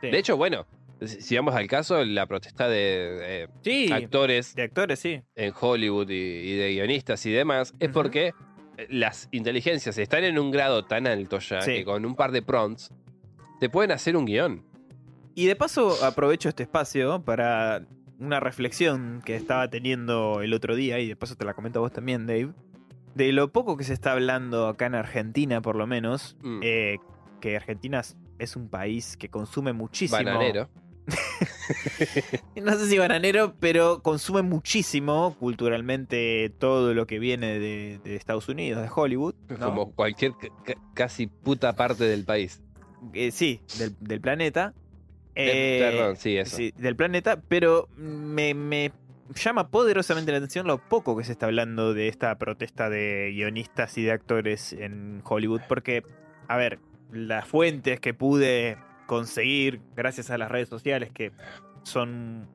Sí. 0.00 0.10
De 0.10 0.18
hecho, 0.18 0.36
bueno, 0.36 0.66
si 1.04 1.34
vamos 1.36 1.54
al 1.54 1.66
caso, 1.66 2.04
la 2.04 2.26
protesta 2.26 2.68
de 2.68 3.42
eh, 3.44 3.48
sí. 3.62 3.92
actores 3.92 4.54
De 4.54 4.62
actores, 4.62 5.00
sí. 5.00 5.20
en 5.34 5.52
Hollywood 5.58 6.08
y, 6.10 6.14
y 6.14 6.56
de 6.56 6.72
guionistas 6.72 7.24
y 7.26 7.32
demás, 7.32 7.74
es 7.80 7.90
porque 7.90 8.32
eh, 8.78 8.86
las 8.90 9.28
inteligencias 9.32 9.98
están 9.98 10.24
en 10.24 10.38
un 10.38 10.50
grado 10.50 10.84
tan 10.84 11.06
alto 11.06 11.38
ya 11.40 11.60
Sí. 11.62 11.72
que 11.72 11.84
con 11.84 12.04
un 12.06 12.14
par 12.14 12.30
de 12.32 12.42
prompts 12.42 12.92
te 13.60 13.68
pueden 13.68 13.90
hacer 13.90 14.16
un 14.16 14.24
guion. 14.24 14.62
Y 15.34 15.46
de 15.46 15.56
paso 15.56 16.04
aprovecho 16.04 16.48
este 16.48 16.62
espacio 16.62 17.20
para 17.24 17.82
una 18.18 18.40
reflexión 18.40 19.22
que 19.24 19.36
estaba 19.36 19.68
teniendo 19.68 20.40
el 20.42 20.52
otro 20.54 20.74
día, 20.76 20.98
y 21.00 21.08
de 21.08 21.16
paso 21.16 21.36
te 21.36 21.44
la 21.44 21.54
comento 21.54 21.78
a 21.80 21.82
vos 21.82 21.92
también, 21.92 22.26
Dave, 22.26 22.52
de 23.14 23.32
lo 23.32 23.52
poco 23.52 23.76
que 23.76 23.84
se 23.84 23.92
está 23.92 24.12
hablando 24.12 24.66
acá 24.68 24.86
en 24.86 24.94
Argentina, 24.94 25.60
por 25.62 25.76
lo 25.76 25.86
menos, 25.86 26.36
Mm. 26.42 26.60
eh, 26.62 26.98
que 27.40 27.56
Argentina 27.56 28.00
es- 28.38 28.56
un 28.56 28.68
país 28.68 29.16
que 29.16 29.28
consume 29.28 29.72
muchísimo. 29.72 30.18
Bananero. 30.22 30.68
No 32.62 32.72
sé 32.78 32.86
si 32.88 32.98
bananero, 32.98 33.54
pero 33.60 34.02
consume 34.02 34.42
muchísimo 34.42 35.34
culturalmente 35.38 36.52
todo 36.58 36.94
lo 36.94 37.06
que 37.06 37.18
viene 37.18 37.58
de, 37.58 38.00
de 38.04 38.16
Estados 38.16 38.48
Unidos, 38.48 38.82
de 38.82 38.90
Hollywood. 38.94 39.34
¿no? 39.48 39.58
Como 39.66 39.92
cualquier 39.92 40.32
ca- 40.32 40.48
ca- 40.64 40.80
casi 40.94 41.26
puta 41.26 41.74
parte 41.74 42.04
del 42.04 42.24
país. 42.24 42.62
Eh, 43.12 43.30
sí, 43.30 43.60
del, 43.78 43.94
del 44.00 44.20
planeta. 44.20 44.74
Eh, 45.34 45.78
perdón, 45.80 46.16
sí, 46.16 46.36
eso. 46.36 46.56
Sí, 46.56 46.72
del 46.76 46.96
planeta, 46.96 47.40
pero 47.48 47.88
me, 47.96 48.54
me 48.54 48.92
llama 49.34 49.68
poderosamente 49.68 50.30
la 50.32 50.38
atención 50.38 50.66
lo 50.66 50.78
poco 50.78 51.16
que 51.16 51.24
se 51.24 51.32
está 51.32 51.46
hablando 51.46 51.94
de 51.94 52.08
esta 52.08 52.36
protesta 52.38 52.90
de 52.90 53.32
guionistas 53.32 53.96
y 53.98 54.02
de 54.04 54.12
actores 54.12 54.72
en 54.72 55.22
Hollywood, 55.24 55.62
porque, 55.68 56.02
a 56.48 56.56
ver, 56.56 56.78
las 57.10 57.46
fuentes 57.46 58.00
que 58.00 58.14
pude 58.14 58.76
conseguir 59.06 59.80
gracias 59.96 60.30
a 60.30 60.38
las 60.38 60.50
redes 60.50 60.68
sociales, 60.68 61.10
que 61.12 61.32
son 61.82 62.48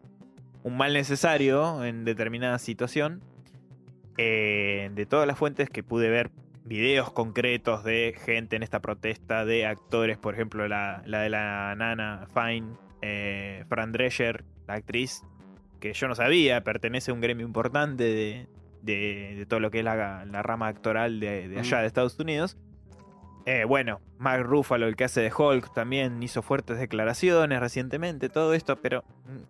un 0.63 0.77
mal 0.77 0.93
necesario 0.93 1.83
en 1.83 2.05
determinada 2.05 2.59
situación, 2.59 3.21
eh, 4.17 4.91
de 4.93 5.05
todas 5.05 5.25
las 5.27 5.37
fuentes 5.37 5.69
que 5.69 5.83
pude 5.83 6.09
ver 6.09 6.29
videos 6.69 7.11
concretos 7.11 7.83
de 7.83 8.15
gente 8.23 8.55
en 8.55 8.61
esta 8.63 8.79
protesta, 8.79 9.43
de 9.43 9.65
actores, 9.65 10.17
por 10.19 10.35
ejemplo, 10.35 10.67
la, 10.67 11.01
la 11.05 11.21
de 11.21 11.29
la 11.29 11.75
nana 11.75 12.27
Fine, 12.33 12.67
eh, 13.01 13.65
Fran 13.67 13.91
Drescher, 13.91 14.45
la 14.67 14.75
actriz, 14.75 15.23
que 15.79 15.93
yo 15.93 16.07
no 16.07 16.13
sabía, 16.13 16.63
pertenece 16.63 17.09
a 17.09 17.15
un 17.15 17.21
gremio 17.21 17.45
importante 17.45 18.03
de, 18.03 18.47
de- 18.83 19.35
de 19.37 19.45
todo 19.47 19.59
lo 19.59 19.71
que 19.71 19.79
es 19.79 19.83
la, 19.83 20.25
la 20.25 20.43
rama 20.43 20.67
actoral 20.67 21.19
de, 21.19 21.47
de 21.49 21.59
allá 21.59 21.79
de 21.79 21.87
Estados 21.87 22.19
Unidos. 22.19 22.55
Eh, 23.45 23.63
bueno, 23.63 23.99
Mark 24.19 24.43
Ruffalo, 24.45 24.85
el 24.85 24.95
que 24.95 25.05
hace 25.05 25.21
de 25.21 25.31
Hulk, 25.35 25.73
también 25.73 26.21
hizo 26.21 26.43
fuertes 26.43 26.77
declaraciones 26.77 27.59
recientemente, 27.59 28.29
todo 28.29 28.53
esto, 28.53 28.75
pero 28.75 29.03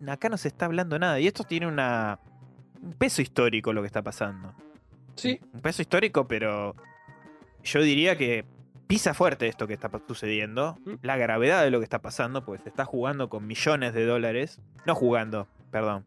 acá 0.07 0.29
no 0.29 0.37
se 0.37 0.47
está 0.47 0.65
hablando 0.65 0.97
nada. 0.97 1.19
Y 1.19 1.27
esto 1.27 1.43
tiene 1.43 1.67
una, 1.67 2.19
un 2.81 2.93
peso 2.93 3.21
histórico 3.21 3.73
lo 3.73 3.81
que 3.81 3.87
está 3.87 4.01
pasando. 4.01 4.53
Sí, 5.15 5.37
Un 5.51 5.59
peso 5.59 5.81
histórico, 5.81 6.25
pero 6.29 6.75
yo 7.69 7.81
diría 7.81 8.17
que 8.17 8.45
pisa 8.87 9.13
fuerte 9.13 9.47
esto 9.47 9.67
que 9.67 9.73
está 9.73 9.91
sucediendo. 10.07 10.77
La 11.03 11.15
gravedad 11.17 11.63
de 11.63 11.69
lo 11.69 11.79
que 11.79 11.83
está 11.83 12.01
pasando, 12.01 12.43
pues 12.43 12.61
se 12.61 12.69
está 12.69 12.85
jugando 12.85 13.29
con 13.29 13.45
millones 13.45 13.93
de 13.93 14.05
dólares. 14.05 14.59
No 14.85 14.95
jugando, 14.95 15.47
perdón. 15.71 16.05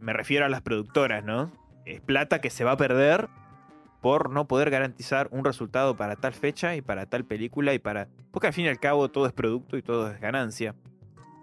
Me 0.00 0.12
refiero 0.12 0.44
a 0.44 0.48
las 0.48 0.60
productoras, 0.60 1.24
¿no? 1.24 1.52
Es 1.86 2.00
plata 2.00 2.40
que 2.40 2.50
se 2.50 2.64
va 2.64 2.72
a 2.72 2.76
perder 2.76 3.28
por 4.00 4.30
no 4.30 4.46
poder 4.46 4.70
garantizar 4.70 5.28
un 5.30 5.44
resultado 5.44 5.96
para 5.96 6.16
tal 6.16 6.34
fecha 6.34 6.76
y 6.76 6.82
para 6.82 7.06
tal 7.06 7.24
película 7.24 7.72
y 7.72 7.78
para... 7.78 8.08
Porque 8.32 8.48
al 8.48 8.52
fin 8.52 8.66
y 8.66 8.68
al 8.68 8.80
cabo 8.80 9.08
todo 9.10 9.26
es 9.26 9.32
producto 9.32 9.76
y 9.76 9.82
todo 9.82 10.10
es 10.10 10.20
ganancia. 10.20 10.74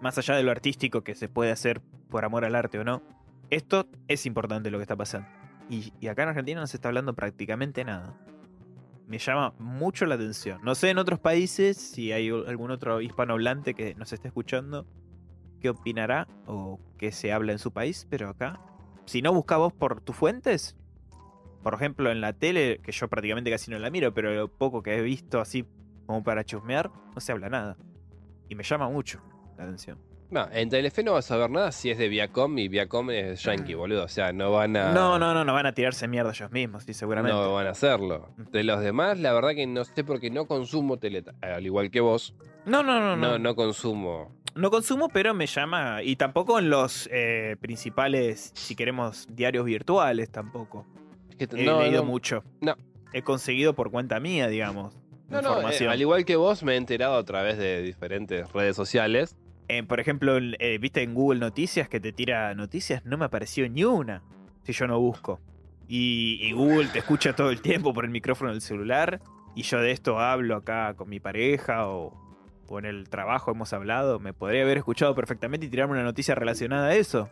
Más 0.00 0.18
allá 0.18 0.36
de 0.36 0.42
lo 0.42 0.50
artístico 0.50 1.02
que 1.02 1.14
se 1.14 1.28
puede 1.28 1.50
hacer 1.50 1.80
por 2.10 2.24
amor 2.24 2.44
al 2.44 2.54
arte 2.54 2.78
o 2.78 2.84
no. 2.84 3.02
Esto 3.50 3.86
es 4.08 4.26
importante 4.26 4.70
lo 4.70 4.78
que 4.78 4.82
está 4.82 4.96
pasando. 4.96 5.28
Y, 5.70 5.92
y 6.00 6.08
acá 6.08 6.24
en 6.24 6.28
Argentina 6.28 6.60
no 6.60 6.66
se 6.66 6.76
está 6.76 6.88
hablando 6.88 7.14
prácticamente 7.14 7.84
nada. 7.84 8.14
Me 9.12 9.18
llama 9.18 9.52
mucho 9.58 10.06
la 10.06 10.14
atención. 10.14 10.58
No 10.62 10.74
sé 10.74 10.88
en 10.88 10.96
otros 10.96 11.20
países 11.20 11.76
si 11.76 12.12
hay 12.12 12.30
algún 12.30 12.70
otro 12.70 13.02
hispanohablante 13.02 13.74
que 13.74 13.94
nos 13.94 14.10
esté 14.10 14.28
escuchando 14.28 14.86
qué 15.60 15.68
opinará 15.68 16.26
o 16.46 16.80
qué 16.96 17.12
se 17.12 17.30
habla 17.30 17.52
en 17.52 17.58
su 17.58 17.74
país, 17.74 18.06
pero 18.08 18.30
acá, 18.30 18.58
si 19.04 19.20
no 19.20 19.34
buscas 19.34 19.58
vos 19.58 19.74
por 19.74 20.00
tus 20.00 20.16
fuentes, 20.16 20.78
por 21.62 21.74
ejemplo 21.74 22.10
en 22.10 22.22
la 22.22 22.32
tele, 22.32 22.80
que 22.82 22.92
yo 22.92 23.06
prácticamente 23.08 23.50
casi 23.50 23.70
no 23.70 23.78
la 23.78 23.90
miro, 23.90 24.14
pero 24.14 24.32
lo 24.34 24.48
poco 24.48 24.82
que 24.82 24.96
he 24.96 25.02
visto 25.02 25.42
así 25.42 25.66
como 26.06 26.22
para 26.22 26.42
chusmear, 26.42 26.90
no 27.14 27.20
se 27.20 27.32
habla 27.32 27.50
nada. 27.50 27.76
Y 28.48 28.54
me 28.54 28.62
llama 28.64 28.88
mucho 28.88 29.20
la 29.58 29.64
atención. 29.64 29.98
No, 30.32 30.48
en 30.50 30.70
Telefe 30.70 31.04
no 31.04 31.12
vas 31.12 31.30
a 31.30 31.36
ver 31.36 31.50
nada 31.50 31.72
si 31.72 31.90
es 31.90 31.98
de 31.98 32.08
Viacom 32.08 32.56
y 32.58 32.66
Viacom 32.68 33.10
es 33.10 33.42
Yankee, 33.42 33.74
boludo. 33.74 34.04
O 34.04 34.08
sea, 34.08 34.32
no 34.32 34.50
van 34.50 34.78
a. 34.78 34.90
No, 34.92 35.18
no, 35.18 35.34
no, 35.34 35.44
no 35.44 35.52
van 35.52 35.66
a 35.66 35.74
tirarse 35.74 36.08
mierda 36.08 36.30
ellos 36.30 36.50
mismos, 36.50 36.84
sí, 36.84 36.94
seguramente. 36.94 37.36
No 37.36 37.52
van 37.52 37.66
a 37.66 37.70
hacerlo. 37.72 38.30
De 38.50 38.64
los 38.64 38.80
demás, 38.80 39.18
la 39.20 39.34
verdad 39.34 39.50
que 39.50 39.66
no 39.66 39.84
sé 39.84 40.04
porque 40.04 40.30
no 40.30 40.46
consumo 40.46 40.98
tele. 40.98 41.22
Al 41.42 41.66
igual 41.66 41.90
que 41.90 42.00
vos, 42.00 42.34
No, 42.64 42.82
no, 42.82 42.98
no, 42.98 43.14
no, 43.14 43.32
no. 43.32 43.38
no 43.38 43.54
consumo. 43.54 44.34
No 44.54 44.70
consumo, 44.70 45.10
pero 45.10 45.34
me 45.34 45.46
llama. 45.46 46.02
Y 46.02 46.16
tampoco 46.16 46.58
en 46.58 46.70
los 46.70 47.10
eh, 47.12 47.56
principales, 47.60 48.52
si 48.54 48.74
queremos, 48.74 49.26
diarios 49.30 49.66
virtuales 49.66 50.30
tampoco. 50.30 50.86
Es 51.28 51.36
que 51.36 51.60
He 51.60 51.66
no, 51.66 51.82
leído 51.82 52.04
no, 52.04 52.08
mucho. 52.08 52.42
No. 52.62 52.74
He 53.12 53.20
conseguido 53.20 53.74
por 53.74 53.90
cuenta 53.90 54.18
mía, 54.18 54.48
digamos. 54.48 54.94
no, 55.28 55.42
no, 55.42 55.70
eh, 55.70 55.88
al 55.88 56.00
igual 56.00 56.24
que 56.24 56.36
vos, 56.36 56.62
me 56.62 56.72
he 56.72 56.76
enterado 56.76 57.16
a 57.16 57.24
través 57.24 57.58
de 57.58 57.82
diferentes 57.82 58.50
redes 58.52 58.74
sociales. 58.76 59.36
Por 59.86 60.00
ejemplo, 60.00 60.38
eh, 60.38 60.78
viste 60.78 61.02
en 61.02 61.14
Google 61.14 61.40
Noticias 61.40 61.88
que 61.88 62.00
te 62.00 62.12
tira 62.12 62.54
noticias, 62.54 63.04
no 63.04 63.16
me 63.16 63.24
apareció 63.24 63.68
ni 63.68 63.84
una 63.84 64.22
si 64.64 64.72
yo 64.72 64.86
no 64.86 64.98
busco. 64.98 65.40
Y, 65.88 66.38
y 66.40 66.52
Google 66.52 66.88
te 66.88 67.00
escucha 67.00 67.34
todo 67.34 67.50
el 67.50 67.60
tiempo 67.60 67.92
por 67.92 68.04
el 68.04 68.10
micrófono 68.10 68.50
del 68.50 68.60
celular. 68.60 69.20
Y 69.54 69.62
yo 69.62 69.78
de 69.80 69.90
esto 69.90 70.18
hablo 70.18 70.56
acá 70.56 70.94
con 70.94 71.08
mi 71.08 71.20
pareja 71.20 71.86
o, 71.86 72.12
o 72.66 72.78
en 72.78 72.86
el 72.86 73.08
trabajo 73.08 73.50
hemos 73.50 73.72
hablado. 73.72 74.18
Me 74.18 74.32
podría 74.32 74.62
haber 74.62 74.78
escuchado 74.78 75.14
perfectamente 75.14 75.66
y 75.66 75.68
tirarme 75.68 75.94
una 75.94 76.04
noticia 76.04 76.34
relacionada 76.34 76.88
a 76.88 76.94
eso. 76.94 77.28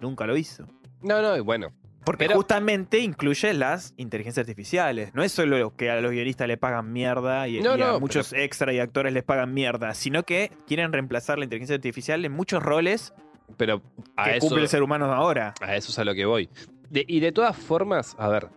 Nunca 0.00 0.26
lo 0.26 0.36
hizo. 0.36 0.66
No, 1.02 1.22
no, 1.22 1.36
y 1.36 1.40
bueno. 1.40 1.72
Porque 2.04 2.24
Pero- 2.26 2.36
justamente 2.36 2.98
incluye 3.00 3.52
las 3.52 3.92
inteligencias 3.98 4.44
artificiales. 4.44 5.14
No 5.14 5.22
es 5.22 5.32
solo 5.32 5.58
lo 5.58 5.76
que 5.76 5.90
a 5.90 6.00
los 6.00 6.10
guionistas 6.12 6.48
le 6.48 6.56
pagan 6.56 6.92
mierda 6.92 7.46
y, 7.46 7.60
No, 7.60 7.76
y 7.76 7.82
a 7.82 7.86
no, 7.88 8.00
muchos 8.00 8.32
extras 8.32 8.74
y 8.74 8.78
actores 8.78 9.12
les 9.12 9.22
pagan 9.22 9.52
mierda, 9.52 9.92
sino 9.94 10.22
que 10.22 10.50
quieren 10.66 10.92
reemplazar 10.92 11.38
la 11.38 11.44
inteligencia 11.44 11.76
artificial 11.76 12.24
en 12.24 12.32
muchos 12.32 12.62
roles 12.62 13.12
Pero 13.58 13.82
a 14.16 14.24
que 14.24 14.36
eso, 14.38 14.40
cumple 14.46 14.62
el 14.62 14.68
ser 14.68 14.82
humano 14.82 15.12
ahora. 15.12 15.54
a 15.60 15.76
eso 15.76 15.90
es 15.92 15.98
a 15.98 16.04
lo 16.04 16.14
que 16.14 16.24
voy. 16.24 16.48
De- 16.88 17.04
y 17.06 17.20
de 17.20 17.32
todas 17.32 17.56
formas, 17.56 18.16
a 18.18 18.28
ver, 18.28 18.48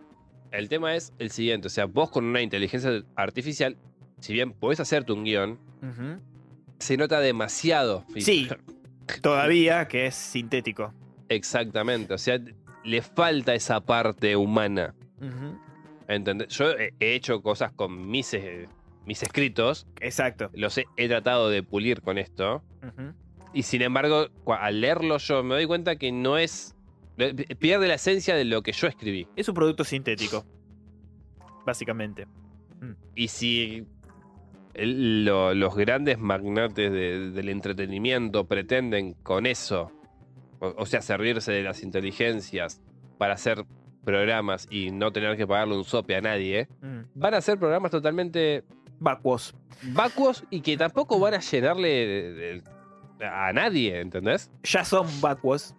el 0.50 0.68
tema 0.70 0.94
es 0.96 1.12
el 1.18 1.30
siguiente. 1.30 1.66
O 1.66 1.70
sea, 1.70 1.84
vos 1.84 2.10
con 2.10 2.24
una 2.24 2.40
inteligencia 2.40 3.02
artificial 3.14 3.76
si 4.20 4.32
bien 4.32 4.52
podés 4.52 4.80
hacerte 4.80 5.12
un 5.12 5.22
guion, 5.24 5.58
se 6.78 6.96
nota 6.96 7.20
demasiado. 7.20 8.06
Sí. 8.16 8.48
Todavía 9.20 9.86
que 9.86 10.06
es 10.06 10.14
sintético. 10.14 10.94
Exactamente. 11.28 12.14
O 12.14 12.18
sea, 12.18 12.38
le 12.84 13.02
falta 13.02 13.54
esa 13.54 13.80
parte 13.80 14.36
humana. 14.36 14.94
Yo 16.48 16.70
he 16.72 16.92
he 17.00 17.14
hecho 17.14 17.42
cosas 17.42 17.72
con 17.72 18.08
mis, 18.10 18.34
eh, 18.34 18.68
mis 19.06 19.22
escritos, 19.22 19.86
Exacto. 20.00 20.50
los 20.54 20.76
he, 20.78 20.86
he 20.96 21.08
tratado 21.08 21.48
de 21.48 21.62
pulir 21.62 22.02
con 22.02 22.18
esto. 22.18 22.62
Y 23.52 23.62
sin 23.62 23.82
embargo, 23.82 24.26
al 24.46 24.80
leerlo 24.80 25.18
yo 25.18 25.42
me 25.42 25.54
doy 25.54 25.66
cuenta 25.66 25.96
que 25.96 26.12
no 26.12 26.36
es. 26.38 26.74
Pierde 27.58 27.86
la 27.86 27.94
esencia 27.94 28.34
de 28.34 28.44
lo 28.44 28.62
que 28.62 28.72
yo 28.72 28.86
escribí. 28.88 29.28
Es 29.36 29.48
un 29.48 29.54
producto 29.54 29.84
sintético. 29.84 30.44
Básicamente. 31.64 32.26
Y 33.14 33.28
si 33.28 33.86
el- 34.74 35.24
lo- 35.24 35.54
los 35.54 35.74
grandes 35.76 36.18
magnates 36.18 36.90
de- 36.92 37.30
del 37.30 37.48
entretenimiento 37.48 38.44
pretenden 38.46 39.14
con 39.14 39.46
eso, 39.46 39.92
o, 40.66 40.74
o 40.82 40.86
sea, 40.86 41.02
servirse 41.02 41.52
de 41.52 41.62
las 41.62 41.82
inteligencias 41.82 42.80
para 43.18 43.34
hacer 43.34 43.64
programas 44.04 44.66
y 44.70 44.90
no 44.90 45.12
tener 45.12 45.36
que 45.36 45.46
pagarle 45.46 45.76
un 45.76 45.84
sope 45.84 46.14
a 46.16 46.20
nadie, 46.20 46.68
Mm. 46.82 47.00
van 47.14 47.34
a 47.34 47.38
hacer 47.38 47.58
programas 47.58 47.90
totalmente 47.90 48.64
Vacuos. 49.00 49.54
vacuos 49.92 50.44
y 50.50 50.60
que 50.60 50.76
tampoco 50.76 51.18
van 51.18 51.34
a 51.34 51.40
llenarle 51.40 52.62
a 53.20 53.52
nadie, 53.52 54.00
¿entendés? 54.00 54.50
Ya 54.62 54.84
son 54.84 55.06
vacuos. 55.20 55.74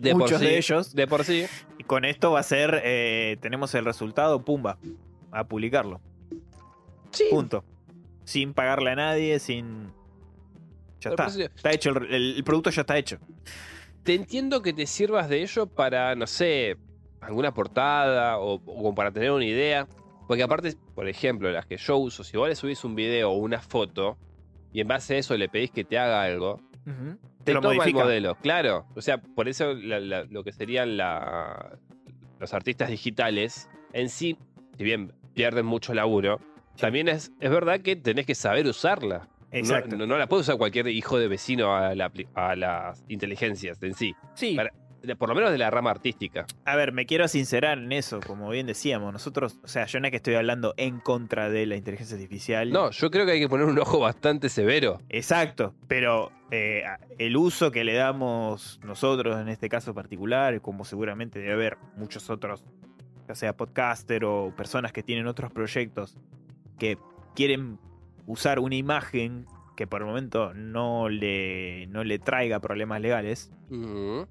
De 0.00 0.12
por 0.12 0.22
Muchos 0.22 0.38
sí- 0.40 0.46
de 0.46 0.56
ellos. 0.58 0.94
De 0.94 1.06
por 1.06 1.24
sí. 1.24 1.44
Y 1.78 1.84
con 1.84 2.04
esto 2.04 2.30
va 2.32 2.40
a 2.40 2.44
ser. 2.44 2.80
eh, 2.84 3.36
tenemos 3.40 3.74
el 3.74 3.84
resultado, 3.84 4.44
pumba. 4.44 4.78
A 5.32 5.44
publicarlo. 5.44 6.00
Sí. 7.10 7.24
Punto. 7.30 7.64
Sin 8.24 8.54
pagarle 8.54 8.90
a 8.92 8.94
nadie, 8.96 9.38
sin. 9.40 9.90
Ya 11.00 11.10
está. 11.10 11.24
por 11.26 11.32
eso- 11.32 11.40
Está 11.54 11.72
hecho. 11.72 11.90
El, 11.90 12.14
el- 12.14 12.36
el 12.36 12.44
producto 12.44 12.70
ya 12.70 12.82
está 12.82 12.96
hecho. 12.98 13.18
Te 14.02 14.14
entiendo 14.14 14.62
que 14.62 14.72
te 14.72 14.86
sirvas 14.86 15.28
de 15.28 15.42
ello 15.42 15.66
para, 15.66 16.14
no 16.14 16.26
sé, 16.26 16.76
alguna 17.20 17.52
portada 17.52 18.38
o, 18.38 18.94
para 18.94 19.10
tener 19.10 19.30
una 19.30 19.44
idea. 19.44 19.86
Porque 20.26 20.42
aparte, 20.42 20.74
por 20.94 21.08
ejemplo, 21.08 21.50
las 21.50 21.66
que 21.66 21.76
yo 21.76 21.96
uso, 21.98 22.22
si 22.22 22.36
vos 22.36 22.48
le 22.48 22.54
subís 22.54 22.84
un 22.84 22.94
video 22.94 23.30
o 23.30 23.34
una 23.36 23.60
foto 23.60 24.16
y 24.72 24.80
en 24.80 24.86
base 24.88 25.16
a 25.16 25.18
eso 25.18 25.36
le 25.36 25.48
pedís 25.48 25.70
que 25.72 25.84
te 25.84 25.98
haga 25.98 26.22
algo, 26.22 26.60
te 26.84 27.44
Te 27.44 27.54
lo 27.54 27.60
toma 27.60 27.72
el 27.72 27.78
modifica. 27.78 28.04
modelo, 28.04 28.36
claro. 28.36 28.86
O 28.94 29.00
sea, 29.02 29.18
por 29.20 29.48
eso 29.48 29.74
la- 29.74 29.98
la- 30.00 30.24
lo 30.24 30.44
que 30.44 30.52
serían 30.52 30.96
la- 30.96 31.76
los 32.38 32.54
artistas 32.54 32.88
digitales 32.90 33.68
en 33.92 34.08
sí, 34.08 34.38
si 34.78 34.84
bien 34.84 35.12
pierden 35.34 35.66
mucho 35.66 35.92
laburo, 35.94 36.40
también 36.76 37.08
es, 37.08 37.32
es 37.40 37.50
verdad 37.50 37.80
que 37.80 37.96
tenés 37.96 38.24
que 38.24 38.34
saber 38.36 38.66
usarla. 38.66 39.28
No- 39.52 39.58
Exacto. 39.58 39.96
No, 39.96 40.06
no 40.06 40.16
la 40.18 40.26
puede 40.28 40.42
usar 40.42 40.56
cualquier 40.58 40.86
hijo 40.88 41.18
de 41.18 41.28
vecino 41.28 41.74
a, 41.76 41.94
la 41.94 42.10
apli- 42.12 42.28
a 42.34 42.54
las 42.56 43.04
inteligencias 43.08 43.82
en 43.82 43.94
sí. 43.94 44.14
Sí. 44.34 44.54
Para- 44.56 44.72
por 45.18 45.30
lo 45.30 45.34
menos 45.34 45.50
de 45.50 45.56
la 45.56 45.70
rama 45.70 45.90
artística. 45.90 46.44
A 46.66 46.76
ver, 46.76 46.92
me 46.92 47.06
quiero 47.06 47.26
sincerar 47.26 47.78
en 47.78 47.90
eso, 47.90 48.20
como 48.20 48.50
bien 48.50 48.66
decíamos. 48.66 49.14
Nosotros, 49.14 49.58
o 49.64 49.66
sea, 49.66 49.86
yo 49.86 49.98
no 49.98 50.06
es 50.06 50.10
que 50.10 50.18
estoy 50.18 50.34
hablando 50.34 50.74
en 50.76 51.00
contra 51.00 51.48
de 51.48 51.64
la 51.64 51.76
inteligencia 51.76 52.16
artificial. 52.16 52.70
No, 52.70 52.90
yo 52.90 53.10
creo 53.10 53.24
que 53.24 53.32
hay 53.32 53.40
que 53.40 53.48
poner 53.48 53.64
un 53.64 53.78
ojo 53.78 53.98
bastante 53.98 54.50
severo. 54.50 55.00
Exacto, 55.08 55.74
pero 55.88 56.30
eh, 56.50 56.84
el 57.16 57.34
uso 57.38 57.70
que 57.70 57.82
le 57.82 57.94
damos 57.94 58.78
nosotros 58.84 59.40
en 59.40 59.48
este 59.48 59.70
caso 59.70 59.94
particular, 59.94 60.60
como 60.60 60.84
seguramente 60.84 61.38
debe 61.38 61.52
haber 61.54 61.78
muchos 61.96 62.28
otros, 62.28 62.62
ya 63.26 63.34
sea 63.34 63.56
podcaster 63.56 64.26
o 64.26 64.52
personas 64.54 64.92
que 64.92 65.02
tienen 65.02 65.26
otros 65.26 65.50
proyectos 65.50 66.18
que 66.78 66.98
quieren 67.34 67.78
usar 68.26 68.58
una 68.58 68.76
imagen 68.76 69.46
que 69.76 69.86
por 69.86 70.02
el 70.02 70.08
momento 70.08 70.52
no 70.52 71.08
le, 71.08 71.86
no 71.86 72.04
le 72.04 72.18
traiga 72.18 72.60
problemas 72.60 73.00
legales, 73.00 73.50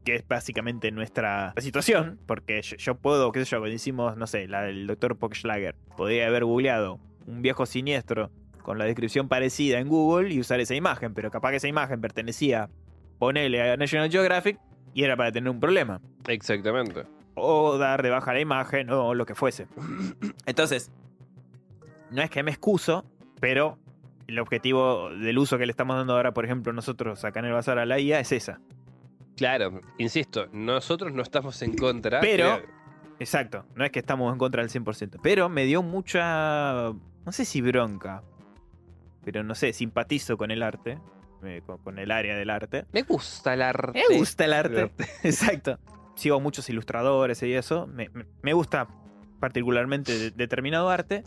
que 0.05 0.15
es 0.15 0.27
básicamente 0.27 0.91
nuestra 0.91 1.53
situación, 1.57 2.19
porque 2.27 2.61
yo, 2.61 2.77
yo 2.77 2.95
puedo, 2.95 3.31
qué 3.31 3.43
sé 3.43 3.51
yo, 3.51 3.57
cuando 3.57 3.73
hicimos, 3.73 4.15
no 4.15 4.27
sé, 4.27 4.47
la 4.47 4.61
del 4.61 4.85
doctor 4.85 5.17
Pockschlager, 5.17 5.75
podría 5.97 6.27
haber 6.27 6.45
googleado 6.45 6.99
un 7.25 7.41
viejo 7.41 7.65
siniestro 7.65 8.29
con 8.61 8.77
la 8.77 8.85
descripción 8.85 9.27
parecida 9.27 9.79
en 9.79 9.87
Google 9.87 10.31
y 10.31 10.39
usar 10.39 10.59
esa 10.59 10.75
imagen, 10.75 11.15
pero 11.15 11.31
capaz 11.31 11.49
que 11.49 11.55
esa 11.57 11.67
imagen 11.67 11.99
pertenecía, 11.99 12.69
ponele 13.17 13.71
a 13.71 13.75
National 13.75 14.11
Geographic 14.11 14.59
y 14.93 15.03
era 15.03 15.17
para 15.17 15.31
tener 15.31 15.49
un 15.49 15.59
problema. 15.59 15.99
Exactamente. 16.27 17.05
O 17.33 17.79
dar 17.79 18.03
de 18.03 18.11
baja 18.11 18.33
la 18.33 18.39
imagen 18.39 18.91
o 18.91 19.15
lo 19.15 19.25
que 19.25 19.33
fuese. 19.33 19.67
Entonces, 20.45 20.91
no 22.11 22.21
es 22.21 22.29
que 22.29 22.43
me 22.43 22.51
excuso, 22.51 23.05
pero 23.39 23.77
el 24.27 24.39
objetivo 24.39 25.09
del 25.09 25.37
uso 25.37 25.57
que 25.57 25.65
le 25.65 25.71
estamos 25.71 25.95
dando 25.95 26.13
ahora, 26.15 26.33
por 26.33 26.45
ejemplo, 26.45 26.71
nosotros 26.73 27.23
acá 27.25 27.39
en 27.39 27.45
el 27.45 27.53
Bazar 27.53 27.79
a 27.79 27.85
la 27.85 27.99
IA 27.99 28.19
es 28.19 28.31
esa. 28.31 28.59
Claro, 29.37 29.81
insisto, 29.97 30.47
nosotros 30.51 31.13
no 31.13 31.21
estamos 31.21 31.61
en 31.61 31.75
contra. 31.75 32.19
Pero- 32.19 32.59
Exacto, 33.21 33.65
no 33.75 33.83
es 33.83 33.91
que 33.91 33.99
estamos 33.99 34.31
en 34.31 34.39
contra 34.39 34.61
del 34.63 34.69
100%, 34.71 35.19
pero 35.21 35.49
me 35.49 35.65
dio 35.65 35.83
mucha, 35.83 36.93
no 37.25 37.31
sé 37.33 37.43
si 37.43 37.59
bronca, 37.61 38.23
pero 39.25 39.43
no 39.43 39.55
sé, 39.55 39.73
simpatizo 39.73 40.37
con 40.37 40.51
el 40.51 40.63
arte, 40.63 40.99
eh, 41.43 41.61
con, 41.65 41.79
con 41.79 41.99
el 41.99 42.11
área 42.11 42.37
del 42.37 42.49
arte. 42.49 42.85
me 42.93 43.01
gusta 43.01 43.53
el 43.55 43.61
arte. 43.61 44.01
Me 44.09 44.17
gusta 44.17 44.45
el 44.45 44.53
arte, 44.53 44.73
El 44.75 44.83
arte. 44.83 45.05
exacto. 45.27 45.79
Sigo 46.15 46.39
muchos 46.39 46.69
ilustradores 46.69 47.43
y 47.43 47.53
eso, 47.53 47.87
me, 47.87 48.09
me- 48.41 48.53
gusta 48.53 48.87
particularmente 49.41 50.17
de- 50.17 50.31
determinado 50.31 50.89
arte. 50.89 51.23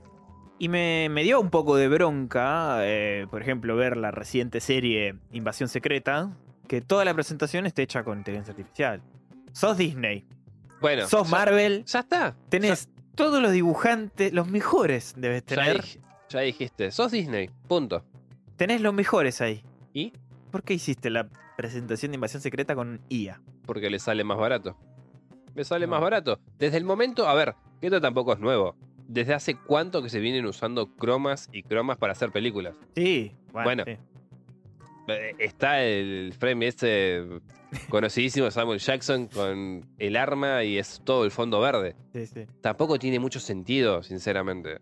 Y 0.62 0.68
me, 0.68 1.08
me 1.10 1.24
dio 1.24 1.40
un 1.40 1.50
poco 1.50 1.74
de 1.74 1.88
bronca, 1.88 2.76
eh, 2.86 3.26
por 3.28 3.42
ejemplo, 3.42 3.74
ver 3.74 3.96
la 3.96 4.12
reciente 4.12 4.60
serie 4.60 5.16
Invasión 5.32 5.68
Secreta, 5.68 6.36
que 6.68 6.80
toda 6.80 7.04
la 7.04 7.12
presentación 7.14 7.66
esté 7.66 7.82
hecha 7.82 8.04
con 8.04 8.18
inteligencia 8.18 8.52
artificial. 8.52 9.02
Sos 9.50 9.76
Disney, 9.76 10.24
Bueno, 10.80 11.08
sos 11.08 11.26
ya- 11.28 11.36
Marvel, 11.36 11.84
Ya 11.84 11.98
está. 11.98 12.36
Tenés 12.48 12.88
todos 13.16 13.42
los 13.42 13.50
dibujantes, 13.50 14.32
los 14.32 14.46
mejores 14.46 15.14
debes 15.16 15.44
Ya, 15.46 15.56
tener. 15.56 15.80
dij- 15.82 15.98
ya 16.28 16.40
dijiste, 16.42 16.92
sos 16.92 17.10
Disney. 17.10 17.50
Punto. 17.66 18.04
Tenés 18.54 18.80
los 18.82 18.94
mejores 18.94 19.40
ahí. 19.40 19.64
¿Y? 19.92 20.12
¿Por 20.52 20.62
qué 20.62 20.74
hiciste 20.74 21.10
la 21.10 21.28
presentación 21.56 22.12
de 22.12 22.14
Invasión 22.14 22.40
Secreta 22.40 22.76
con 22.76 23.00
IA? 23.08 23.40
Porque 23.66 23.90
le 23.90 23.98
sale 23.98 24.22
más 24.22 24.38
barato. 24.38 24.76
Le 25.56 25.64
sale 25.64 25.86
No. 25.86 25.90
más 25.90 26.02
barato. 26.02 26.38
Desde 26.60 26.76
el 26.76 26.84
momento, 26.84 27.26
a 27.28 27.34
ver, 27.34 27.56
esto 27.80 28.00
tampoco 28.00 28.32
es 28.34 28.38
nuevo. 28.38 28.76
¿Desde 29.08 29.34
hace 29.34 29.56
cuánto 29.56 30.02
que 30.02 30.08
se 30.08 30.20
vienen 30.20 30.46
usando 30.46 30.86
cromas 30.96 31.48
y 31.52 31.62
cromas 31.62 31.98
para 31.98 32.12
hacer 32.12 32.30
películas? 32.30 32.74
Sí, 32.94 33.32
bueno. 33.52 33.64
Bueno. 33.64 33.84
sí. 33.86 33.96
Eh, 35.08 35.34
Está 35.38 35.82
el 35.82 36.32
frame 36.38 36.68
ese 36.68 37.24
conocidísimo 37.88 38.44
de 38.46 38.52
Samuel 38.52 38.78
Jackson 38.78 39.26
con 39.26 39.84
el 39.98 40.16
arma 40.16 40.62
y 40.64 40.78
es 40.78 41.00
todo 41.04 41.24
el 41.24 41.30
fondo 41.30 41.60
verde. 41.60 41.96
Sí, 42.12 42.26
sí. 42.26 42.44
Tampoco 42.60 42.98
tiene 42.98 43.18
mucho 43.18 43.40
sentido, 43.40 44.02
sinceramente. 44.02 44.78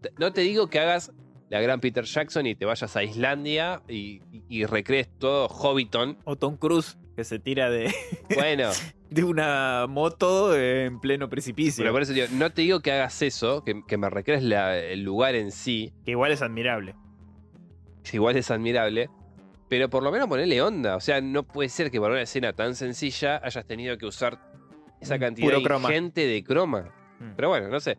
Te- 0.00 0.12
No 0.18 0.32
te 0.32 0.42
digo 0.42 0.68
que 0.68 0.78
hagas 0.78 1.12
la 1.48 1.60
gran 1.60 1.80
Peter 1.80 2.04
Jackson 2.04 2.46
y 2.46 2.54
te 2.54 2.64
vayas 2.64 2.96
a 2.96 3.02
Islandia 3.02 3.82
y, 3.88 4.20
y- 4.32 4.42
y 4.48 4.64
recrees 4.66 5.08
todo 5.18 5.48
Hobbiton. 5.48 6.18
O 6.24 6.36
Tom 6.36 6.56
Cruise, 6.56 6.98
que 7.16 7.24
se 7.24 7.38
tira 7.38 7.70
de, 7.70 7.92
Bueno, 8.34 8.70
de 9.10 9.24
una 9.24 9.86
moto 9.88 10.56
en 10.56 10.98
pleno 11.00 11.28
precipicio. 11.28 11.82
pero 11.82 11.92
por 11.92 12.02
eso 12.02 12.12
digo, 12.12 12.26
no 12.32 12.50
te 12.50 12.62
digo 12.62 12.80
que 12.80 12.92
hagas 12.92 13.20
eso, 13.22 13.62
que, 13.64 13.82
que 13.86 13.96
me 13.96 14.08
recrees 14.10 14.42
la- 14.42 14.78
el 14.78 15.02
lugar 15.02 15.34
en 15.34 15.52
sí, 15.52 15.92
Que 16.04 16.12
igual 16.12 16.32
es 16.32 16.42
admirable. 16.42 16.94
que 18.02 18.16
igual 18.16 18.36
es 18.36 18.50
admirable, 18.50 19.10
pero 19.68 19.88
por 19.90 20.02
lo 20.02 20.10
menos 20.10 20.28
ponerle 20.28 20.60
onda. 20.62 20.96
O 20.96 21.00
sea, 21.00 21.20
no 21.20 21.42
puede 21.44 21.68
ser 21.68 21.90
que 21.90 22.00
para 22.00 22.12
una 22.14 22.22
escena 22.22 22.52
tan 22.52 22.74
sencilla 22.74 23.40
hayas 23.44 23.64
tenido 23.66 23.96
que 23.98 24.06
usar 24.06 24.38
esa 25.00 25.16
Mm, 25.16 25.20
cantidad 25.20 25.62
croma. 25.62 25.88
ingente 25.88 26.26
de 26.26 26.42
croma. 26.44 26.90
Mm. 27.20 27.32
Pero 27.36 27.48
bueno, 27.48 27.68
no 27.68 27.80
sé. 27.80 27.96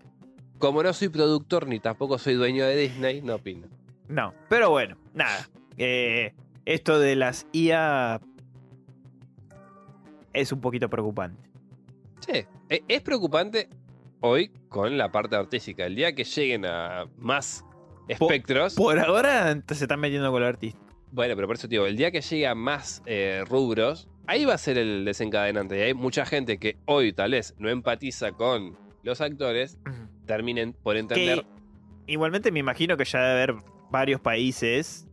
Como 0.60 0.82
no 0.84 0.93
soy 0.93 1.10
productor 1.10 1.67
ni 1.67 1.80
tampoco 1.80 2.17
soy 2.17 2.36
dueño 2.36 2.65
de 2.65 2.76
Disney, 2.78 3.21
no 3.21 3.36
opino. 3.36 3.67
No, 4.08 4.34
pero 4.49 4.69
bueno, 4.69 4.97
nada. 5.13 5.49
Eh, 5.78 6.34
esto 6.65 6.99
de 6.99 7.15
las 7.15 7.47
IA 7.54 8.19
es 10.33 10.51
un 10.51 10.61
poquito 10.61 10.89
preocupante. 10.89 11.49
Sí, 12.19 12.45
e- 12.69 12.83
es 12.87 13.01
preocupante 13.01 13.69
hoy 14.21 14.49
con 14.69 14.97
la 14.97 15.11
parte 15.11 15.35
artística. 15.35 15.85
El 15.85 15.95
día 15.95 16.13
que 16.13 16.23
lleguen 16.23 16.65
a 16.65 17.05
más 17.17 17.65
espectros. 18.07 18.75
Por 18.75 18.99
ahora 18.99 19.61
se 19.67 19.83
están 19.83 19.99
metiendo 19.99 20.31
con 20.31 20.41
lo 20.41 20.47
artístico. 20.47 20.83
Bueno, 21.11 21.35
pero 21.35 21.47
por 21.47 21.57
eso 21.57 21.67
el 21.85 21.95
día 21.95 22.11
que 22.11 22.21
llegue 22.21 22.47
a 22.47 22.55
más 22.55 23.03
eh, 23.05 23.43
rubros, 23.47 24.09
ahí 24.25 24.45
va 24.45 24.55
a 24.55 24.57
ser 24.57 24.77
el 24.77 25.05
desencadenante. 25.05 25.77
Y 25.77 25.81
hay 25.81 25.93
mucha 25.93 26.25
gente 26.25 26.57
que 26.57 26.77
hoy 26.85 27.13
tal 27.13 27.31
vez 27.31 27.53
no 27.59 27.69
empatiza 27.69 28.31
con 28.31 28.77
los 29.03 29.21
actores, 29.21 29.77
terminen 30.25 30.73
por 30.73 30.97
entender. 30.97 31.41
Que 31.41 32.13
igualmente 32.13 32.51
me 32.51 32.59
imagino 32.59 32.97
que 32.97 33.05
ya 33.05 33.19
debe 33.19 33.43
haber 33.43 33.55
varios 33.91 34.21
países 34.21 35.07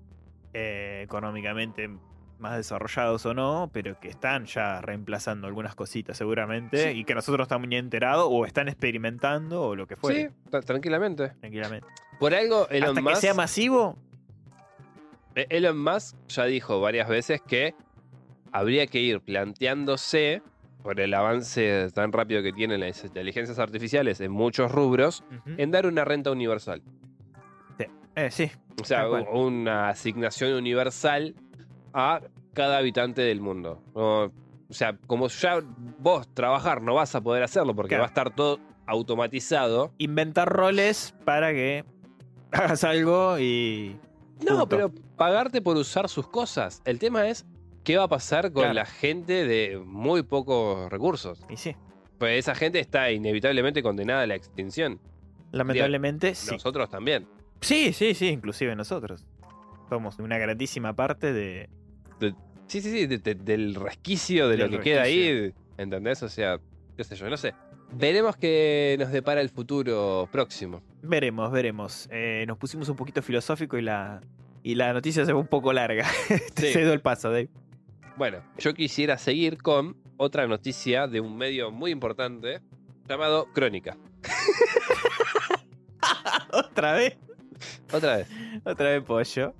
eh, 0.54 1.02
económicamente 1.04 1.90
más 2.40 2.56
desarrollados 2.56 3.24
o 3.26 3.34
no, 3.34 3.70
pero 3.72 3.98
que 4.00 4.08
están 4.08 4.46
ya 4.46 4.80
reemplazando 4.80 5.46
algunas 5.46 5.74
cositas 5.74 6.16
seguramente 6.16 6.92
Sí. 6.92 6.98
y 7.00 7.04
que 7.04 7.14
nosotros 7.14 7.44
estamos 7.44 7.68
ni 7.68 7.76
enterados 7.76 8.26
o 8.28 8.44
están 8.46 8.68
experimentando 8.68 9.62
o 9.62 9.76
lo 9.76 9.86
que 9.86 9.94
Sí, 9.96 10.00
fuere. 10.00 10.30
tra- 10.50 10.64
tranquilamente. 10.64 11.28
Tranquilamente. 11.40 11.86
Por 12.18 12.34
algo, 12.34 12.68
Elon 12.68 12.90
Hasta 12.90 13.00
Musk, 13.02 13.14
que 13.14 13.20
sea 13.20 13.34
masivo, 13.34 13.96
eh, 15.34 15.46
Elon 15.50 15.82
Musk 15.82 16.16
ya 16.28 16.44
dijo 16.44 16.80
varias 16.80 17.08
veces 17.08 17.40
que 17.40 17.74
habría 18.52 18.86
que 18.86 18.98
ir 19.00 19.20
planteándose, 19.20 20.42
por 20.82 20.98
el 20.98 21.12
avance 21.12 21.88
tan 21.94 22.10
rápido 22.10 22.42
que 22.42 22.52
tienen 22.54 22.80
las 22.80 23.04
inteligencias 23.04 23.58
artificiales 23.58 24.18
en 24.22 24.32
muchos 24.32 24.72
rubros, 24.72 25.22
en 25.58 25.70
dar 25.70 25.86
una 25.86 26.04
renta 26.06 26.30
universal. 26.30 26.82
eh, 28.16 28.30
sí, 28.30 28.50
O 28.80 28.84
sea, 28.84 29.08
una 29.08 29.88
asignación 29.90 30.54
universal 30.54 31.34
a 31.92 32.20
cada 32.54 32.78
habitante 32.78 33.22
del 33.22 33.40
mundo. 33.40 33.82
O, 33.94 34.30
sea, 34.70 34.96
como 35.06 35.28
ya 35.28 35.60
vos 35.98 36.28
trabajar 36.34 36.82
no 36.82 36.94
vas 36.94 37.14
a 37.14 37.20
poder 37.20 37.42
hacerlo 37.42 37.74
porque 37.74 37.90
Claro. 37.90 38.02
va 38.02 38.06
a 38.06 38.08
estar 38.08 38.34
todo 38.34 38.58
automatizado. 38.86 39.92
inventar 39.98 40.48
roles 40.48 41.14
para 41.24 41.52
que 41.52 41.84
hagas 42.52 42.84
algo 42.84 43.38
y... 43.38 43.96
No, 44.46 44.68
pero 44.68 44.90
pagarte 45.16 45.60
por 45.60 45.76
usar 45.76 46.08
sus 46.08 46.26
cosas. 46.26 46.80
El 46.84 46.98
tema 46.98 47.28
es 47.28 47.44
qué 47.84 47.96
va 47.98 48.04
a 48.04 48.08
pasar 48.08 48.52
con 48.52 48.62
Claro. 48.62 48.74
la 48.74 48.86
gente 48.86 49.44
de 49.46 49.78
muy 49.84 50.22
pocos 50.22 50.90
recursos. 50.90 51.44
Y 51.50 51.56
sí, 51.56 51.76
Pues 52.18 52.38
esa 52.38 52.54
gente 52.54 52.78
está 52.80 53.10
inevitablemente 53.10 53.82
condenada 53.82 54.22
a 54.22 54.26
la 54.26 54.34
extinción. 54.34 54.98
lamentablemente 55.52 56.34
sí. 56.34 56.52
Nosotros 56.52 56.88
también. 56.90 57.26
Sí, 57.60 57.92
sí, 57.92 58.14
sí, 58.14 58.28
inclusive 58.28 58.74
nosotros. 58.76 59.26
Somos 59.88 60.18
una 60.20 60.38
grandísima 60.38 60.94
parte 60.94 61.32
de... 61.32 61.68
Sí, 62.66 62.80
sí, 62.80 62.90
sí, 62.92 63.06
de- 63.06 63.18
de- 63.18 63.34
del 63.34 63.74
resquicio 63.74 64.48
de 64.48 64.56
lo 64.58 64.70
que 64.70 64.78
queda 64.80 65.02
ahí. 65.02 65.52
¿Entendés? 65.76 66.22
O 66.22 66.28
sea, 66.28 66.58
qué 66.96 67.02
sé 67.04 67.16
yo, 67.16 67.28
no 67.28 67.36
sé. 67.36 67.54
Veremos 67.92 68.36
qué 68.36 68.96
nos 69.00 69.10
depara 69.10 69.40
el 69.40 69.48
futuro 69.48 70.28
próximo. 70.30 70.80
Veremos, 71.02 71.50
veremos. 71.50 72.08
Eh, 72.12 72.44
nos 72.46 72.56
pusimos 72.58 72.88
un 72.88 72.94
poquito 72.96 73.20
filosófico 73.22 73.76
y 73.78 73.82
la, 73.82 74.20
y 74.62 74.76
la 74.76 74.92
noticia 74.92 75.24
se 75.24 75.32
fue 75.32 75.40
un 75.40 75.48
poco 75.48 75.72
larga. 75.72 76.06
Te 76.54 76.68
Sí. 76.68 76.72
cedo 76.72 76.92
el 76.92 77.00
paso, 77.00 77.30
Dave. 77.30 77.48
Bueno, 78.16 78.38
yo 78.58 78.74
quisiera 78.74 79.18
seguir 79.18 79.60
con 79.62 79.96
otra 80.18 80.46
noticia 80.46 81.08
de 81.08 81.20
un 81.20 81.36
medio 81.36 81.72
muy 81.72 81.90
importante 81.90 82.60
llamado 83.08 83.46
Crónica. 83.52 83.96
Otra 86.52 86.92
vez, 86.94 87.16
Otra 87.92 88.16
vez. 88.16 88.28
otra 88.64 88.90
vez 88.90 89.02
pollo. 89.02 89.54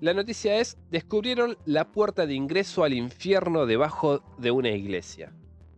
La 0.00 0.12
noticia 0.12 0.56
es, 0.60 0.76
descubrieron 0.90 1.56
la 1.64 1.88
puerta 1.88 2.26
de 2.26 2.34
ingreso 2.34 2.84
al 2.84 2.92
infierno 2.92 3.64
debajo 3.64 4.20
de 4.36 4.50
una 4.50 4.68
iglesia. 4.68 5.32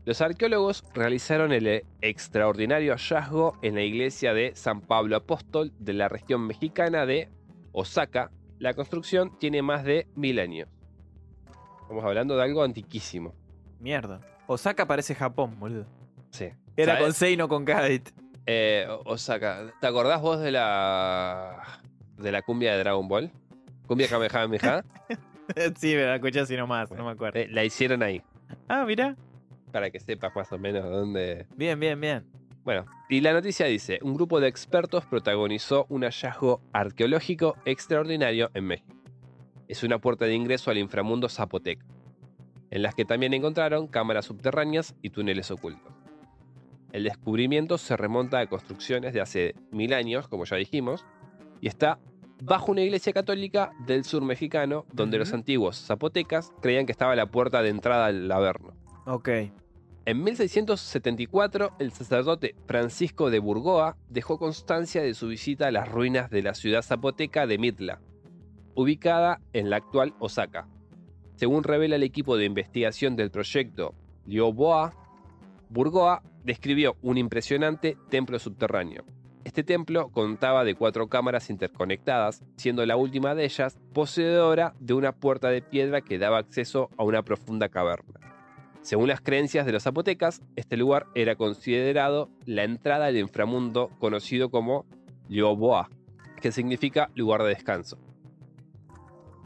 Los 0.04 0.20
arqueólogos 0.20 0.84
realizaron 0.92 1.52
el 1.52 1.66
eh, 1.68 1.84
extraordinario 2.00 2.94
hallazgo 2.94 3.56
en 3.62 3.76
la 3.76 3.82
iglesia 3.82 4.34
de 4.34 4.56
San 4.56 4.80
Pablo 4.80 5.16
Apóstol 5.16 5.72
de 5.78 5.92
la 5.92 6.08
región 6.08 6.46
mexicana 6.46 7.06
de 7.06 7.28
Osaka. 7.70 8.32
La 8.58 8.74
construcción 8.74 9.38
tiene 9.38 9.62
más 9.62 9.84
de 9.84 10.08
mil 10.16 10.40
años. 10.40 10.68
Estamos 11.82 12.04
hablando 12.04 12.36
de 12.36 12.42
algo 12.42 12.64
antiquísimo. 12.64 13.34
Mierda. 13.78 14.20
Osaka 14.48 14.86
parece 14.86 15.14
Japón, 15.14 15.60
boludo. 15.60 15.86
Sí. 16.30 16.48
Era 16.76 16.94
¿Sabes? 16.94 17.04
con 17.04 17.12
C 17.12 17.30
y 17.30 17.36
no 17.36 17.48
con 17.48 17.64
K. 17.64 17.88
Eh, 18.46 18.88
Osaka, 19.04 19.72
¿te 19.80 19.86
acordás 19.86 20.20
vos 20.20 20.40
de 20.40 20.50
la 20.50 21.80
de 22.16 22.32
la 22.32 22.42
cumbia 22.42 22.72
de 22.72 22.78
Dragon 22.78 23.06
Ball? 23.06 23.30
Cumbia 23.88 24.06
Kamehameha. 24.08 24.84
sí, 25.76 25.94
me 25.96 26.02
la 26.04 26.14
escuché 26.16 26.40
así 26.40 26.56
nomás, 26.56 26.90
no 26.92 27.04
me 27.04 27.10
acuerdo. 27.10 27.40
Eh, 27.40 27.48
la 27.50 27.64
hicieron 27.64 28.02
ahí, 28.04 28.22
Ah, 28.68 28.84
mira. 28.86 29.16
para 29.72 29.90
que 29.90 29.98
sepas 29.98 30.34
más 30.36 30.52
o 30.52 30.58
menos 30.58 30.84
dónde. 30.88 31.46
Bien, 31.56 31.80
bien, 31.80 32.00
bien. 32.00 32.24
Bueno, 32.64 32.84
y 33.08 33.20
la 33.22 33.32
noticia 33.32 33.66
dice: 33.66 33.98
un 34.02 34.14
grupo 34.14 34.38
de 34.40 34.48
expertos 34.48 35.04
protagonizó 35.06 35.86
un 35.88 36.02
hallazgo 36.04 36.60
arqueológico 36.72 37.56
extraordinario 37.64 38.50
en 38.54 38.64
México. 38.66 38.94
Es 39.68 39.82
una 39.82 39.98
puerta 39.98 40.26
de 40.26 40.34
ingreso 40.34 40.70
al 40.70 40.78
inframundo 40.78 41.28
zapoteca, 41.28 41.84
en 42.70 42.82
las 42.82 42.94
que 42.94 43.04
también 43.04 43.34
encontraron 43.34 43.86
cámaras 43.88 44.26
subterráneas 44.26 44.94
y 45.02 45.10
túneles 45.10 45.50
ocultos. 45.50 45.92
El 46.92 47.04
descubrimiento 47.04 47.76
se 47.76 47.96
remonta 47.98 48.38
a 48.40 48.46
construcciones 48.46 49.12
de 49.12 49.20
hace 49.20 49.54
mil 49.70 49.92
años, 49.92 50.26
como 50.28 50.44
ya 50.46 50.56
dijimos, 50.56 51.04
y 51.60 51.68
está 51.68 51.98
bajo 52.42 52.72
una 52.72 52.82
iglesia 52.82 53.12
católica 53.12 53.72
del 53.86 54.04
sur 54.04 54.22
mexicano, 54.22 54.84
donde 54.92 55.18
los 55.18 55.32
antiguos 55.32 55.76
zapotecas 55.76 56.52
creían 56.60 56.86
que 56.86 56.92
estaba 56.92 57.16
la 57.16 57.26
puerta 57.26 57.62
de 57.62 57.70
entrada 57.70 58.06
al 58.06 58.30
Averno. 58.30 58.74
Ok. 59.06 59.28
En 60.04 60.24
1674, 60.24 61.72
el 61.78 61.92
sacerdote 61.92 62.54
Francisco 62.66 63.30
de 63.30 63.40
Burgoa 63.40 63.96
dejó 64.08 64.38
constancia 64.38 65.02
de 65.02 65.12
su 65.12 65.28
visita 65.28 65.66
a 65.66 65.70
las 65.70 65.88
ruinas 65.88 66.30
de 66.30 66.42
la 66.42 66.54
ciudad 66.54 66.82
zapoteca 66.82 67.46
de 67.46 67.58
Mitla, 67.58 68.00
ubicada 68.74 69.40
en 69.52 69.68
la 69.68 69.76
actual 69.76 70.14
Osaka. 70.18 70.66
Según 71.34 71.62
revela 71.62 71.96
el 71.96 72.02
equipo 72.04 72.36
de 72.36 72.46
investigación 72.46 73.16
del 73.16 73.30
proyecto 73.30 73.94
Lioboa, 74.24 74.94
Burgoa 75.68 76.22
describió 76.42 76.96
un 77.02 77.18
impresionante 77.18 77.98
templo 78.08 78.38
subterráneo. 78.38 79.04
Este 79.48 79.64
templo 79.64 80.10
contaba 80.10 80.62
de 80.62 80.74
cuatro 80.74 81.08
cámaras 81.08 81.48
interconectadas, 81.48 82.44
siendo 82.58 82.84
la 82.84 82.96
última 82.96 83.34
de 83.34 83.46
ellas 83.46 83.78
poseedora 83.94 84.74
de 84.78 84.92
una 84.92 85.12
puerta 85.12 85.48
de 85.48 85.62
piedra 85.62 86.02
que 86.02 86.18
daba 86.18 86.36
acceso 86.36 86.90
a 86.98 87.04
una 87.04 87.22
profunda 87.22 87.70
caverna. 87.70 88.20
Según 88.82 89.08
las 89.08 89.22
creencias 89.22 89.64
de 89.64 89.72
los 89.72 89.84
zapotecas, 89.84 90.42
este 90.56 90.76
lugar 90.76 91.06
era 91.14 91.34
considerado 91.34 92.28
la 92.44 92.64
entrada 92.64 93.06
al 93.06 93.16
inframundo 93.16 93.88
conocido 93.98 94.50
como 94.50 94.84
Lioboa, 95.30 95.88
que 96.42 96.52
significa 96.52 97.10
lugar 97.14 97.42
de 97.42 97.48
descanso. 97.48 97.96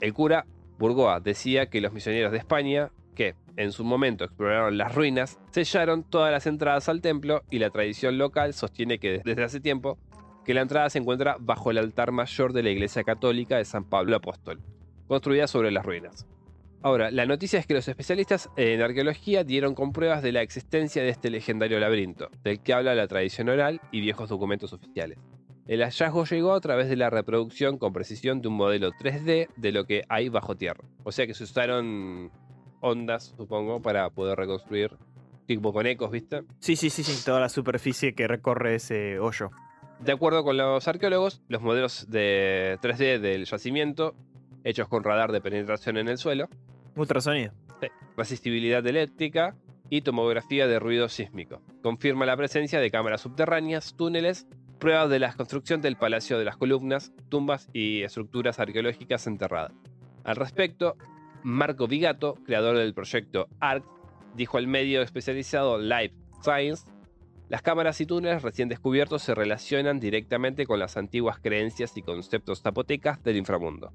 El 0.01 0.13
cura 0.15 0.47
Burgoa 0.81 1.21
decía 1.21 1.67
que 1.67 1.81
los 1.81 1.93
misioneros 1.93 2.33
de 2.33 2.39
España, 2.39 2.91
que 3.15 3.35
en 3.57 3.73
su 3.73 3.85
momento 3.85 4.25
exploraron 4.25 4.79
las 4.79 4.95
ruinas, 4.95 5.39
sellaron 5.51 6.05
todas 6.05 6.33
las 6.33 6.47
entradas 6.47 6.89
al 6.89 7.01
templo 7.01 7.43
y 7.51 7.59
la 7.59 7.71
tradición 7.71 8.19
local 8.19 8.55
sostiene 8.55 8.99
que 8.99 9.21
desde 9.25 9.45
hace 9.45 9.61
tiempo 9.61 9.99
que 10.45 10.55
la 10.55 10.63
entrada 10.63 10.91
se 10.91 10.99
encuentra 10.99 11.37
bajo 11.39 11.71
el 11.71 11.79
altar 11.79 12.13
mayor 12.13 12.53
de 12.53 12.63
la 12.63 12.71
iglesia 12.71 13.05
católica 13.05 13.57
de 13.57 13.65
San 13.65 13.85
Pablo 13.85 14.17
Apóstol, 14.17 14.61
construida 15.07 15.47
sobre 15.47 15.71
las 15.71 15.85
ruinas. 15.85 16.27
Ahora, 16.85 17.13
la 17.13 17.27
noticia 17.27 17.61
es 17.61 17.67
que 17.67 17.75
los 17.75 17.87
especialistas 17.87 18.51
en 18.57 18.83
arqueología 18.83 19.45
dieron 19.45 19.77
con 19.77 19.93
pruebas 19.93 20.21
de 20.21 20.33
la 20.33 20.43
existencia 20.43 21.01
de 21.01 21.11
este 21.11 21.31
legendario 21.31 21.79
laberinto, 21.79 22.29
del 22.43 22.61
que 22.61 22.73
habla 22.73 22.97
la 22.97 23.07
tradición 23.07 23.49
oral 23.49 23.81
y 23.93 24.01
viejos 24.01 24.29
documentos 24.29 24.73
oficiales. 24.73 25.19
El 25.69 25.81
hallazgo 25.81 26.25
llegó 26.25 26.55
a 26.55 26.61
través 26.61 26.89
de 26.89 26.97
la 26.97 27.09
reproducción 27.09 27.79
con 27.79 27.93
precisión 27.93 28.43
de 28.43 28.49
un 28.49 28.55
modelo 28.55 28.91
3D 28.91 29.49
de 29.57 29.73
lo 29.73 29.85
que 29.85 30.03
hay 30.09 30.29
bajo 30.29 30.57
tierra. 30.57 30.83
O 31.05 31.13
sea 31.13 31.25
que 31.29 31.35
se 31.35 31.45
usaron 31.45 32.33
ondas, 32.83 33.33
supongo, 33.37 33.81
para 33.81 34.11
poder 34.11 34.37
reconstruir, 34.37 34.91
tipo 35.47 35.73
con 35.73 35.87
ecos, 35.87 36.11
¿viste? 36.11 36.43
Sí, 36.59 36.77
sí, 36.77 36.91
sí, 36.91 37.03
sí. 37.03 37.25
Toda 37.25 37.41
la 37.41 37.49
superficie 37.49 38.15
que 38.15 38.29
recorre 38.29 38.75
ese 38.75 39.19
hoyo. 39.19 39.51
De 40.01 40.13
acuerdo 40.13 40.45
con 40.45 40.57
los 40.57 40.87
arqueólogos, 40.89 41.43
los 41.49 41.63
modelos 41.63 42.11
de 42.11 42.77
3D 42.83 43.21
del 43.21 43.45
yacimiento, 43.47 44.15
hechos 44.65 44.89
con 44.89 45.05
radar 45.05 45.33
de 45.33 45.41
penetración 45.41 45.97
en 45.97 46.09
el 46.09 46.19
suelo, 46.19 46.49
Ultrasonido. 46.97 47.53
resistibilidad 48.17 48.87
eléctrica 48.87 49.55
y 49.89 50.03
tomografía 50.03 50.67
de 50.67 50.79
ruido 50.79 51.09
sísmico. 51.09 51.61
Confirma 51.83 52.27
la 52.27 52.37
presencia 52.37 52.81
de 52.81 52.91
cámaras 52.91 53.21
subterráneas, 53.21 53.95
túneles, 53.97 54.47
pruebas 54.79 55.09
de 55.11 55.21
la 55.21 55.33
construcción 55.35 55.81
del 55.81 55.97
Palacio 55.97 56.39
de 56.39 56.45
las 56.45 56.57
Columnas, 56.57 57.13
tumbas 57.29 57.69
y 57.73 58.03
estructuras 58.03 58.59
arqueológicas 58.59 59.27
enterradas. 59.27 59.73
Al 60.25 60.37
respecto, 60.37 60.97
Marco 61.43 61.87
Vigato, 61.87 62.37
creador 62.45 62.77
del 62.77 62.95
proyecto 62.95 63.49
ARC, 63.61 63.85
dijo 64.35 64.59
al 64.59 64.67
medio 64.67 65.03
especializado 65.03 65.79
Life 65.79 66.15
Science, 66.43 66.85
las 67.49 67.63
cámaras 67.63 68.01
y 68.01 68.07
túneles 68.07 68.43
recién 68.43 68.69
descubiertos 68.69 69.23
se 69.23 69.35
relacionan 69.35 70.01
directamente 70.01 70.65
con 70.67 70.79
las 70.79 70.97
antiguas 70.97 71.39
creencias 71.39 71.97
y 71.97 72.03
conceptos 72.03 72.63
zapotecas 72.63 73.23
del 73.23 73.37
inframundo. 73.37 73.93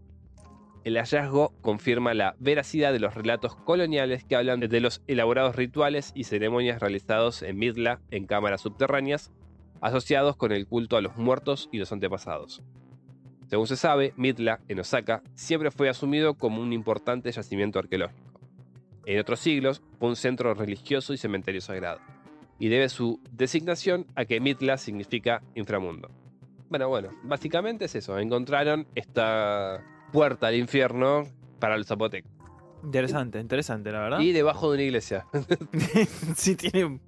El 0.84 0.96
hallazgo 0.96 1.54
confirma 1.62 2.14
la 2.14 2.36
veracidad 2.40 2.94
de 2.94 3.00
los 3.00 3.16
relatos 3.16 3.56
coloniales 3.56 4.24
que 4.24 4.36
hablan 4.36 4.60
de 4.60 4.80
los 4.80 5.02
elaborados 5.08 5.56
rituales 5.56 6.12
y 6.16 6.26
ceremonias 6.26 6.80
realizados 6.80 7.42
en 7.42 7.58
Midla 7.58 8.00
en 8.12 8.26
cámaras 8.26 8.62
subterráneas, 8.62 9.34
asociados 9.82 10.38
con 10.38 10.52
el 10.52 10.68
culto 10.68 10.96
a 10.96 11.02
los 11.02 11.18
muertos 11.18 11.68
y 11.72 11.80
los 11.80 11.92
antepasados. 11.92 12.64
Según 13.48 13.68
se 13.68 13.78
sabe, 13.78 14.14
Midla, 14.18 14.60
en 14.68 14.80
Osaka, 14.80 15.24
siempre 15.34 15.72
fue 15.72 15.90
asumido 15.90 16.34
como 16.34 16.62
un 16.62 16.74
importante 16.74 17.32
yacimiento 17.32 17.80
arqueológico. 17.80 18.42
En 19.06 19.20
otros 19.20 19.40
siglos 19.40 19.82
fue 20.00 20.10
un 20.10 20.18
centro 20.18 20.54
religioso 20.54 21.14
y 21.14 21.18
cementerio 21.18 21.62
sagrado, 21.62 22.00
y 22.60 22.68
debe 22.68 22.90
su 22.90 23.22
designación 23.32 24.06
a 24.16 24.26
que 24.26 24.42
Midla 24.42 24.78
significa 24.78 25.42
inframundo. 25.56 26.10
Bueno, 26.70 26.90
bueno, 26.90 27.10
básicamente 27.24 27.86
es 27.86 27.96
eso, 27.96 28.20
encontraron 28.20 28.86
esta 28.96 29.82
puerta 30.12 30.48
al 30.48 30.56
infierno 30.56 31.24
para 31.60 31.78
los 31.78 31.88
zapotecos. 31.88 32.32
Interesante, 32.84 33.40
interesante, 33.40 33.92
la 33.92 34.00
verdad. 34.00 34.20
Y 34.20 34.34
debajo 34.34 34.70
de 34.72 34.76
una 34.76 34.84
iglesia. 34.84 35.26
sí, 36.36 36.56
tiene 36.56 37.00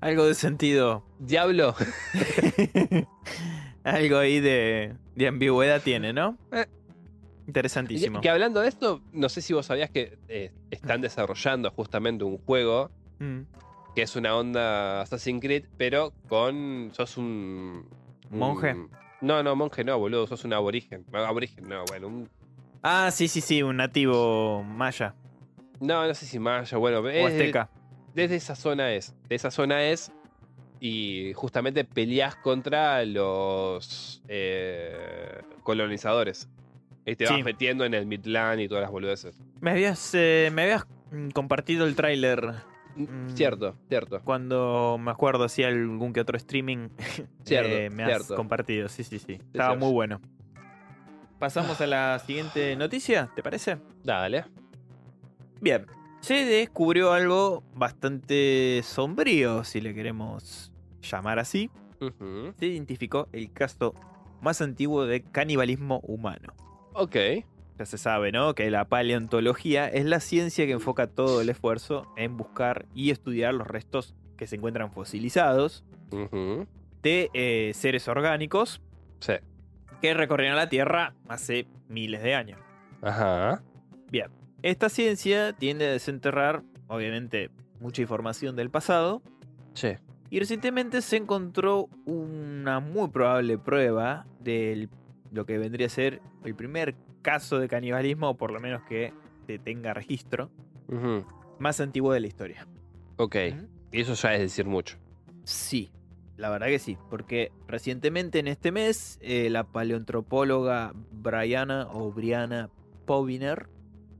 algo 0.00 0.24
de 0.24 0.34
sentido. 0.34 1.04
Diablo. 1.18 1.74
algo 4.02 4.18
ahí 4.18 4.40
de, 4.40 4.94
de 5.16 5.28
ambigüedad 5.28 5.80
tiene, 5.82 6.12
¿no? 6.12 6.36
Eh. 6.52 6.66
Interesantísimo. 7.46 8.20
Que 8.20 8.30
hablando 8.30 8.60
de 8.60 8.68
esto, 8.68 9.00
no 9.12 9.28
sé 9.28 9.40
si 9.42 9.52
vos 9.52 9.66
sabías 9.66 9.90
que 9.90 10.18
eh, 10.28 10.52
están 10.70 11.00
desarrollando 11.00 11.70
justamente 11.70 12.24
un 12.24 12.38
juego 12.38 12.90
Mm. 13.18 13.42
que 13.94 14.02
es 14.02 14.16
una 14.16 14.34
onda 14.36 15.02
Assassin's 15.02 15.40
Creed, 15.40 15.64
pero 15.76 16.12
con. 16.28 16.90
sos 16.92 17.16
un. 17.18 17.88
un- 18.30 18.38
¿Monje? 18.38 18.74
No, 19.20 19.42
no, 19.44 19.54
monje 19.54 19.84
no, 19.84 19.98
boludo, 19.98 20.26
sos 20.26 20.44
un 20.44 20.52
aborigen. 20.54 21.04
Aborigen, 21.12 21.68
no, 21.68 21.84
bueno, 21.88 22.08
un. 22.08 22.28
Ah, 22.82 23.10
sí, 23.12 23.28
sí, 23.28 23.40
sí, 23.40 23.62
un 23.62 23.76
nativo 23.76 24.64
maya 24.64 25.14
No, 25.78 26.04
no 26.06 26.14
sé 26.14 26.26
si 26.26 26.38
maya, 26.40 26.76
bueno, 26.78 26.98
o 26.98 27.08
es 27.08 27.14
de- 27.32 27.38
azteca. 27.38 27.70
desde 28.14 28.36
esa 28.36 28.56
zona 28.56 28.92
es. 28.92 29.14
De 29.28 29.36
esa 29.36 29.50
zona 29.52 29.84
es. 29.84 30.10
Y 30.84 31.32
justamente 31.34 31.84
peleas 31.84 32.34
contra 32.34 33.04
los 33.04 34.20
eh, 34.26 35.40
colonizadores. 35.62 36.48
Y 37.06 37.14
te 37.14 37.24
vas 37.24 37.36
Sí. 37.36 37.42
metiendo 37.44 37.84
en 37.84 37.94
el 37.94 38.04
Midland 38.06 38.60
y 38.60 38.66
todas 38.66 38.82
las 38.82 38.90
boludeces. 38.90 39.36
Me 39.60 39.70
habías, 39.70 40.10
eh, 40.14 40.50
me 40.52 40.62
habías 40.62 40.84
mm, 41.12 41.28
compartido 41.30 41.86
el 41.86 41.94
tráiler 41.94 42.54
Mm, 42.96 43.04
Mm. 43.04 43.36
Cierto, 43.36 43.74
cierto. 43.88 44.20
cuando 44.22 44.98
me 45.00 45.10
acuerdo 45.12 45.44
hacía 45.44 45.68
algún 45.68 46.12
que 46.12 46.20
otro 46.20 46.36
streaming. 46.36 46.88
Cierto, 47.44 47.70
eh, 47.74 47.88
me 47.88 48.02
has 48.02 48.08
cierto. 48.18 48.34
compartido, 48.34 48.88
sí, 48.88 49.04
sí, 49.04 49.18
sí. 49.20 49.34
Estaba 49.34 49.70
cierto. 49.70 49.86
muy 49.86 49.92
bueno. 49.94 50.20
Pasamos 51.38 51.80
a 51.80 51.86
la 51.86 52.18
siguiente 52.18 52.74
noticia, 52.76 53.30
¿te 53.36 53.42
parece? 53.42 53.78
Dale. 54.04 54.44
Bien, 55.60 55.86
se 56.20 56.44
descubrió 56.44 57.12
algo 57.12 57.62
bastante 57.74 58.80
sombrío, 58.84 59.64
si 59.64 59.80
le 59.80 59.94
queremos 59.94 60.71
llamar 61.02 61.38
así. 61.38 61.70
Se 62.58 62.66
identificó 62.66 63.28
el 63.32 63.52
caso 63.52 63.94
más 64.40 64.60
antiguo 64.60 65.06
de 65.06 65.22
canibalismo 65.22 66.00
humano. 66.00 66.52
Ok. 66.94 67.16
Ya 67.78 67.86
se 67.86 67.96
sabe, 67.96 68.32
¿no? 68.32 68.54
Que 68.54 68.70
la 68.70 68.86
paleontología 68.86 69.88
es 69.88 70.04
la 70.04 70.18
ciencia 70.20 70.66
que 70.66 70.72
enfoca 70.72 71.06
todo 71.06 71.40
el 71.40 71.48
esfuerzo 71.48 72.12
en 72.16 72.36
buscar 72.36 72.86
y 72.94 73.10
estudiar 73.10 73.54
los 73.54 73.66
restos 73.68 74.14
que 74.36 74.46
se 74.48 74.56
encuentran 74.56 74.90
fosilizados 74.92 75.84
de 77.02 77.30
eh, 77.34 77.72
seres 77.74 78.08
orgánicos 78.08 78.80
Sí. 79.20 79.34
que 80.00 80.14
recorrieron 80.14 80.56
la 80.56 80.68
Tierra 80.68 81.14
hace 81.28 81.66
miles 81.88 82.22
de 82.22 82.34
años. 82.34 82.58
Ajá. 83.00 83.62
Bien, 84.10 84.30
esta 84.62 84.88
ciencia 84.88 85.52
tiende 85.52 85.86
a 85.86 85.92
desenterrar, 85.92 86.62
obviamente, 86.88 87.50
mucha 87.80 88.02
información 88.02 88.56
del 88.56 88.70
pasado 88.70 89.22
Sí. 89.74 89.92
Y 90.32 90.40
recientemente 90.40 91.02
se 91.02 91.18
encontró 91.18 91.90
una 92.06 92.80
muy 92.80 93.10
probable 93.10 93.58
prueba 93.58 94.24
de 94.40 94.88
lo 95.30 95.44
que 95.44 95.58
vendría 95.58 95.88
a 95.88 95.90
ser 95.90 96.22
el 96.42 96.54
primer 96.54 96.94
caso 97.20 97.58
de 97.58 97.68
canibalismo, 97.68 98.30
o 98.30 98.34
por 98.38 98.50
lo 98.50 98.58
menos 98.58 98.80
que 98.88 99.12
se 99.46 99.58
tenga 99.58 99.92
registro, 99.92 100.50
más 101.58 101.80
antiguo 101.80 102.14
de 102.14 102.20
la 102.20 102.28
historia. 102.28 102.66
Ok. 103.18 103.36
Y 103.92 104.00
eso 104.00 104.14
ya 104.14 104.32
es 104.32 104.40
decir 104.40 104.64
mucho. 104.64 104.96
Sí, 105.44 105.92
la 106.38 106.48
verdad 106.48 106.68
que 106.68 106.78
sí, 106.78 106.96
porque 107.10 107.52
recientemente 107.68 108.38
en 108.38 108.48
este 108.48 108.72
mes 108.72 109.18
eh, 109.20 109.50
la 109.50 109.64
paleontropóloga 109.64 110.94
Brianna 111.10 111.88
o 111.92 112.10
Brianna 112.10 112.70
Poviner 113.04 113.68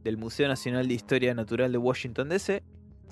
del 0.04 0.18
Museo 0.18 0.46
Nacional 0.46 0.88
de 0.88 0.92
Historia 0.92 1.32
Natural 1.32 1.72
de 1.72 1.78
Washington 1.78 2.28
DC 2.28 2.62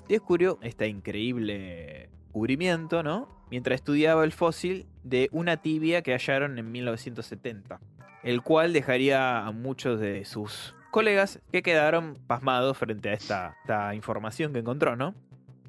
descubrió 0.07 0.59
este 0.61 0.87
increíble 0.87 2.11
descubrimiento, 2.31 3.03
¿no? 3.03 3.27
Mientras 3.49 3.75
estudiaba 3.75 4.23
el 4.23 4.31
fósil 4.31 4.85
de 5.03 5.27
una 5.33 5.57
tibia 5.57 6.01
que 6.01 6.13
hallaron 6.13 6.57
en 6.57 6.71
1970, 6.71 7.81
el 8.23 8.41
cual 8.41 8.71
dejaría 8.71 9.45
a 9.45 9.51
muchos 9.51 9.99
de 9.99 10.23
sus 10.23 10.73
colegas 10.91 11.41
que 11.51 11.61
quedaron 11.61 12.17
pasmados 12.27 12.77
frente 12.77 13.09
a 13.09 13.13
esta, 13.13 13.57
esta 13.63 13.93
información 13.95 14.53
que 14.53 14.59
encontró, 14.59 14.95
¿no? 14.95 15.13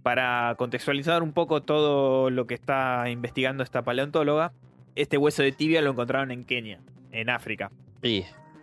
Para 0.04 0.54
contextualizar 0.56 1.24
un 1.24 1.32
poco 1.32 1.62
todo 1.62 2.30
lo 2.30 2.46
que 2.46 2.54
está 2.54 3.10
investigando 3.10 3.64
esta 3.64 3.82
paleontóloga, 3.82 4.52
este 4.94 5.18
hueso 5.18 5.42
de 5.42 5.50
tibia 5.50 5.82
lo 5.82 5.90
encontraron 5.90 6.30
en 6.30 6.44
Kenia, 6.44 6.80
en 7.10 7.28
África, 7.28 7.72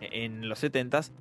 en 0.00 0.48
los 0.48 0.62
70s. 0.64 1.12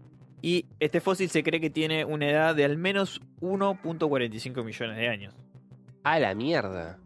Y 0.42 0.66
este 0.80 1.02
fósil 1.02 1.30
se 1.30 1.44
cree 1.44 1.60
que 1.60 1.70
tiene 1.70 2.06
una 2.06 2.30
edad 2.30 2.56
de 2.56 2.64
al 2.64 2.78
menos 2.78 3.22
1.45 3.42 4.64
millones 4.64 4.96
de 4.96 5.10
años. 5.10 5.36
A 6.10 6.18
la 6.20 6.34
mierda. 6.34 6.98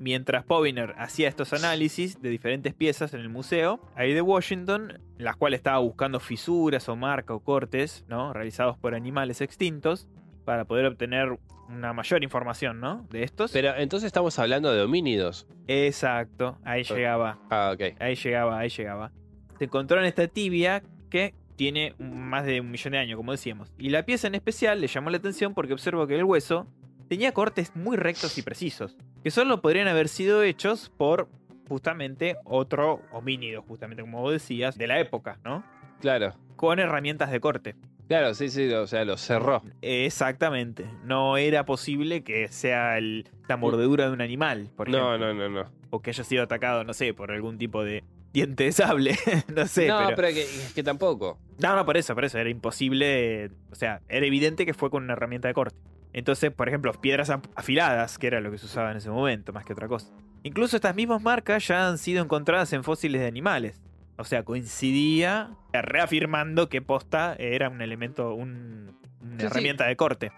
Mientras 0.00 0.42
Poviner 0.44 0.96
hacía 0.98 1.28
estos 1.28 1.52
análisis 1.52 2.20
de 2.20 2.28
diferentes 2.30 2.74
piezas 2.74 3.14
en 3.14 3.20
el 3.20 3.28
museo, 3.28 3.78
ahí 3.94 4.12
de 4.12 4.20
Washington, 4.20 4.98
las 5.16 5.36
cuales 5.36 5.58
estaba 5.58 5.78
buscando 5.78 6.18
fisuras 6.18 6.88
o 6.88 6.96
marcas 6.96 7.36
o 7.36 7.38
cortes, 7.40 8.04
¿no? 8.08 8.32
Realizados 8.32 8.76
por 8.76 8.96
animales 8.96 9.40
extintos, 9.40 10.08
para 10.44 10.64
poder 10.64 10.86
obtener 10.86 11.38
una 11.68 11.92
mayor 11.92 12.24
información, 12.24 12.80
¿no? 12.80 13.06
De 13.10 13.22
estos. 13.22 13.52
Pero 13.52 13.76
entonces 13.76 14.08
estamos 14.08 14.36
hablando 14.40 14.72
de 14.72 14.82
homínidos. 14.82 15.46
Exacto, 15.68 16.58
ahí 16.64 16.82
llegaba, 16.82 17.38
Ah, 17.48 17.70
ok. 17.72 17.94
ahí 18.00 18.16
llegaba, 18.16 18.58
ahí 18.58 18.70
llegaba. 18.70 19.12
Se 19.58 19.66
encontró 19.66 20.00
en 20.00 20.06
esta 20.06 20.26
tibia 20.26 20.82
que 21.10 21.32
tiene 21.54 21.94
más 22.00 22.44
de 22.44 22.60
un 22.60 22.72
millón 22.72 22.90
de 22.90 22.98
años, 22.98 23.16
como 23.16 23.30
decíamos. 23.30 23.70
Y 23.78 23.90
la 23.90 24.02
pieza 24.04 24.26
en 24.26 24.34
especial 24.34 24.80
le 24.80 24.88
llamó 24.88 25.10
la 25.10 25.18
atención 25.18 25.54
porque 25.54 25.74
observó 25.74 26.08
que 26.08 26.16
el 26.16 26.24
hueso 26.24 26.66
tenía 27.12 27.32
cortes 27.32 27.76
muy 27.76 27.98
rectos 27.98 28.38
y 28.38 28.42
precisos, 28.42 28.96
que 29.22 29.30
solo 29.30 29.60
podrían 29.60 29.86
haber 29.86 30.08
sido 30.08 30.42
hechos 30.42 30.90
por 30.96 31.28
justamente 31.68 32.36
otro 32.46 33.02
homínido, 33.12 33.60
justamente 33.60 34.00
como 34.00 34.22
vos 34.22 34.32
decías, 34.32 34.78
de 34.78 34.86
la 34.86 34.98
época, 34.98 35.38
¿no? 35.44 35.62
Claro. 36.00 36.32
Con 36.56 36.78
herramientas 36.78 37.30
de 37.30 37.38
corte. 37.38 37.74
Claro, 38.08 38.32
sí, 38.32 38.48
sí, 38.48 38.66
o 38.72 38.86
sea, 38.86 39.04
lo 39.04 39.18
cerró. 39.18 39.62
Exactamente. 39.82 40.86
No 41.04 41.36
era 41.36 41.66
posible 41.66 42.24
que 42.24 42.48
sea 42.48 42.96
el- 42.96 43.28
la 43.46 43.58
mordedura 43.58 44.06
de 44.06 44.12
un 44.12 44.22
animal, 44.22 44.70
por 44.74 44.88
ejemplo. 44.88 45.18
No, 45.18 45.34
no, 45.34 45.34
no, 45.34 45.50
no. 45.50 45.68
o 45.90 46.00
que 46.00 46.08
haya 46.10 46.24
sido 46.24 46.42
atacado, 46.44 46.82
no 46.82 46.94
sé, 46.94 47.12
por 47.12 47.30
algún 47.30 47.58
tipo 47.58 47.84
de 47.84 48.04
diente 48.32 48.64
de 48.64 48.72
sable. 48.72 49.18
no 49.54 49.66
sé, 49.66 49.86
no, 49.86 49.98
pero... 50.06 50.16
pero, 50.16 50.28
que, 50.28 50.46
que 50.74 50.82
tampoco. 50.82 51.38
No, 51.62 51.76
no, 51.76 51.84
por 51.84 51.98
eso, 51.98 52.14
por 52.14 52.24
eso. 52.24 52.38
Era 52.38 52.48
imposible. 52.48 53.50
O 53.70 53.74
sea, 53.74 54.00
era 54.08 54.24
evidente 54.24 54.64
que 54.64 54.72
fue 54.72 54.88
con 54.88 55.04
una 55.04 55.12
herramienta 55.12 55.48
de 55.48 55.54
corte. 55.54 55.76
Entonces, 56.12 56.50
por 56.52 56.68
ejemplo, 56.68 56.92
piedras 56.92 57.30
af- 57.30 57.48
afiladas, 57.54 58.18
que 58.18 58.26
era 58.26 58.40
lo 58.40 58.50
que 58.50 58.58
se 58.58 58.66
usaba 58.66 58.90
en 58.90 58.98
ese 58.98 59.10
momento, 59.10 59.52
más 59.52 59.64
que 59.64 59.72
otra 59.72 59.88
cosa. 59.88 60.12
Incluso 60.42 60.76
estas 60.76 60.94
mismas 60.94 61.22
marcas 61.22 61.66
ya 61.68 61.88
han 61.88 61.98
sido 61.98 62.22
encontradas 62.22 62.72
en 62.72 62.84
fósiles 62.84 63.20
de 63.20 63.26
animales. 63.28 63.80
O 64.18 64.24
sea, 64.24 64.44
coincidía 64.44 65.50
reafirmando 65.72 66.68
que 66.68 66.82
posta 66.82 67.34
era 67.38 67.68
un 67.70 67.80
elemento, 67.80 68.34
un- 68.34 68.96
una 69.22 69.30
Sí, 69.32 69.38
sí. 69.40 69.46
herramienta 69.46 69.86
de 69.86 69.96
corte. 69.96 70.32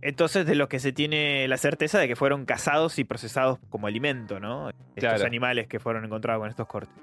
Entonces, 0.00 0.46
de 0.46 0.54
los 0.54 0.68
que 0.68 0.78
se 0.78 0.92
tiene 0.92 1.48
la 1.48 1.56
certeza 1.56 1.98
de 1.98 2.06
que 2.06 2.14
fueron 2.14 2.44
cazados 2.44 2.98
y 3.00 3.04
procesados 3.04 3.58
como 3.68 3.88
alimento, 3.88 4.38
¿no? 4.38 4.68
Estos 4.70 4.84
Claro. 4.96 5.24
animales 5.26 5.66
que 5.66 5.80
fueron 5.80 6.04
encontrados 6.04 6.40
con 6.40 6.48
estos 6.48 6.68
cortes. 6.68 6.94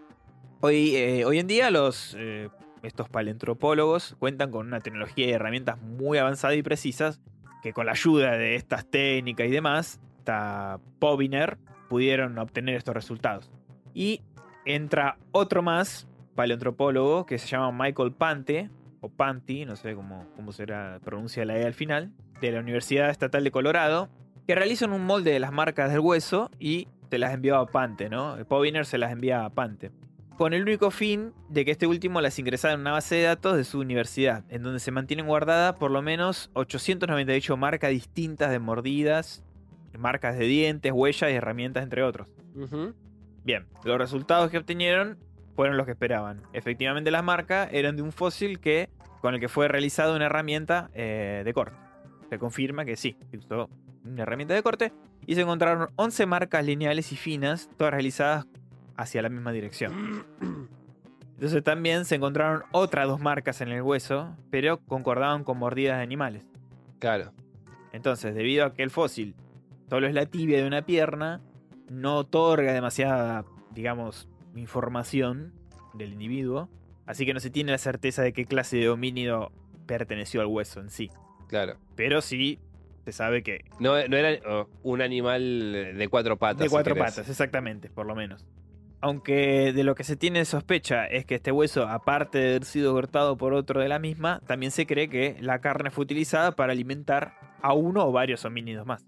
Hoy, 0.62 0.96
eh, 0.96 1.26
hoy 1.26 1.40
en 1.40 1.48
día, 1.48 1.70
los, 1.72 2.16
eh, 2.18 2.48
estos 2.86 3.10
paleontropólogos 3.10 4.16
cuentan 4.20 4.52
con 4.52 4.68
una 4.68 4.80
tecnología 4.80 5.28
y 5.28 5.32
herramientas 5.32 5.82
muy 5.82 6.18
avanzadas 6.18 6.58
y 6.58 6.64
precisas 6.64 7.22
que 7.62 7.74
con 7.74 7.88
la 7.88 7.94
ayuda 7.94 8.38
de 8.38 8.56
estas 8.56 8.86
técnicas 8.86 9.48
y 9.48 9.52
demás, 9.52 10.00
esta 10.18 10.80
Poviner, 11.00 11.58
pudieron 11.90 12.38
obtener 12.38 12.76
estos 12.76 12.94
resultados. 12.94 13.52
Y 13.94 14.22
entra 14.66 15.18
otro 15.32 15.62
más, 15.62 16.08
paleontropólogo, 16.36 17.26
que 17.26 17.38
se 17.38 17.48
llama 17.48 17.72
Michael 17.86 18.12
Pante, 18.12 18.70
o 19.02 19.10
Panti, 19.10 19.66
no 19.66 19.76
sé 19.76 19.96
cómo, 19.96 20.28
cómo 20.36 20.52
será 20.52 21.00
pronuncia 21.04 21.46
la 21.46 21.58
E 21.58 21.66
al 21.66 21.74
final, 21.74 22.12
de 22.42 22.52
la 22.52 22.60
Universidad 22.60 23.10
Estatal 23.10 23.44
de 23.44 23.52
Colorado, 23.52 24.10
que 24.48 24.56
realizan 24.56 24.92
un 24.92 25.06
molde 25.06 25.32
de 25.32 25.40
las 25.40 25.52
marcas 25.52 25.92
del 25.92 26.00
hueso 26.00 26.52
y 26.60 26.88
se 27.10 27.18
las 27.18 27.34
envió 27.34 27.58
a 27.58 27.68
Pante, 27.68 28.10
¿no? 28.10 28.36
Poviner 28.48 28.86
se 28.86 28.98
las 28.98 29.12
envía 29.12 29.46
a 29.46 29.50
Pante. 29.50 29.92
Con 30.38 30.54
el 30.54 30.64
único 30.64 30.92
fin 30.92 31.32
de 31.48 31.64
que 31.64 31.72
este 31.72 31.88
último 31.88 32.20
las 32.20 32.40
ingresara 32.40 32.74
en 32.74 32.82
una 32.82 32.92
base 32.92 33.16
de 33.16 33.24
datos 33.24 33.56
de 33.56 33.64
su 33.64 33.80
universidad, 33.80 34.44
en 34.50 34.64
donde 34.64 34.82
se 34.82 34.92
mantienen 34.92 35.28
guardadas 35.28 35.76
por 35.76 35.92
lo 35.92 36.02
menos 36.02 36.50
898 36.54 37.56
marcas 37.56 37.92
distintas 37.92 38.52
de 38.52 38.60
mordidas, 38.60 39.44
marcas 39.98 40.38
de 40.38 40.46
dientes, 40.46 40.92
huellas 40.92 41.32
y 41.32 41.36
herramientas, 41.36 41.84
entre 41.84 42.04
otros. 42.04 42.28
Bien, 43.46 43.66
los 43.86 43.98
resultados 43.98 44.52
que 44.52 44.58
obtenieron 44.58 45.18
fueron 45.56 45.78
los 45.78 45.86
que 45.86 45.94
esperaban. 45.94 46.42
Efectivamente, 46.52 47.12
las 47.12 47.24
marcas 47.24 47.70
eran 47.72 47.96
de 47.96 48.02
un 48.02 48.12
fósil 48.12 48.60
que, 48.60 48.90
con 49.22 49.36
el 49.36 49.40
que 49.40 49.48
fue 49.48 49.70
realizada 49.70 50.14
una 50.16 50.26
herramienta 50.26 50.90
eh, 50.94 51.44
de 51.46 51.54
corte. 51.54 51.78
Se 52.30 52.38
confirma 52.40 52.84
que 52.84 52.98
sí, 52.98 53.16
se 53.32 53.38
usó 53.38 53.70
una 54.04 54.24
herramienta 54.24 54.54
de 54.54 54.62
corte 54.62 54.92
y 55.26 55.36
se 55.36 55.42
encontraron 55.42 55.90
11 55.96 56.26
marcas 56.26 56.66
lineales 56.66 57.12
y 57.14 57.16
finas, 57.16 57.70
todas 57.78 57.94
realizadas 57.94 58.46
hacia 58.98 59.22
la 59.22 59.30
misma 59.30 59.52
dirección. 59.52 60.26
Entonces 61.36 61.64
también 61.64 62.06
se 62.06 62.16
encontraron 62.16 62.64
otras 62.72 63.08
dos 63.08 63.20
marcas 63.20 63.62
en 63.62 63.70
el 63.70 63.82
hueso, 63.82 64.36
pero 64.50 64.80
concordaban 64.86 65.43
con 65.43 65.58
mordidas 65.58 65.98
de 65.98 66.04
animales. 66.04 66.43
Claro. 67.00 67.34
Entonces, 67.91 68.34
debido 68.36 68.66
a 68.66 68.74
que 68.74 68.84
el 68.84 68.89
fósil 68.89 69.36
solo 69.89 70.08
es 70.08 70.14
la 70.14 70.26
tibia 70.26 70.58
de 70.60 70.68
una 70.68 70.86
pierna, 70.86 71.41
no 71.89 72.16
otorga 72.18 72.74
demasiada, 72.74 73.46
digamos, 73.72 74.28
información 74.56 75.54
del 75.93 76.14
individuo, 76.14 76.70
así 77.06 77.26
que 77.26 77.34
no 77.34 77.39
se 77.39 77.50
tiene 77.50 77.72
la 77.72 77.78
certeza 77.78 78.22
de 78.22 78.34
qué 78.34 78.46
clase 78.46 78.78
de 78.78 78.89
homínido 78.89 79.52
perteneció 79.86 80.41
al 80.41 80.48
hueso 80.48 80.80
en 80.80 80.89
sí. 80.89 81.10
Claro. 81.48 81.78
Pero 81.96 82.22
sí 82.22 82.60
se 83.04 83.12
sabe 83.12 83.43
que 83.43 83.66
No, 83.80 83.91
no 84.08 84.18
era 84.18 84.39
oh, 84.50 84.68
un 84.84 85.02
animal 85.02 85.96
de 85.96 86.08
cuatro 86.10 86.38
patas. 86.38 86.64
de 86.64 86.70
cuatro 86.70 86.96
patas, 86.96 87.30
exactamente, 87.30 87.89
por 87.89 88.06
lo 88.06 88.16
menos. 88.16 88.46
Aunque 89.02 89.72
de 89.74 89.84
lo 89.84 89.93
que 89.93 90.04
se 90.04 90.16
tiene 90.16 90.46
sospecha 90.46 91.06
es 91.06 91.26
que 91.26 91.36
este 91.36 91.52
hueso, 91.52 91.84
aparte 91.88 92.39
de 92.39 92.50
haber 92.50 92.66
sido 92.66 92.93
cortado 92.93 93.38
por 93.38 93.54
otro 93.54 93.82
de 93.82 93.88
la 93.89 94.00
misma, 94.00 94.41
también 94.48 94.72
se 94.72 94.88
cree 94.88 95.10
que 95.10 95.38
la 95.41 95.60
carne 95.60 95.91
fue 95.91 96.04
utilizada 96.04 96.54
para 96.56 96.72
alimentar 96.74 97.34
a 97.62 97.74
uno 97.74 98.06
o 98.08 98.12
varios 98.12 98.46
homínidos 98.46 98.86
más, 98.88 99.06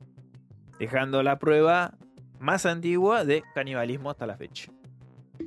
dejando 0.79 1.23
la 1.23 1.39
prueba 1.39 1.93
más 2.39 2.65
antigua 2.67 3.25
de 3.25 3.43
canibalismo 3.55 4.11
hasta 4.11 4.27
la 4.27 4.37
fecha. 4.37 4.71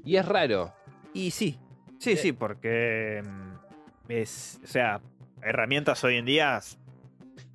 Y 0.05 0.17
es 0.17 0.27
raro. 0.27 0.73
Y 1.15 1.31
sí, 1.31 1.57
sí, 1.99 2.17
sí, 2.17 2.33
porque 2.33 3.23
mm, 3.25 4.11
es, 4.11 4.61
o 4.65 4.67
sea, 4.67 5.01
herramientas 5.43 6.03
hoy 6.03 6.17
en 6.17 6.25
día, 6.25 6.61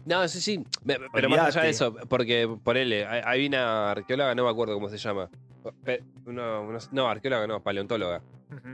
No, 0.05 0.25
sí, 0.29 0.39
sí. 0.39 0.63
me- 0.85 0.97
Pero 1.13 1.27
más 1.29 1.39
allá 1.47 1.63
de 1.63 1.69
eso, 1.71 1.93
porque 2.07 2.47
ponele, 2.63 3.05
hay 3.05 3.47
una 3.47 3.91
arqueóloga, 3.91 4.33
no 4.35 4.43
me 4.45 4.49
acuerdo 4.51 4.75
cómo 4.75 4.87
se 4.89 4.97
llama. 4.97 5.29
Pe- 5.83 6.03
No, 6.25 7.07
arqueóloga 7.07 7.47
no, 7.47 7.61
paleontóloga. 7.63 8.21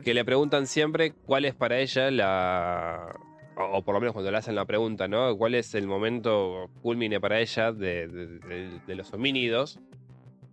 Que 0.03 0.13
le 0.13 0.23
preguntan 0.25 0.67
siempre 0.67 1.11
cuál 1.25 1.45
es 1.45 1.55
para 1.55 1.79
ella 1.79 2.11
la. 2.11 3.15
O, 3.57 3.77
o 3.77 3.81
por 3.83 3.93
lo 3.93 3.99
menos 3.99 4.13
cuando 4.13 4.31
le 4.31 4.37
hacen 4.37 4.55
la 4.55 4.65
pregunta, 4.65 5.07
¿no? 5.07 5.35
¿Cuál 5.37 5.55
es 5.55 5.73
el 5.75 5.87
momento 5.87 6.69
culmine 6.81 7.19
para 7.19 7.39
ella 7.39 7.71
de, 7.71 8.07
de- 8.07 8.27
de- 8.39 8.79
de 8.87 8.95
los 8.95 9.13
homínidos? 9.13 9.79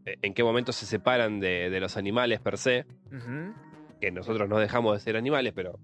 Eh, 0.07 0.17
¿En 0.23 0.35
qué 0.35 0.43
momento 0.43 0.73
se 0.73 0.87
separan 0.87 1.41
de, 1.41 1.69
los 1.81 1.97
animales 1.97 2.41
per 2.41 2.59
se? 2.59 2.87
Que 4.01 4.11
nosotros 4.11 4.49
no 4.49 4.59
dejamos 4.59 4.95
de 4.95 5.01
ser 5.01 5.17
animales, 5.17 5.53
pero 5.55 5.79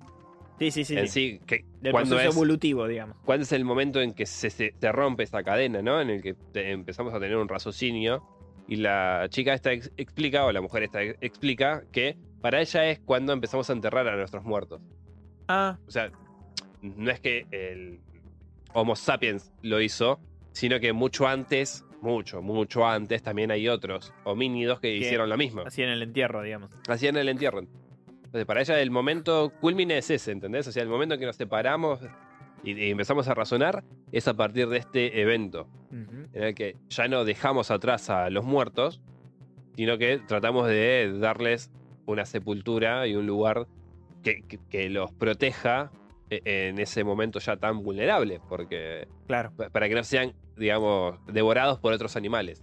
sí, 0.59 0.71
sí, 0.71 0.85
sí, 0.85 0.97
en 0.97 1.09
sí. 1.09 1.41
que, 1.47 1.65
del 1.81 1.93
¿cuándo 1.93 2.11
proceso 2.11 2.31
es, 2.31 2.37
evolutivo, 2.37 2.87
digamos. 2.87 3.17
¿cuándo 3.25 3.43
es 3.43 3.53
el 3.53 3.65
momento 3.65 4.01
en 4.01 4.13
que 4.15 4.27
se, 4.27 4.51
se- 4.51 4.75
se 4.79 4.93
rompe 4.93 5.25
esa 5.25 5.43
cadena, 5.43 5.83
¿no? 5.83 6.01
En 6.01 6.11
el 6.11 6.23
que 6.23 6.35
te- 6.35 6.71
empezamos 6.73 7.13
a 7.15 7.21
tener 7.21 7.37
un 7.37 7.49
raciocinio 7.49 8.23
y 8.69 8.77
la 8.77 9.27
chica 9.29 9.55
esta 9.55 9.73
ex- 9.73 9.91
explica, 9.97 10.45
o 10.47 10.53
la 10.53 10.61
mujer 10.61 10.83
esta 10.85 11.03
ex- 11.03 11.19
explica, 11.21 11.85
que 11.93 12.17
para 12.41 12.61
ella 12.61 12.87
es 12.91 12.99
cuando 13.01 13.33
empezamos 13.33 13.69
a 13.71 13.73
enterrar 13.73 14.07
a 14.09 14.17
nuestros 14.17 14.45
muertos. 14.45 14.81
Ah, 15.49 15.79
O 15.87 15.91
sea, 15.91 16.11
no 16.83 17.11
es 17.11 17.21
que 17.21 17.47
el 17.51 18.01
Homo 18.73 18.97
sapiens 18.97 19.53
lo 19.63 19.81
hizo, 19.81 20.19
sino 20.53 20.81
que 20.81 20.93
mucho 20.93 21.27
antes, 21.27 21.85
mucho, 22.01 22.43
mucho 22.43 22.87
antes, 22.87 23.23
también 23.23 23.51
hay 23.51 23.69
otros 23.69 24.13
homínidos 24.25 24.81
que 24.81 24.95
hicieron 24.95 25.29
lo 25.29 25.37
mismo. 25.37 25.63
así 25.67 25.83
en 25.83 25.89
el 25.91 26.03
entierro, 26.03 26.43
digamos. 26.43 26.71
Hacían 26.89 27.17
el 27.17 27.29
entierro. 27.29 27.61
Entonces, 27.61 28.47
para 28.47 28.61
ella 28.63 28.81
el 28.81 28.91
momento 28.91 29.53
culmine 29.61 29.99
es 29.99 30.11
ese, 30.11 30.33
¿entendés? 30.33 30.67
O 30.67 30.73
sea, 30.73 30.83
el 30.83 30.89
momento 30.89 31.15
en 31.15 31.21
que 31.21 31.27
nos 31.27 31.37
separamos 31.37 32.01
y, 32.65 32.73
y 32.73 32.91
empezamos 32.91 33.29
a 33.29 33.35
razonar 33.35 33.85
es 34.11 34.27
a 34.29 34.35
partir 34.35 34.69
de 34.69 34.79
este 34.79 35.21
evento. 35.21 35.69
En 36.35 36.43
el 36.43 36.55
que 36.55 36.77
ya 36.91 37.09
no 37.09 37.25
dejamos 37.25 37.71
atrás 37.71 38.11
a 38.11 38.29
los 38.31 38.45
muertos, 38.45 39.01
sino 39.77 39.97
que 39.99 40.19
tratamos 40.19 40.69
de 40.69 41.17
darles 41.19 41.71
una 42.07 42.27
sepultura 42.27 43.07
y 43.07 43.15
un 43.17 43.27
lugar 43.27 43.67
que, 44.23 44.43
que- 44.43 44.59
que 44.71 44.91
los 44.91 45.11
proteja 45.13 45.91
e- 46.31 46.43
en 46.69 46.79
ese 46.79 47.03
momento 47.05 47.39
ya 47.39 47.57
tan 47.57 47.83
vulnerable, 47.83 48.41
porque 48.49 49.07
Claro, 49.27 49.53
pa- 49.57 49.71
para 49.71 49.89
que 49.89 49.95
no 49.95 50.05
sean, 50.05 50.35
digamos, 50.57 51.19
devorados 51.27 51.79
por 51.79 51.93
otros 51.93 52.17
animales. 52.17 52.63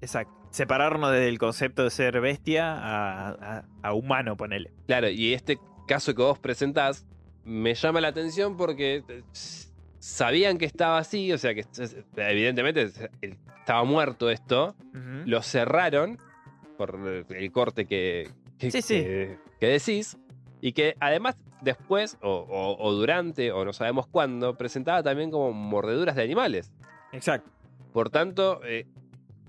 exacto. 0.00 0.32
Separarnos 0.50 1.12
del 1.12 1.38
concepto 1.38 1.82
de 1.84 1.90
ser 1.90 2.20
bestia 2.20 2.72
a, 2.74 3.28
a- 3.30 3.64
a 3.82 3.92
humano, 3.94 4.36
ponele. 4.36 4.70
Claro, 4.86 5.08
y 5.08 5.32
este 5.32 5.58
caso 5.88 6.14
que 6.14 6.20
vos 6.22 6.38
presentás 6.38 7.06
me 7.44 7.74
llama 7.74 8.00
la 8.02 8.08
atención 8.08 8.56
porque 8.58 9.02
eh, 9.08 9.22
sabían 10.02 10.58
que 10.58 10.64
estaba 10.64 10.98
así, 10.98 11.32
o 11.32 11.38
sea 11.38 11.54
que 11.54 11.64
evidentemente 12.16 12.90
estaba 13.20 13.84
muerto 13.84 14.30
esto, 14.30 14.74
lo 14.92 15.40
cerraron 15.42 16.18
por 16.76 16.98
el 17.28 17.52
corte 17.52 17.86
que, 17.86 18.28
que, 18.58 18.70
Sí, 18.72 18.82
sí. 18.82 18.94
que- 19.02 19.38
que 19.60 19.66
decís, 19.68 20.18
y 20.60 20.72
que 20.72 20.96
además 20.98 21.36
después, 21.60 22.18
o, 22.20 22.30
o- 22.32 22.76
o 22.84 22.92
durante, 22.92 23.52
o 23.52 23.64
no 23.64 23.72
sabemos 23.72 24.08
cuándo, 24.08 24.56
presentaba 24.58 25.04
también 25.04 25.30
como 25.30 25.52
mordeduras 25.52 26.16
de 26.16 26.22
animales. 26.24 26.72
Exacto. 27.12 27.48
Por 27.92 28.10
tanto, 28.10 28.60
eh, 28.64 28.86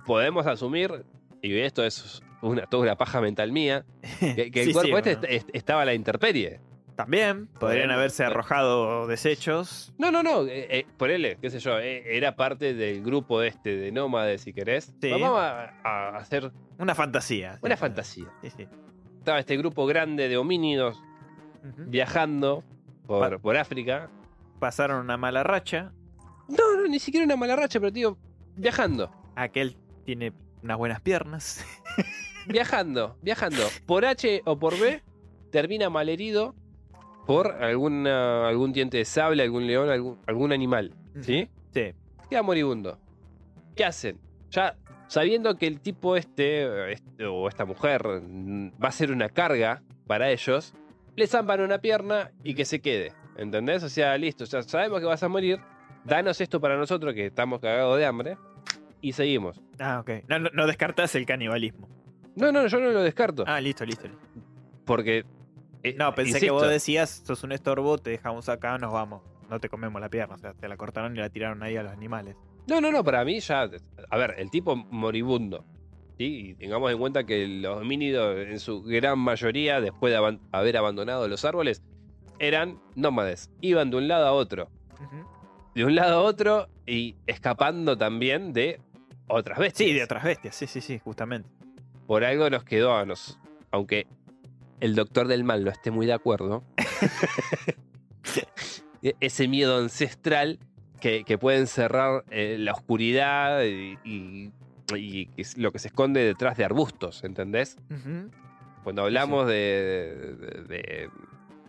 podemos 0.05 0.45
asumir, 0.45 1.03
y 1.41 1.57
esto 1.57 1.83
es 1.83 2.21
una, 2.43 2.67
toda 2.67 2.83
una 2.83 2.95
paja 2.95 3.21
mental 3.21 3.51
mía, 3.51 3.85
que, 4.19 4.51
que 4.51 4.61
el 4.61 4.67
Sí, 4.67 4.73
cuerpo 4.73 4.97
este 4.99 5.15
bueno. 5.15 5.27
est- 5.29 5.47
est- 5.47 5.49
estaba 5.55 5.81
a 5.81 5.85
la 5.85 5.95
intemperie. 5.95 6.59
También 6.95 7.47
podrían 7.47 7.89
haberse 7.91 8.23
arrojado 8.23 9.07
desechos. 9.07 9.93
No, 9.97 10.11
no, 10.11 10.21
no. 10.21 10.43
Eh, 10.45 10.67
eh, 10.79 10.85
ponele, 10.97 11.37
qué 11.41 11.49
sé 11.49 11.59
yo, 11.59 11.79
eh, 11.79 12.03
era 12.17 12.35
parte 12.35 12.73
del 12.75 13.01
grupo 13.03 13.41
este 13.41 13.75
de 13.75 13.91
nómades, 13.91 14.41
si 14.41 14.53
querés. 14.53 14.93
Sí. 15.01 15.09
Vamos 15.09 15.39
a, 15.39 15.73
a 15.83 16.17
hacer 16.17 16.51
Una 16.77 16.93
fantasía. 16.93 17.57
una 17.63 17.75
Sí, 17.75 17.79
fantasía. 17.79 18.25
Sí, 18.43 18.49
sí. 18.51 18.67
Estaba 19.17 19.39
este 19.39 19.57
grupo 19.57 19.85
grande 19.87 20.29
de 20.29 20.37
homínidos 20.37 21.01
Ujú. 21.63 21.83
viajando 21.87 22.63
por, 23.07 23.31
Pa- 23.31 23.37
por 23.39 23.57
África. 23.57 24.09
Pasaron 24.59 24.99
una 25.01 25.17
mala 25.17 25.43
racha. 25.43 25.91
No, 26.47 26.75
no, 26.77 26.87
ni 26.87 26.99
siquiera 26.99 27.25
una 27.25 27.35
mala 27.37 27.55
racha, 27.55 27.79
pero 27.79 27.91
tío, 27.91 28.17
viajando. 28.55 29.11
Aquel 29.35 29.77
tiene 30.05 30.31
unas 30.61 30.77
buenas 30.77 31.01
piernas. 31.01 31.65
Viajando, 32.45 33.17
viajando. 33.21 33.63
Por 33.85 34.05
H 34.05 34.41
o 34.45 34.59
por 34.59 34.77
B, 34.77 35.01
termina 35.51 35.89
malherido 35.89 36.53
por 37.25 37.51
alguna, 37.63 38.47
algún 38.47 38.73
diente 38.73 38.97
de 38.97 39.05
sable, 39.05 39.43
algún 39.43 39.67
león, 39.67 39.89
algún, 39.89 40.19
algún 40.27 40.51
animal. 40.51 40.91
¿Sí? 41.21 41.49
Sí. 41.73 41.93
queda 42.29 42.43
moribundo. 42.43 42.97
¿Qué 43.75 43.85
hacen? 43.85 44.19
Ya 44.51 44.75
sabiendo 45.07 45.55
que 45.57 45.67
el 45.67 45.79
tipo 45.79 46.15
este, 46.15 46.91
este, 46.91 47.25
o 47.25 47.47
esta 47.47 47.65
mujer 47.65 48.03
mm, 48.23 48.71
va 48.83 48.89
a 48.89 48.91
ser 48.91 49.11
una 49.11 49.29
carga 49.29 49.83
para 50.07 50.31
ellos, 50.31 50.73
le 51.15 51.27
zampan 51.27 51.61
una 51.61 51.79
pierna 51.79 52.31
y 52.43 52.55
que 52.55 52.65
se 52.65 52.81
quede. 52.81 53.13
¿Entendés? 53.37 53.83
O 53.83 53.89
sea, 53.89 54.17
listo, 54.17 54.45
ya 54.45 54.61
sabemos 54.63 54.99
que 54.99 55.05
vas 55.05 55.23
a 55.23 55.27
morir. 55.27 55.59
Danos 56.03 56.41
esto 56.41 56.59
para 56.59 56.77
nosotros 56.77 57.13
que 57.13 57.27
estamos 57.27 57.59
cagados 57.59 57.97
de 57.97 58.05
hambre. 58.05 58.37
Y 59.01 59.13
seguimos. 59.13 59.61
Ah, 59.79 59.99
ok. 59.99 60.27
No, 60.27 60.39
no, 60.39 60.49
no 60.53 60.65
descartas 60.65 61.13
el 61.15 61.25
canibalismo. 61.25 61.89
No, 62.35 62.51
no, 62.51 62.65
yo 62.67 62.79
no 62.79 62.89
lo 62.89 63.03
descarto. 63.03 63.43
Ah, 63.45 63.59
listo, 63.59 63.85
listo. 63.85 64.07
listo. 64.07 64.23
Porque. 64.85 65.25
Eh, 65.83 65.95
No, 65.97 66.13
pensé 66.15 66.39
que 66.39 66.51
vos 66.51 66.67
decías, 66.67 67.23
sos 67.25 67.43
un 67.43 67.51
estorbo, 67.51 67.97
te 67.97 68.09
dejamos 68.11 68.49
acá, 68.49 68.77
nos 68.77 68.91
vamos. 68.93 69.21
No 69.49 69.59
te 69.59 69.69
comemos 69.69 70.01
la 70.01 70.09
pierna. 70.09 70.35
O 70.35 70.37
sea, 70.37 70.53
te 70.53 70.67
la 70.67 70.77
cortaron 70.77 71.15
y 71.15 71.19
la 71.19 71.29
tiraron 71.29 71.61
ahí 71.63 71.75
a 71.77 71.83
los 71.83 71.91
animales. 71.91 72.35
No, 72.67 72.79
no, 72.81 72.91
no, 72.91 73.03
para 73.03 73.23
mí 73.25 73.39
ya. 73.39 73.69
A 74.09 74.17
ver, 74.17 74.35
el 74.37 74.49
tipo 74.49 74.75
moribundo. 74.75 75.65
¿sí? 76.17 76.49
Y 76.51 76.55
tengamos 76.55 76.91
en 76.91 76.97
cuenta 76.97 77.25
que 77.25 77.47
los 77.47 77.77
homínidos, 77.81 78.37
en 78.37 78.59
su 78.59 78.81
gran 78.83 79.19
mayoría, 79.19 79.81
después 79.81 80.11
de 80.13 80.17
aban- 80.17 80.39
haber 80.51 80.77
abandonado 80.77 81.27
los 81.27 81.43
árboles, 81.45 81.83
eran 82.39 82.79
nómades. 82.95 83.51
Iban 83.61 83.89
de 83.91 83.97
un 83.97 84.07
lado 84.07 84.25
a 84.27 84.31
otro. 84.31 84.69
De 85.75 85.83
un 85.85 85.95
lado 85.95 86.19
a 86.19 86.21
otro 86.21 86.67
y 86.85 87.15
escapando 87.27 87.97
también 87.97 88.53
de 88.53 88.79
otras 89.27 89.57
bestias. 89.59 89.89
Sí, 89.89 89.93
de 89.95 90.03
otras 90.03 90.23
bestias. 90.23 90.55
Sí, 90.55 90.67
sí, 90.67 90.81
sí, 90.81 90.99
justamente. 90.99 91.49
Por 92.07 92.23
algo 92.23 92.49
nos 92.49 92.63
quedó 92.63 92.95
a 92.95 93.05
nos. 93.05 93.39
Aunque 93.71 94.05
el 94.83 94.95
doctor 94.95 95.27
del 95.27 95.43
mal 95.45 95.63
no 95.63 95.71
esté 95.71 95.91
muy 95.91 96.05
de 96.05 96.13
acuerdo. 96.13 96.63
e- 99.01 99.15
ese 99.19 99.47
miedo 99.47 99.77
ancestral 99.77 100.59
que, 100.99 101.23
que 101.23 101.37
puede 101.37 101.59
encerrar 101.59 102.23
eh, 102.31 102.57
la 102.59 102.73
oscuridad 102.73 103.63
y, 103.63 104.51
lo 105.57 105.71
que 105.71 105.79
se 105.79 105.87
esconde 105.87 106.23
detrás 106.23 106.57
de 106.57 106.65
arbustos, 106.65 107.23
¿entendés? 107.23 107.77
Cuando 108.83 109.03
hablamos 109.03 109.47
de, 109.47 110.35
de- 110.39 110.63
de- 110.67 111.09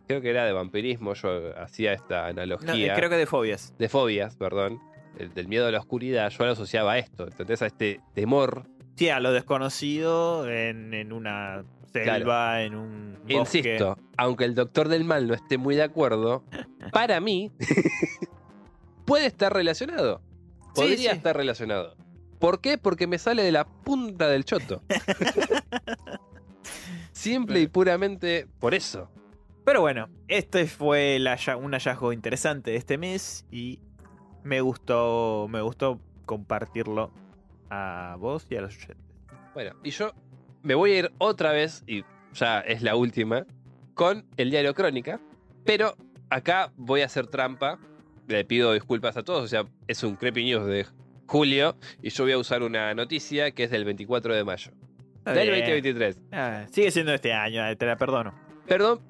Creo 0.07 0.21
que 0.21 0.29
era 0.29 0.45
de 0.45 0.53
vampirismo, 0.53 1.15
yo 1.15 1.59
hacía 1.59 1.95
esta 1.95 2.23
No, 2.25 2.29
analogía. 2.43 2.93
eh, 2.93 2.97
creo 2.97 3.09
que 3.09 3.17
de 3.17 3.25
fobias. 3.27 3.73
De 3.79 3.89
fobias, 3.89 4.37
perdón. 4.37 4.79
el- 5.19 5.33
del 5.33 5.49
miedo 5.49 5.67
a 5.67 5.71
la 5.71 5.79
oscuridad, 5.79 6.29
yo 6.31 6.45
lo 6.45 6.53
asociaba 6.53 6.93
a 6.93 6.99
esto, 6.99 7.27
¿entendés? 7.27 7.62
A 7.62 7.67
este 7.67 8.01
temor 8.12 8.67
Sí, 8.97 9.09
a 9.09 9.20
lo 9.20 9.32
desconocido 9.32 10.49
en, 10.49 10.95
en 10.95 11.12
una 11.12 11.64
selva, 11.92 12.62
en 12.62 12.74
un 12.74 13.18
bosque. 13.22 13.59
Insisto, 13.59 13.99
aunque 14.16 14.45
el 14.45 14.55
doctor 14.55 14.88
del 14.88 15.05
mal 15.05 15.26
no 15.26 15.34
esté 15.34 15.59
muy 15.59 15.76
de 15.76 15.82
acuerdo, 15.82 16.45
para 16.92 17.20
mí 17.20 17.53
puede 19.05 19.26
estar 19.26 19.53
relacionado. 19.53 20.22
Podría 20.74 21.11
sí. 21.11 21.16
estar 21.16 21.36
relacionado. 21.36 21.97
¿Por 22.38 22.61
qué? 22.61 22.78
Porque 22.78 23.07
me 23.07 23.18
sale 23.18 23.42
de 23.42 23.53
la 23.53 23.64
punta 23.64 24.28
del 24.28 24.45
choto. 24.45 24.82
Simple 27.12 27.61
y 27.61 27.68
puramente 27.68 28.49
por 28.59 28.74
eso. 28.74 29.09
Pero 29.64 29.80
bueno, 29.80 30.09
este 30.28 30.66
fue 30.66 31.18
un 31.59 31.72
hallazgo 31.72 32.12
interesante 32.12 32.72
de 32.72 32.76
este 32.76 32.99
mes 32.99 33.47
y 33.51 33.80
me 34.42 34.61
gustó, 34.61 35.47
me 35.49 35.62
gustó 35.62 36.01
compartirlo 36.26 37.12
a 37.75 38.16
vos 38.16 38.47
y 38.51 38.57
a 38.57 38.61
los 38.61 38.77
oyentes. 38.77 39.05
Bueno, 39.55 39.75
y 39.83 39.91
yo 39.91 40.12
me 40.62 40.75
voy 40.75 40.93
a 40.93 40.99
ir 41.01 41.12
otra 41.18 41.53
vez, 41.53 41.85
y 41.87 42.05
ya 42.35 42.61
es 42.61 42.83
la 42.83 42.97
última, 42.97 43.47
con 43.95 44.27
el 44.37 44.51
diario 44.51 44.75
Crónica, 44.75 45.20
pero 45.64 45.97
acá 46.31 46.72
voy 46.77 47.03
a 47.03 47.07
hacer 47.07 47.27
trampa. 47.27 47.79
Le 48.27 48.45
pido 48.45 48.72
disculpas 48.72 49.16
a 49.16 49.22
todos, 49.22 49.45
o 49.45 49.49
sea, 49.49 49.66
es 49.87 50.03
un 50.03 50.16
Creepy 50.16 50.45
News 50.45 50.66
de 50.66 50.87
julio 51.27 51.77
y 52.03 52.11
yo 52.11 52.25
voy 52.25 52.33
a 52.33 52.39
usar 52.39 52.62
una 52.62 52.95
noticia 52.95 53.51
que 53.51 53.64
es 53.64 53.70
del 53.70 53.85
24 53.85 54.35
de 54.35 54.45
mayo, 54.45 54.72
del 55.27 55.51
Bien. 55.51 55.61
2023. 55.61 56.20
Ah, 56.33 56.64
sigue 56.70 56.91
siendo 56.91 57.12
este 57.12 57.33
año, 57.33 57.66
eh, 57.66 57.77
te 57.77 57.85
la 57.85 57.97
perdono. 57.97 58.35
Perdón, 58.66 59.01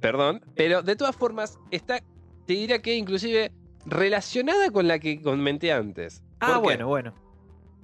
perdón, 0.00 0.42
pero 0.54 0.82
de 0.82 0.96
todas 0.96 1.14
formas 1.14 1.58
está, 1.70 2.00
te 2.46 2.54
diría 2.54 2.80
que 2.80 2.94
inclusive 2.94 3.52
relacionada 3.84 4.70
con 4.70 4.88
la 4.88 4.98
que 4.98 5.20
comenté 5.20 5.70
antes. 5.70 6.24
Ah, 6.40 6.58
bueno, 6.58 6.88
bueno. 6.88 7.14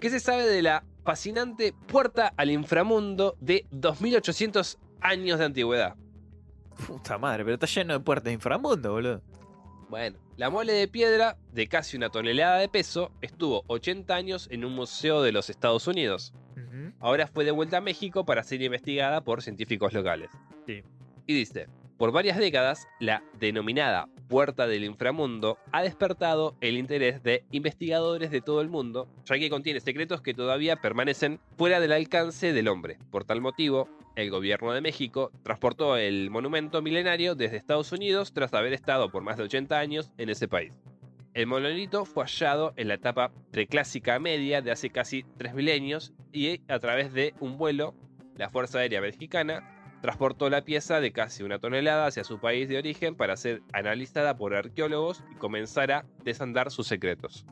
¿Qué 0.00 0.10
se 0.10 0.20
sabe 0.20 0.46
de 0.46 0.62
la 0.62 0.84
fascinante 1.04 1.72
puerta 1.72 2.32
al 2.36 2.52
inframundo 2.52 3.36
de 3.40 3.66
2800 3.72 4.78
años 5.00 5.40
de 5.40 5.44
antigüedad? 5.44 5.96
Puta 6.86 7.18
madre, 7.18 7.42
pero 7.42 7.54
está 7.54 7.66
lleno 7.66 7.94
de 7.94 8.00
puertas 8.00 8.26
de 8.26 8.34
inframundo, 8.34 8.92
boludo. 8.92 9.22
Bueno, 9.88 10.16
la 10.36 10.50
mole 10.50 10.72
de 10.72 10.86
piedra 10.86 11.36
de 11.52 11.66
casi 11.66 11.96
una 11.96 12.10
tonelada 12.10 12.58
de 12.58 12.68
peso 12.68 13.10
estuvo 13.22 13.64
80 13.66 14.14
años 14.14 14.46
en 14.52 14.64
un 14.64 14.72
museo 14.72 15.20
de 15.20 15.32
los 15.32 15.50
Estados 15.50 15.88
Unidos. 15.88 16.32
Ahora 17.00 17.26
fue 17.26 17.44
devuelta 17.44 17.78
a 17.78 17.80
México 17.80 18.24
para 18.24 18.44
ser 18.44 18.62
investigada 18.62 19.22
por 19.22 19.42
científicos 19.42 19.92
locales. 19.92 20.30
Sí. 20.66 20.84
Y 21.26 21.34
dice, 21.34 21.66
por 21.98 22.12
varias 22.12 22.38
décadas, 22.38 22.86
la 23.00 23.24
denominada 23.40 24.08
Puerta 24.28 24.68
del 24.68 24.84
Inframundo 24.84 25.58
ha 25.72 25.82
despertado 25.82 26.54
el 26.60 26.76
interés 26.76 27.24
de 27.24 27.44
investigadores 27.50 28.30
de 28.30 28.40
todo 28.40 28.60
el 28.60 28.68
mundo, 28.68 29.08
ya 29.24 29.36
que 29.36 29.50
contiene 29.50 29.80
secretos 29.80 30.22
que 30.22 30.32
todavía 30.32 30.76
permanecen 30.76 31.40
fuera 31.56 31.80
del 31.80 31.92
alcance 31.92 32.52
del 32.52 32.68
hombre. 32.68 32.98
Por 33.10 33.24
tal 33.24 33.40
motivo, 33.40 33.88
el 34.14 34.30
gobierno 34.30 34.72
de 34.72 34.80
México 34.80 35.32
transportó 35.42 35.96
el 35.96 36.30
monumento 36.30 36.82
milenario 36.82 37.34
desde 37.34 37.56
Estados 37.56 37.90
Unidos 37.90 38.32
tras 38.32 38.54
haber 38.54 38.74
estado 38.74 39.10
por 39.10 39.22
más 39.22 39.36
de 39.36 39.44
80 39.44 39.76
años 39.76 40.12
en 40.18 40.28
ese 40.30 40.46
país. 40.46 40.72
El 41.34 41.46
monolito 41.46 42.04
fue 42.04 42.24
hallado 42.24 42.74
en 42.76 42.88
la 42.88 42.94
etapa 42.94 43.32
preclásica 43.50 44.20
media 44.20 44.62
de 44.62 44.70
hace 44.70 44.90
casi 44.90 45.24
tres 45.36 45.52
milenios 45.52 46.12
y 46.32 46.60
a 46.68 46.78
través 46.78 47.12
de 47.12 47.34
un 47.40 47.58
vuelo, 47.58 47.94
la 48.36 48.50
Fuerza 48.50 48.78
Aérea 48.78 49.00
Mexicana 49.00 49.77
transportó 50.00 50.48
la 50.50 50.64
pieza 50.64 51.00
de 51.00 51.12
casi 51.12 51.42
una 51.42 51.58
tonelada 51.58 52.06
hacia 52.06 52.24
su 52.24 52.38
país 52.38 52.68
de 52.68 52.78
origen 52.78 53.14
para 53.14 53.36
ser 53.36 53.62
analizada 53.72 54.36
por 54.36 54.54
arqueólogos 54.54 55.22
y 55.32 55.34
comenzar 55.36 55.92
a 55.92 56.06
desandar 56.24 56.70
sus 56.70 56.86
secretos. 56.86 57.44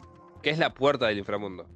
¿Qué 0.42 0.50
es 0.50 0.58
la 0.58 0.74
Puerta 0.74 1.06
del 1.06 1.18
Inframundo? 1.18 1.66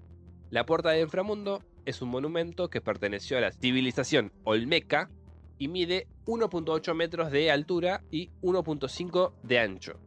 La 0.51 0.66
Puerta 0.66 0.91
del 0.91 1.03
Inframundo 1.03 1.62
es 1.85 2.03
un 2.03 2.11
monumento 2.11 2.71
que 2.71 2.81
perteneció 2.81 3.39
a 3.39 3.41
la 3.41 3.53
civilización 3.53 4.33
Olmeca 4.45 5.11
y 5.59 5.68
mide 5.68 6.07
1.8 6.27 6.95
metros 6.95 7.31
de 7.31 7.51
altura 7.51 8.03
y 8.11 8.31
1.5 8.43 9.33
de 9.43 9.59
ancho. 9.59 10.01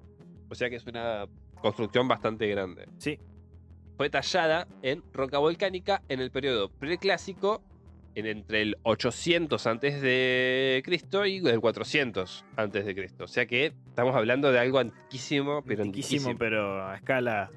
O 0.49 0.55
sea 0.55 0.69
que 0.69 0.77
es 0.77 0.85
una 0.85 1.27
construcción 1.61 2.07
bastante 2.07 2.47
grande. 2.47 2.87
Sí. 2.97 3.19
Fue 3.97 4.09
tallada 4.09 4.67
en 4.81 5.03
roca 5.13 5.37
volcánica 5.37 6.01
en 6.09 6.19
el 6.19 6.31
periodo 6.31 6.69
preclásico 6.69 7.61
entre 8.15 8.61
el 8.61 8.77
800 8.83 9.65
antes 9.67 10.01
de 10.01 10.81
Cristo 10.85 11.25
y 11.25 11.37
el 11.47 11.59
400 11.59 12.45
antes 12.55 12.85
de 12.85 12.95
Cristo. 12.95 13.23
O 13.25 13.27
sea 13.27 13.45
que 13.45 13.67
estamos 13.87 14.15
hablando 14.15 14.51
de 14.51 14.59
algo 14.59 14.79
antiquísimo, 14.79 15.63
pero 15.65 15.83
Antiquísimo, 15.83 16.29
antiquísimo. 16.29 16.37
pero 16.39 16.85
a 16.87 16.95
escala. 16.95 17.49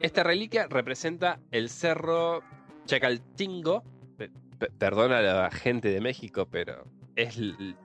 Esta 0.00 0.22
reliquia 0.22 0.66
representa 0.68 1.38
el 1.50 1.68
cerro 1.68 2.42
Chacaltingo. 2.86 3.82
Pe- 4.16 4.30
pe- 4.58 4.70
Perdona 4.78 5.18
a 5.18 5.22
la 5.22 5.50
gente 5.50 5.88
de 5.88 6.00
México, 6.00 6.46
pero 6.50 6.84
es 7.16 7.38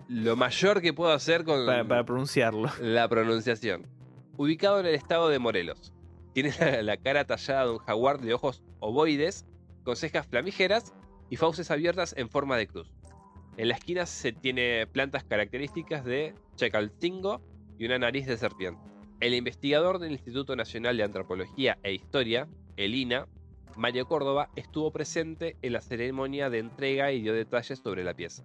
lo 0.08 0.36
mayor 0.36 0.82
que 0.82 0.94
puedo 0.94 1.12
hacer 1.12 1.44
con 1.44 1.66
Para, 1.66 1.84
para 1.88 2.04
pronunciarlo. 2.06 2.70
la 2.82 3.08
pronunciación. 3.08 3.86
Ubicado 4.38 4.80
en 4.80 4.86
el 4.88 4.96
estado 4.96 5.30
de 5.30 5.40
Morelos. 5.40 5.94
Tiene 6.34 6.52
la, 6.60 6.82
la 6.84 6.98
cara 6.98 7.26
tallada 7.26 7.66
de 7.66 7.72
un 7.72 7.78
jaguar 7.80 8.20
de 8.20 8.34
ojos 8.34 8.64
ovoides, 8.80 9.46
con 9.84 9.96
cejas 9.96 10.28
flamígeras 10.28 10.94
y 11.30 11.36
fauces 11.36 11.72
abiertas 11.72 12.14
en 12.18 12.30
forma 12.30 12.58
de 12.58 12.68
cruz. 12.68 12.92
En 13.58 13.70
la 13.70 13.76
esquina 13.76 14.06
se 14.06 14.34
tiene 14.34 14.86
plantas 14.88 15.24
características 15.24 16.06
de 16.06 16.36
Chacaltingo 16.56 17.42
y 17.80 17.86
una 17.86 17.98
nariz 17.98 18.28
de 18.28 18.38
serpiente. 18.38 18.82
El 19.20 19.34
investigador 19.34 19.98
del 19.98 20.12
Instituto 20.12 20.56
Nacional 20.56 20.96
de 20.96 21.04
Antropología 21.04 21.80
e 21.82 21.94
Historia, 21.94 22.48
el 22.76 22.94
INA, 22.94 23.28
Mario 23.76 24.08
Córdoba, 24.08 24.50
estuvo 24.56 24.92
presente 24.92 25.56
en 25.64 25.74
la 25.74 25.82
ceremonia 25.82 26.50
de 26.50 26.60
entrega 26.60 27.12
y 27.12 27.22
dio 27.22 27.34
detalles 27.34 27.80
sobre 27.80 28.04
la 28.04 28.14
pieza. 28.14 28.44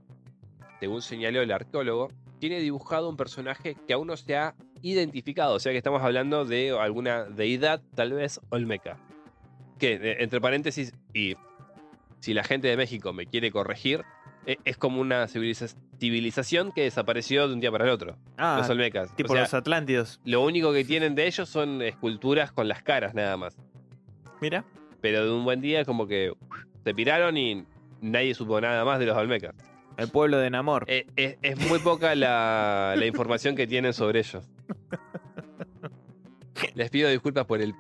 Según 0.81 1.03
señaló 1.03 1.43
el 1.43 1.53
arqueólogo, 1.53 2.09
tiene 2.39 2.59
dibujado 2.59 3.09
un 3.09 3.17
personaje 3.17 3.77
que 3.87 3.93
aún 3.93 4.09
no 4.09 4.17
se 4.17 4.37
ha 4.37 4.55
identificado, 4.81 5.55
o 5.55 5.61
sea 5.61 5.73
que 5.73 5.79
estamos 5.79 6.03
hablando 6.03 6.45
de 6.45 6.77
alguna 6.77 7.25
deidad, 7.25 7.83
tal 7.95 8.15
vez 8.15 8.41
olmeca. 8.51 8.99
Que, 9.79 9.93
eh, 9.95 10.17
entre 10.21 10.41
paréntesis, 10.41 10.93
y 11.15 11.37
si 12.23 12.33
la 12.35 12.45
gente 12.45 12.69
de 12.69 12.77
México 12.77 13.13
me 13.13 13.27
quiere 13.27 13.51
corregir, 13.51 14.05
eh, 14.47 14.57
es 14.65 14.77
como 14.77 15.01
una 15.01 15.27
civiliza- 15.29 15.77
civilización 15.99 16.73
que 16.73 16.83
desapareció 16.83 17.47
de 17.49 17.55
un 17.55 17.61
día 17.61 17.71
para 17.71 17.85
el 17.85 17.91
otro. 17.91 18.17
Ah, 18.39 18.57
los 18.59 18.71
olmecas. 18.71 19.15
tipo 19.17 19.33
O 19.33 19.35
sea, 19.35 19.43
los 19.43 19.55
Atlántidos. 19.55 20.21
lo 20.25 20.41
único 20.43 20.73
que 20.73 20.85
tienen 20.85 21.15
de 21.15 21.27
ellos 21.27 21.49
son 21.49 21.83
esculturas 21.83 22.51
con 22.53 22.69
las 22.69 22.83
caras 22.83 23.13
nada 23.15 23.37
más. 23.37 23.57
Mira. 24.41 24.65
Pero 25.01 25.25
de 25.25 25.33
un 25.33 25.45
buen 25.45 25.61
día 25.61 25.85
como 25.85 26.07
que 26.07 26.33
se 26.85 26.95
piraron 26.95 27.37
y 27.37 27.65
nadie 28.01 28.35
supo 28.35 28.61
nada 28.61 28.85
más 28.85 28.99
de 29.01 29.07
los 29.07 29.17
olmecas. 29.17 29.55
El 29.97 30.09
pueblo 30.09 30.39
de 30.39 30.49
Namor. 30.49 30.85
Eh, 30.89 31.07
es, 31.17 31.37
es 31.43 31.69
muy 31.69 31.79
poca 31.81 32.15
la, 32.15 32.95
la 32.97 33.05
información 33.07 33.55
que 33.57 33.67
tienen 33.67 33.93
sobre 33.93 34.21
ellos. 34.21 34.49
Les 36.75 36.91
pido 36.91 37.09
disculpas 37.11 37.45
por 37.47 37.61
el 37.61 37.75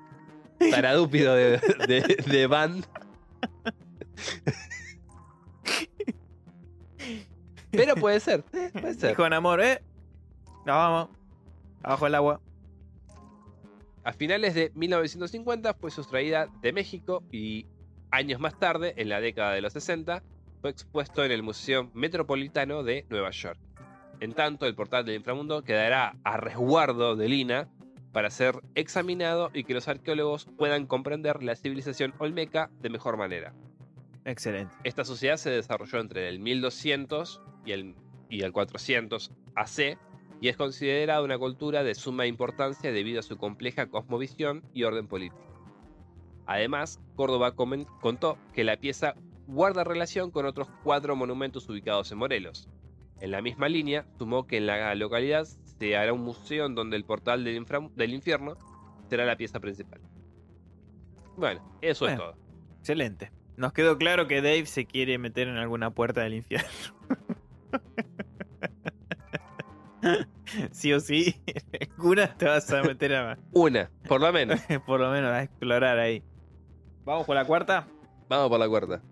taradúpido 0.71 1.35
de, 1.35 1.59
de, 1.89 2.03
de 2.27 2.47
Van. 2.47 2.85
Pero 7.71 7.95
puede 7.97 8.21
ser, 8.21 8.45
eh, 8.53 8.71
puede 8.73 8.95
ser. 8.95 9.11
Dijo 9.11 9.29
Namor, 9.29 9.61
¿eh? 9.63 9.83
Nos 10.67 10.77
vamos. 10.77 11.09
Abajo 11.83 12.07
el 12.07 12.15
agua. 12.15 12.41
A 14.05 14.13
finales 14.13 14.55
de 14.55 14.73
1950 14.75 15.75
fue 15.75 15.91
sustraída 15.91 16.49
de 16.61 16.73
México 16.73 17.23
y 17.31 17.67
años 18.11 18.41
más 18.41 18.59
tarde, 18.59 18.95
en 18.97 19.09
la 19.09 19.21
década 19.21 19.53
de 19.53 19.63
los 19.63 19.73
60, 19.73 20.23
fue 20.61 20.71
expuesto 20.71 21.25
en 21.25 21.33
el 21.33 21.43
Museo 21.43 21.91
Metropolitano 21.95 22.83
de 22.83 23.07
Nueva 23.09 23.31
York. 23.31 23.59
En 24.21 24.33
tanto, 24.35 24.67
el 24.67 24.75
portal 24.75 25.05
del 25.05 25.17
inframundo 25.17 25.63
quedará 25.63 26.17
a 26.23 26.37
resguardo 26.37 27.17
de 27.17 27.29
Lina 27.29 27.69
para 28.13 28.31
ser 28.31 28.61
examinado 28.75 29.51
y 29.55 29.65
que 29.65 29.75
los 29.75 29.89
arqueólogos 29.89 30.45
puedan 30.45 30.87
comprender 30.87 31.43
la 31.43 31.57
civilización 31.57 32.15
olmeca 32.19 32.71
de 32.81 32.91
mejor 32.91 33.17
manera. 33.17 33.55
Excelente. 34.25 34.75
Esta 34.85 35.05
sociedad 35.05 35.37
se 35.37 35.51
desarrolló 35.51 36.01
entre 36.01 36.29
el 36.29 36.39
1200 36.39 37.43
y 37.65 37.73
el, 37.73 37.95
y 38.29 38.43
el 38.43 38.53
400 38.53 39.33
AC 39.55 39.99
y 40.41 40.49
es 40.49 40.57
considerada 40.57 41.23
una 41.23 41.39
cultura 41.39 41.85
de 41.85 41.95
suma 41.95 42.27
importancia 42.27 42.91
debido 42.91 43.21
a 43.21 43.23
su 43.23 43.37
compleja 43.37 43.87
cosmovisión 43.87 44.65
y 44.75 44.83
orden 44.83 45.07
político. 45.07 45.41
Además, 46.47 47.01
Córdoba 47.15 47.55
contó 47.55 48.39
que 48.53 48.65
la 48.65 48.77
pieza 48.77 49.15
guarda 49.47 49.85
relación 49.85 50.33
con 50.33 50.47
otros 50.47 50.69
cuatro 50.83 51.15
monumentos 51.15 51.69
ubicados 51.69 52.11
en 52.11 52.19
Morelos. 52.19 52.69
En 53.21 53.31
la 53.31 53.41
misma 53.41 53.69
línea, 53.69 54.05
sumó 54.19 54.49
que 54.49 54.57
en 54.57 54.67
la 54.67 54.93
localidad 54.97 55.45
se 55.45 55.97
hará 55.97 56.13
un 56.13 56.23
museo 56.23 56.67
en 56.67 56.75
donde 56.75 56.97
el 56.97 57.05
portal 57.05 57.45
del, 57.45 58.13
infierno 58.13 58.57
será 59.09 59.25
la 59.25 59.37
pieza 59.37 59.61
principal. 59.61 60.01
Bueno, 61.37 61.79
eso 61.81 62.09
es 62.09 62.17
todo. 62.17 62.35
Excelente. 62.81 63.31
Nos 63.57 63.73
quedó 63.73 63.99
claro 63.99 64.27
que 64.27 64.37
Dave 64.43 64.67
se 64.67 64.87
quiere 64.87 65.19
meter 65.19 65.49
en 65.49 65.57
alguna 65.57 65.91
puerta 65.91 66.23
del 66.23 66.35
infierno. 66.35 66.69
sí 70.71 70.93
o 70.93 71.01
sí, 71.01 71.35
alguna 71.97 72.37
te 72.37 72.47
vas 72.47 72.71
a 72.73 72.83
meter 72.83 73.15
a, 73.15 73.39
Una, 73.53 73.91
por 74.09 74.21
lo 74.21 74.33
menos. 74.33 74.61
por 74.87 75.01
lo 75.01 75.11
menos 75.11 75.31
a 75.31 75.43
explorar 75.43 75.99
ahí. 75.99 76.23
¿Vamos 77.05 77.27
con 77.27 77.35
la 77.35 77.45
cuarta? 77.45 77.87
Vamos 78.29 78.49
por 78.49 78.59
la 78.59 78.69
cuarta. 78.69 79.03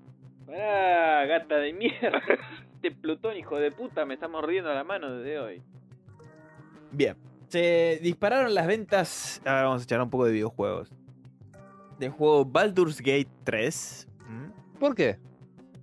Pará, 0.47 1.26
gata 1.26 1.57
de 1.57 1.72
mierda. 1.72 2.22
Este 2.74 2.93
Plutón, 2.93 3.36
hijo 3.36 3.57
de 3.59 3.70
puta, 3.72 4.07
me 4.07 4.14
está 4.14 4.28
mordiendo 4.28 4.72
la 4.72 4.84
mano 4.84 5.12
desde 5.12 5.38
hoy. 5.38 5.62
Bien. 6.93 7.16
Se 7.49 7.99
dispararon 8.01 8.55
las 8.55 8.66
ventas. 8.66 9.43
Ahora 9.45 9.64
vamos 9.64 9.82
a 9.82 9.84
echar 9.84 10.01
un 10.01 10.09
poco 10.09 10.24
de 10.24 10.32
videojuegos. 10.32 10.93
Del 11.99 12.11
juego 12.11 12.45
Baldur's 12.45 13.01
Gate 13.01 13.28
3. 13.45 14.09
¿Por 14.81 14.95
qué? 14.95 15.18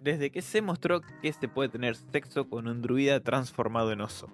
Desde 0.02 0.32
que 0.32 0.42
se 0.42 0.62
mostró 0.64 1.02
que 1.22 1.32
se 1.32 1.48
puede 1.48 1.70
tener 1.70 1.96
sexo 1.96 2.50
con 2.50 2.68
un 2.68 2.82
druida 2.82 3.20
transformado 3.20 3.92
en 3.92 4.02
oso. 4.02 4.28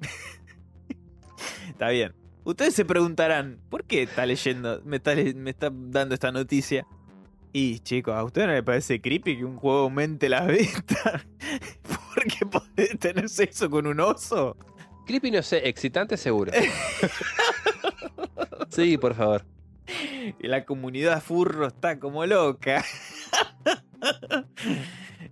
está 1.68 1.88
bien. 1.90 2.12
Ustedes 2.42 2.74
se 2.74 2.84
preguntarán, 2.84 3.60
¿por 3.70 3.84
qué 3.84 4.02
está 4.02 4.26
leyendo, 4.26 4.82
me 4.84 4.96
está, 4.96 5.14
me 5.14 5.50
está 5.50 5.70
dando 5.72 6.14
esta 6.14 6.32
noticia? 6.32 6.86
Y 7.52 7.78
chicos, 7.78 8.14
¿a 8.14 8.24
ustedes 8.24 8.48
no 8.48 8.54
les 8.54 8.64
parece 8.64 9.00
creepy 9.00 9.38
que 9.38 9.44
un 9.44 9.56
juego 9.56 9.78
aumente 9.80 10.28
la 10.28 10.42
venta? 10.44 11.24
Porque 12.14 12.46
podés 12.46 12.98
tener 12.98 13.28
sexo 13.28 13.70
con 13.70 13.86
un 13.86 14.00
oso. 14.00 14.56
Creepy 15.06 15.30
no 15.30 15.42
sé, 15.42 15.68
excitante 15.68 16.16
seguro. 16.16 16.50
sí, 18.70 18.98
por 18.98 19.14
favor. 19.14 19.46
Y 20.40 20.48
la 20.48 20.64
comunidad 20.64 21.22
furro 21.22 21.68
está 21.68 22.00
como 22.00 22.26
loca. 22.26 22.84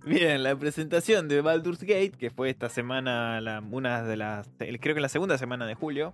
Bien, 0.05 0.43
la 0.43 0.55
presentación 0.55 1.27
de 1.27 1.41
Baldur's 1.41 1.81
Gate, 1.81 2.11
que 2.11 2.29
fue 2.29 2.49
esta 2.49 2.69
semana, 2.69 3.41
la- 3.41 3.61
una 3.71 4.03
de 4.03 4.17
las. 4.17 4.49
Creo 4.57 4.95
que 4.95 5.01
la 5.01 5.09
segunda 5.09 5.37
semana 5.37 5.65
de 5.65 5.75
julio. 5.75 6.13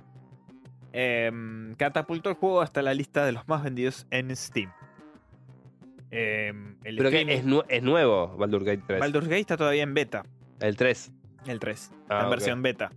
em, 0.95 1.73
catapultó 1.73 2.29
el 2.29 2.35
juego 2.35 2.61
hasta 2.61 2.83
la 2.83 2.93
lista 2.93 3.25
de 3.25 3.31
los 3.31 3.47
más 3.47 3.63
vendidos 3.63 4.05
en 4.11 4.35
Steam. 4.35 4.71
Em, 6.11 6.75
el 6.83 6.97
Pero 6.97 7.09
que 7.09 7.21
es, 7.33 7.43
nu- 7.43 7.63
es 7.67 7.81
nuevo 7.81 8.37
Baldur's 8.37 8.63
Gate 8.63 8.83
3. 8.85 8.99
Baldur's 8.99 9.27
Gate 9.27 9.39
está 9.39 9.57
todavía 9.57 9.81
en 9.81 9.95
beta. 9.95 10.23
El 10.59 10.77
3. 10.77 11.11
El 11.47 11.59
3. 11.59 11.91
Ah, 12.09 12.21
en 12.25 12.29
versión 12.29 12.61
beta. 12.61 12.91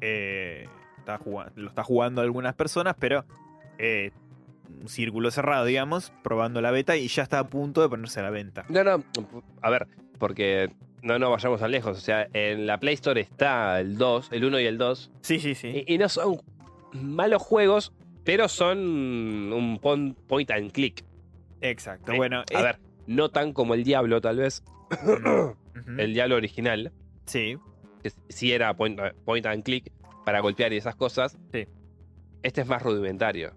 Eh, 0.00 0.68
está 0.98 1.18
jugando, 1.18 1.52
lo 1.60 1.68
está 1.70 1.82
jugando 1.82 2.20
algunas 2.22 2.54
personas, 2.54 2.94
pero 2.96 3.24
eh, 3.78 4.12
un 4.80 4.88
círculo 4.88 5.30
cerrado, 5.30 5.64
digamos, 5.64 6.12
probando 6.22 6.60
la 6.60 6.70
beta 6.70 6.96
y 6.96 7.08
ya 7.08 7.22
está 7.22 7.38
a 7.38 7.48
punto 7.48 7.80
de 7.82 7.88
ponerse 7.88 8.20
a 8.20 8.22
la 8.24 8.30
venta. 8.30 8.64
No, 8.68 8.84
no, 8.84 9.02
a 9.62 9.70
ver, 9.70 9.86
porque 10.18 10.70
no 11.02 11.18
nos 11.18 11.30
vayamos 11.30 11.60
tan 11.60 11.70
lejos. 11.70 11.96
O 11.96 12.00
sea, 12.00 12.28
en 12.32 12.66
la 12.66 12.78
Play 12.78 12.94
Store 12.94 13.20
está 13.20 13.80
el 13.80 13.96
2, 13.98 14.28
el 14.32 14.44
1 14.44 14.60
y 14.60 14.66
el 14.66 14.78
2. 14.78 15.10
Sí, 15.22 15.38
sí, 15.40 15.54
sí. 15.54 15.84
Y, 15.86 15.94
y 15.94 15.98
no 15.98 16.08
son 16.08 16.40
malos 16.92 17.42
juegos, 17.42 17.92
pero 18.24 18.48
son 18.48 18.78
un 19.52 19.78
point 19.80 20.50
and 20.50 20.72
click. 20.72 21.04
Exacto. 21.60 22.12
Eh, 22.12 22.16
Bueno, 22.16 22.42
a 22.54 22.62
ver, 22.62 22.78
no 23.06 23.28
tan 23.30 23.52
como 23.52 23.74
el 23.74 23.84
Diablo, 23.84 24.20
tal 24.20 24.38
vez. 24.38 24.62
El 25.98 26.14
Diablo 26.14 26.36
original, 26.36 26.92
Sí, 27.26 27.56
que 28.02 28.10
sí 28.28 28.52
era 28.52 28.74
point, 28.74 28.98
point 29.24 29.46
and 29.46 29.62
click 29.62 29.92
para 30.24 30.40
golpear 30.40 30.72
y 30.72 30.76
esas 30.76 30.96
cosas. 30.96 31.38
Sí. 31.52 31.66
Este 32.42 32.62
es 32.62 32.66
más 32.66 32.82
rudimentario. 32.82 33.52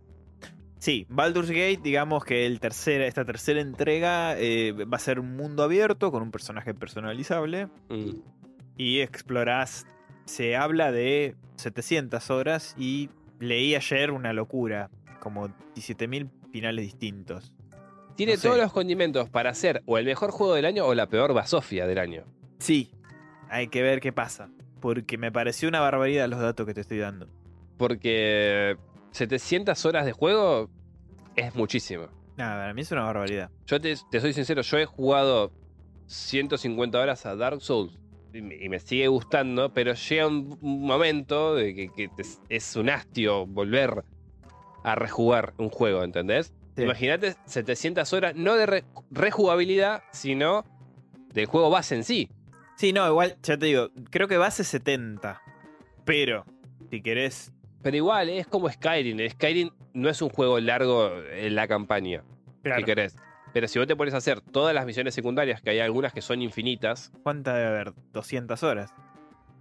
Sí. 0.83 1.05
Baldur's 1.09 1.49
Gate, 1.49 1.79
digamos 1.83 2.25
que 2.25 2.45
el 2.45 2.59
tercera, 2.59 3.05
esta 3.07 3.23
tercera 3.25 3.61
entrega 3.61 4.37
eh, 4.37 4.73
va 4.73 4.97
a 4.97 4.99
ser 4.99 5.19
un 5.19 5.35
mundo 5.35 5.63
abierto 5.63 6.11
con 6.11 6.21
un 6.23 6.31
personaje 6.31 6.73
personalizable 6.73 7.67
Mm. 7.89 8.11
y 8.77 8.99
explorás. 8.99 9.85
Se 10.25 10.55
habla 10.55 10.91
de 10.91 11.35
700 11.57 12.29
horas 12.31 12.75
y 12.77 13.09
leí 13.39 13.75
ayer 13.75 14.11
una 14.11 14.33
locura, 14.33 14.89
como 15.19 15.47
17.000 15.75 16.29
finales 16.51 16.85
distintos. 16.85 17.53
Tiene 18.15 18.33
No 18.33 18.39
sé. 18.39 18.47
todos 18.47 18.59
los 18.61 18.71
condimentos 18.71 19.29
para 19.29 19.53
ser 19.53 19.81
o 19.85 19.97
el 19.97 20.05
mejor 20.05 20.31
juego 20.31 20.53
del 20.53 20.65
año 20.65 20.85
o 20.85 20.93
la 20.93 21.07
peor 21.07 21.33
basofia 21.33 21.87
del 21.87 21.97
año. 21.97 22.23
Sí, 22.59 22.91
hay 23.49 23.67
que 23.69 23.81
ver 23.81 23.99
qué 24.01 24.11
pasa. 24.13 24.49
Porque 24.79 25.17
me 25.17 25.31
pareció 25.31 25.67
una 25.69 25.79
barbaridad 25.79 26.27
los 26.29 26.39
datos 26.39 26.65
que 26.67 26.73
te 26.73 26.81
estoy 26.81 26.97
dando. 26.99 27.27
Porque 27.77 28.77
700 29.13 29.85
horas 29.85 30.05
de 30.05 30.11
juego 30.11 30.69
es 31.35 31.55
muchísimo. 31.55 32.07
Nada, 32.37 32.55
para 32.63 32.73
mí 32.73 32.81
es 32.81 32.91
una 32.91 33.03
barbaridad. 33.03 33.49
Yo 33.67 33.79
te, 33.79 33.95
te 34.11 34.19
soy 34.19 34.33
sincero, 34.33 34.61
yo 34.61 34.77
he 34.77 34.85
jugado 34.85 35.51
150 36.07 36.99
horas 36.99 37.25
a 37.25 37.35
Dark 37.35 37.61
Souls 37.61 37.97
y 38.33 38.41
me, 38.41 38.55
y 38.55 38.69
me 38.69 38.79
sigue 38.79 39.07
gustando, 39.07 39.71
pero 39.73 39.93
llega 39.93 40.27
un, 40.27 40.57
un 40.61 40.81
momento 40.85 41.55
de 41.55 41.75
que, 41.75 41.89
que 41.89 42.07
te- 42.09 42.23
es 42.49 42.75
un 42.75 42.89
hastio 42.89 43.45
volver 43.45 44.03
a 44.83 44.95
rejugar 44.95 45.53
un 45.57 45.69
juego, 45.69 46.03
¿entendés? 46.03 46.51
Sí. 46.75 46.83
Imagínate 46.83 47.35
700 47.45 48.11
horas, 48.13 48.35
no 48.35 48.55
de 48.55 48.65
re- 48.65 48.83
rejugabilidad, 49.11 50.03
sino 50.11 50.65
del 51.33 51.45
juego 51.45 51.69
base 51.69 51.95
en 51.95 52.03
sí. 52.03 52.29
Sí, 52.75 52.91
no, 52.91 53.07
igual, 53.07 53.37
ya 53.43 53.57
te 53.57 53.67
digo, 53.67 53.89
creo 54.09 54.27
que 54.27 54.37
base 54.37 54.63
70. 54.63 55.39
Pero, 56.05 56.43
si 56.89 57.01
querés. 57.01 57.53
Pero 57.83 57.97
igual, 57.97 58.29
es 58.29 58.47
como 58.47 58.69
Skyrim. 58.69 59.29
Skyrim 59.29 59.69
no 59.93 60.09
es 60.09 60.21
un 60.21 60.29
juego 60.29 60.59
largo 60.59 61.11
en 61.31 61.53
la 61.55 61.67
campaña, 61.67 62.23
Claro, 62.63 62.79
si 62.79 62.85
querés. 62.85 63.15
Pero 63.53 63.67
si 63.67 63.77
vos 63.77 63.87
te 63.87 63.95
pones 63.95 64.13
a 64.13 64.17
hacer 64.17 64.41
todas 64.41 64.73
las 64.73 64.85
misiones 64.85 65.13
secundarias, 65.13 65.61
que 65.61 65.69
hay 65.71 65.79
algunas 65.79 66.11
que 66.13 66.21
son 66.21 66.41
infinitas, 66.41 67.11
¿cuánta 67.21 67.53
debe 67.55 67.67
haber? 67.67 67.93
200 68.13 68.63
horas. 68.63 68.93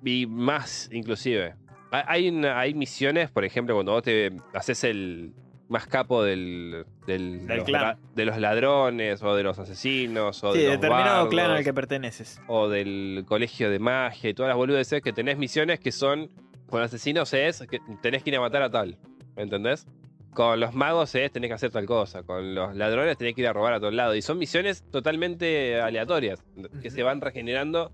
y 0.05 0.27
más 0.27 0.89
inclusive. 0.93 1.55
Ha- 1.93 2.05
Hay, 2.11 2.29
una- 2.29 2.59
hay 2.59 2.75
misiones, 2.75 3.31
por 3.31 3.45
ejemplo, 3.45 3.75
cuando 3.77 3.93
vos 3.93 4.03
te 4.03 4.33
haces 4.55 4.83
el 4.85 5.33
más 5.68 5.87
capo 5.87 6.23
del, 6.25 6.85
del- 7.07 7.47
Del 7.47 7.57
los 7.59 7.66
clan. 7.66 7.99
de 8.14 8.25
los 8.25 8.37
ladrones 8.39 9.23
o 9.23 9.35
de 9.37 9.43
los 9.45 9.59
asesinos 9.61 10.43
o 10.43 10.53
Sí, 10.55 10.59
de 10.59 10.64
los 10.64 10.73
determinado 10.81 11.29
clan 11.29 11.51
al 11.53 11.62
que 11.64 11.73
perteneces. 11.73 12.41
o 12.49 12.68
del 12.68 13.25
colegio 13.27 13.70
de 13.70 13.79
magia 13.79 14.31
y 14.31 14.35
todas 14.35 14.49
las 14.49 14.57
boludeces 14.57 15.01
que 15.03 15.12
tenés 15.12 15.39
misiones 15.39 15.79
que 15.81 15.93
son 15.93 16.29
con 16.73 16.83
asesinos 16.83 17.33
es 17.35 17.62
que 17.70 17.81
tenés 18.01 18.23
que 18.23 18.31
ir 18.31 18.37
a 18.37 18.41
matar 18.41 18.62
a 18.62 18.70
tal, 18.70 18.97
¿me 19.37 19.43
entendés? 19.43 19.87
Con 20.33 20.59
los 20.59 20.75
magos 20.75 21.14
es 21.14 21.31
tenés 21.31 21.49
que 21.51 21.55
hacer 21.55 21.70
tal 21.70 21.85
cosa, 21.85 22.23
con 22.23 22.55
los 22.55 22.75
ladrones 22.75 23.18
tenés 23.18 23.35
que 23.35 23.43
ir 23.43 23.47
a 23.49 23.53
robar 23.53 23.75
a 23.75 23.79
todos 23.81 23.93
lados 23.93 24.16
y 24.16 24.23
son 24.23 24.39
misiones 24.39 24.83
totalmente 24.91 25.79
aleatorias 25.83 26.43
que 26.81 26.91
se 26.91 27.03
van 27.03 27.20
regenerando 27.20 27.93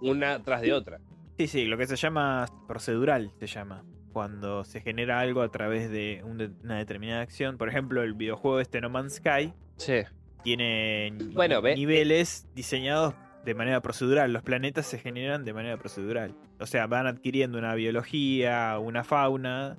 una 0.00 0.42
tras 0.42 0.60
de 0.62 0.72
otra. 0.72 0.98
Sí, 1.38 1.46
sí, 1.46 1.64
lo 1.66 1.78
que 1.78 1.86
se 1.86 1.94
llama 1.94 2.46
procedural 2.66 3.30
se 3.38 3.46
llama. 3.46 3.84
Cuando 4.12 4.64
se 4.64 4.80
genera 4.80 5.20
algo 5.20 5.40
a 5.42 5.48
través 5.52 5.88
de 5.88 6.20
un 6.24 6.36
de- 6.36 6.50
una 6.64 6.78
determinada 6.78 7.20
acción. 7.22 7.56
Por 7.58 7.68
ejemplo, 7.68 8.02
el 8.02 8.14
videojuego 8.14 8.58
este 8.58 8.80
No 8.80 8.90
Man's 8.90 9.14
Sky 9.18 9.52
Sí. 9.76 10.00
tiene 10.42 11.14
Bueno, 11.32 11.62
ve- 11.62 11.76
niveles 11.76 12.48
diseñados 12.56 13.14
de 13.44 13.54
manera 13.54 13.80
procedural. 13.80 14.32
Los 14.32 14.42
planetas 14.42 14.86
se 14.86 14.98
generan 14.98 15.44
de 15.44 15.52
manera 15.52 15.76
procedural. 15.76 16.34
O 16.58 16.66
sea, 16.66 16.86
van 16.86 17.06
adquiriendo 17.06 17.58
una 17.58 17.74
biología, 17.74 18.78
una 18.78 19.04
fauna, 19.04 19.76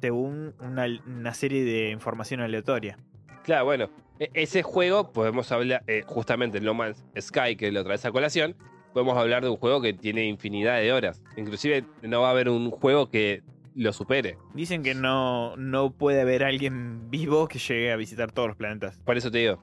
según 0.00 0.54
una, 0.60 0.86
una 1.06 1.34
serie 1.34 1.64
de 1.64 1.90
información 1.90 2.40
aleatoria. 2.40 2.98
Claro, 3.42 3.64
bueno, 3.64 3.90
e- 4.18 4.30
ese 4.34 4.62
juego 4.62 5.12
podemos 5.12 5.50
hablar, 5.52 5.82
eh, 5.86 6.02
justamente 6.06 6.58
el 6.58 6.64
No 6.64 6.74
Man's 6.74 7.04
Sky, 7.18 7.56
que 7.56 7.72
lo 7.72 7.84
traes 7.84 8.04
a 8.04 8.12
colación, 8.12 8.54
podemos 8.92 9.16
hablar 9.16 9.42
de 9.42 9.50
un 9.50 9.56
juego 9.56 9.80
que 9.80 9.92
tiene 9.92 10.26
infinidad 10.26 10.78
de 10.78 10.92
horas. 10.92 11.22
Inclusive 11.36 11.84
no 12.02 12.20
va 12.20 12.28
a 12.28 12.30
haber 12.30 12.48
un 12.48 12.70
juego 12.70 13.10
que 13.10 13.42
lo 13.74 13.92
supere. 13.92 14.38
Dicen 14.54 14.82
que 14.82 14.94
no, 14.94 15.56
no 15.56 15.90
puede 15.90 16.20
haber 16.20 16.44
alguien 16.44 17.10
vivo 17.10 17.48
que 17.48 17.58
llegue 17.58 17.90
a 17.90 17.96
visitar 17.96 18.30
todos 18.30 18.48
los 18.48 18.56
planetas. 18.56 18.98
Por 19.04 19.16
eso 19.16 19.30
te 19.32 19.38
digo, 19.38 19.60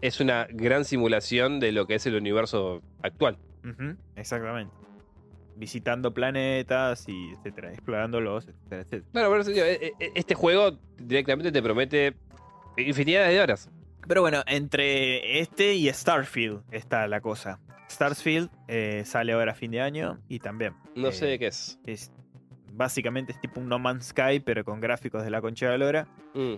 es 0.00 0.20
una 0.20 0.46
gran 0.50 0.84
simulación 0.84 1.60
de 1.60 1.72
lo 1.72 1.86
que 1.86 1.94
es 1.96 2.06
el 2.06 2.14
universo 2.16 2.82
actual. 3.02 3.38
Exactamente. 4.16 4.74
Visitando 5.56 6.14
planetas 6.14 7.06
y 7.08 7.32
etcétera, 7.32 7.72
explorándolos, 7.72 8.46
etcétera, 8.48 8.82
etcétera. 8.82 9.10
Claro, 9.12 9.28
por 9.28 9.40
eso 9.40 9.50
te 9.50 9.54
digo, 9.54 9.66
e- 9.66 9.92
e- 9.98 10.12
este 10.14 10.34
juego 10.34 10.78
directamente 10.96 11.52
te 11.52 11.62
promete 11.62 12.14
infinidad 12.78 13.28
de 13.28 13.40
horas. 13.40 13.70
Pero 14.08 14.22
bueno, 14.22 14.42
entre 14.46 15.40
este 15.40 15.74
y 15.74 15.92
Starfield 15.92 16.62
está 16.70 17.06
la 17.08 17.20
cosa. 17.20 17.60
Starfield 17.90 18.48
eh, 18.68 19.02
sale 19.04 19.32
ahora 19.32 19.52
a 19.52 19.54
fin 19.54 19.70
de 19.72 19.80
año 19.82 20.18
y 20.28 20.38
también. 20.38 20.74
No 20.94 21.08
eh, 21.08 21.12
sé 21.12 21.26
de 21.26 21.38
qué 21.38 21.48
es. 21.48 21.78
es 21.84 22.10
básicamente 22.72 23.32
es 23.32 23.40
tipo 23.40 23.60
un 23.60 23.68
No 23.68 23.78
Man's 23.78 24.06
Sky, 24.06 24.40
pero 24.40 24.64
con 24.64 24.80
gráficos 24.80 25.22
de 25.24 25.30
la 25.30 25.42
concha 25.42 25.66
de 25.66 25.72
la 25.72 25.84
lora. 25.84 26.08
Mm. 26.34 26.54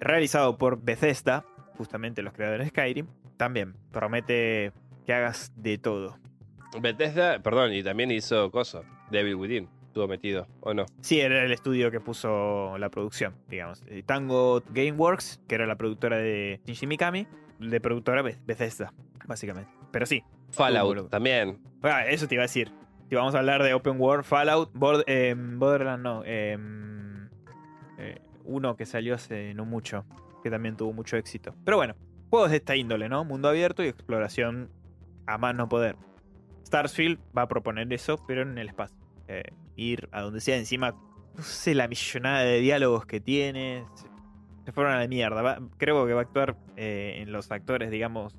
Realizado 0.00 0.58
por 0.58 0.82
Bethesda, 0.82 1.44
justamente 1.80 2.20
los 2.22 2.34
creadores 2.34 2.66
de 2.66 2.70
Skyrim. 2.70 3.06
También 3.38 3.74
promete 3.90 4.70
que 5.06 5.14
hagas 5.14 5.50
de 5.56 5.78
todo. 5.78 6.18
Bethesda, 6.78 7.38
perdón, 7.42 7.72
y 7.72 7.82
también 7.82 8.10
hizo 8.10 8.50
cosas. 8.50 8.84
Devil 9.10 9.36
Within 9.36 9.66
estuvo 9.86 10.06
metido, 10.06 10.46
¿o 10.60 10.74
no? 10.74 10.84
Sí, 11.00 11.20
era 11.20 11.42
el 11.42 11.50
estudio 11.52 11.90
que 11.90 11.98
puso 12.00 12.76
la 12.76 12.90
producción, 12.90 13.34
digamos. 13.48 13.82
Tango 14.04 14.62
Gameworks, 14.68 15.40
que 15.48 15.54
era 15.54 15.66
la 15.66 15.76
productora 15.76 16.18
de 16.18 16.60
Shinji 16.66 16.86
Mikami, 16.86 17.26
de 17.58 17.80
productora 17.80 18.22
Beth- 18.22 18.44
Bethesda, 18.46 18.92
básicamente. 19.26 19.70
Pero 19.90 20.04
sí, 20.04 20.22
Fallout 20.50 21.08
también. 21.08 21.58
ah, 21.82 22.04
eso 22.06 22.28
te 22.28 22.34
iba 22.34 22.42
a 22.42 22.46
decir. 22.46 22.70
Si 23.08 23.14
vamos 23.16 23.34
a 23.34 23.38
hablar 23.38 23.62
de 23.62 23.72
Open 23.72 23.98
World, 23.98 24.24
Fallout, 24.24 24.70
Bord- 24.74 25.02
eh, 25.06 25.34
Borderlands 25.36 26.02
no, 26.04 26.22
eh, 26.26 26.56
eh, 27.98 28.18
uno 28.44 28.76
que 28.76 28.86
salió 28.86 29.14
hace 29.16 29.54
no 29.54 29.64
mucho, 29.64 30.04
que 30.42 30.50
también 30.50 30.76
tuvo 30.76 30.92
mucho 30.92 31.16
éxito. 31.16 31.54
Pero 31.64 31.76
bueno, 31.76 31.94
juegos 32.30 32.50
de 32.50 32.56
esta 32.56 32.76
índole, 32.76 33.08
¿no? 33.08 33.24
Mundo 33.24 33.48
abierto 33.48 33.82
y 33.82 33.88
exploración 33.88 34.70
a 35.26 35.38
más 35.38 35.54
no 35.54 35.68
poder. 35.68 35.96
Starfield 36.66 37.18
va 37.36 37.42
a 37.42 37.48
proponer 37.48 37.92
eso, 37.92 38.24
pero 38.26 38.42
en 38.42 38.56
el 38.58 38.68
espacio. 38.68 38.96
Eh, 39.28 39.42
ir 39.76 40.08
a 40.12 40.22
donde 40.22 40.40
sea, 40.40 40.56
encima, 40.56 40.92
no 41.36 41.42
sé 41.42 41.74
la 41.74 41.88
millonada 41.88 42.40
de 42.40 42.60
diálogos 42.60 43.06
que 43.06 43.20
tiene. 43.20 43.84
Se, 44.64 44.72
fueron 44.72 44.92
a 44.92 45.00
la 45.00 45.08
mierda. 45.08 45.58
Creo 45.78 46.06
que 46.06 46.12
va 46.12 46.20
a 46.20 46.22
actuar 46.22 46.56
eh, 46.76 47.16
en 47.18 47.32
los 47.32 47.50
actores, 47.50 47.90
digamos. 47.90 48.36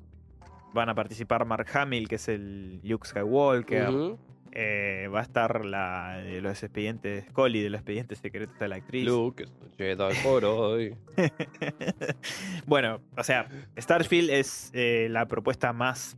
Van 0.72 0.88
a 0.88 0.94
participar 0.94 1.44
Mark 1.44 1.66
Hamill, 1.74 2.08
que 2.08 2.14
es 2.14 2.28
el 2.28 2.80
Luke 2.82 3.06
Skywalker. 3.06 4.16
Eh, 4.52 5.08
va 5.12 5.20
a 5.20 5.22
estar 5.22 5.64
la 5.64 6.18
de 6.18 6.40
los 6.40 6.62
expedientes, 6.62 7.24
Scully 7.30 7.62
de 7.62 7.70
los 7.70 7.78
expedientes 7.78 8.18
secretos 8.18 8.58
de 8.58 8.68
la 8.68 8.76
actriz. 8.76 9.06
Luke 9.06 9.46
Jedi 9.78 10.14
por 10.22 10.44
hoy. 10.44 10.94
bueno, 12.66 13.00
o 13.16 13.24
sea, 13.24 13.48
Starfield 13.78 14.30
es 14.30 14.70
eh, 14.74 15.08
la 15.10 15.26
propuesta 15.26 15.72
más 15.72 16.16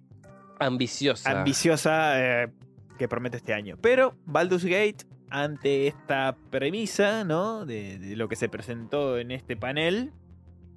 Ambiciosa. 0.59 1.41
ambiciosa 1.41 2.43
eh, 2.43 2.51
que 2.99 3.09
promete 3.09 3.37
este 3.37 3.55
año. 3.55 3.77
Pero 3.81 4.17
Baldur's 4.25 4.65
Gate, 4.65 4.99
ante 5.31 5.87
esta 5.87 6.37
premisa, 6.51 7.25
¿no? 7.25 7.67
De, 7.67 7.99
de 7.99 8.17
lo 8.17 8.29
que 8.29 8.37
se 8.37 8.49
presentó 8.49 9.19
en 9.19 9.31
este 9.31 9.57
panel, 9.57 10.13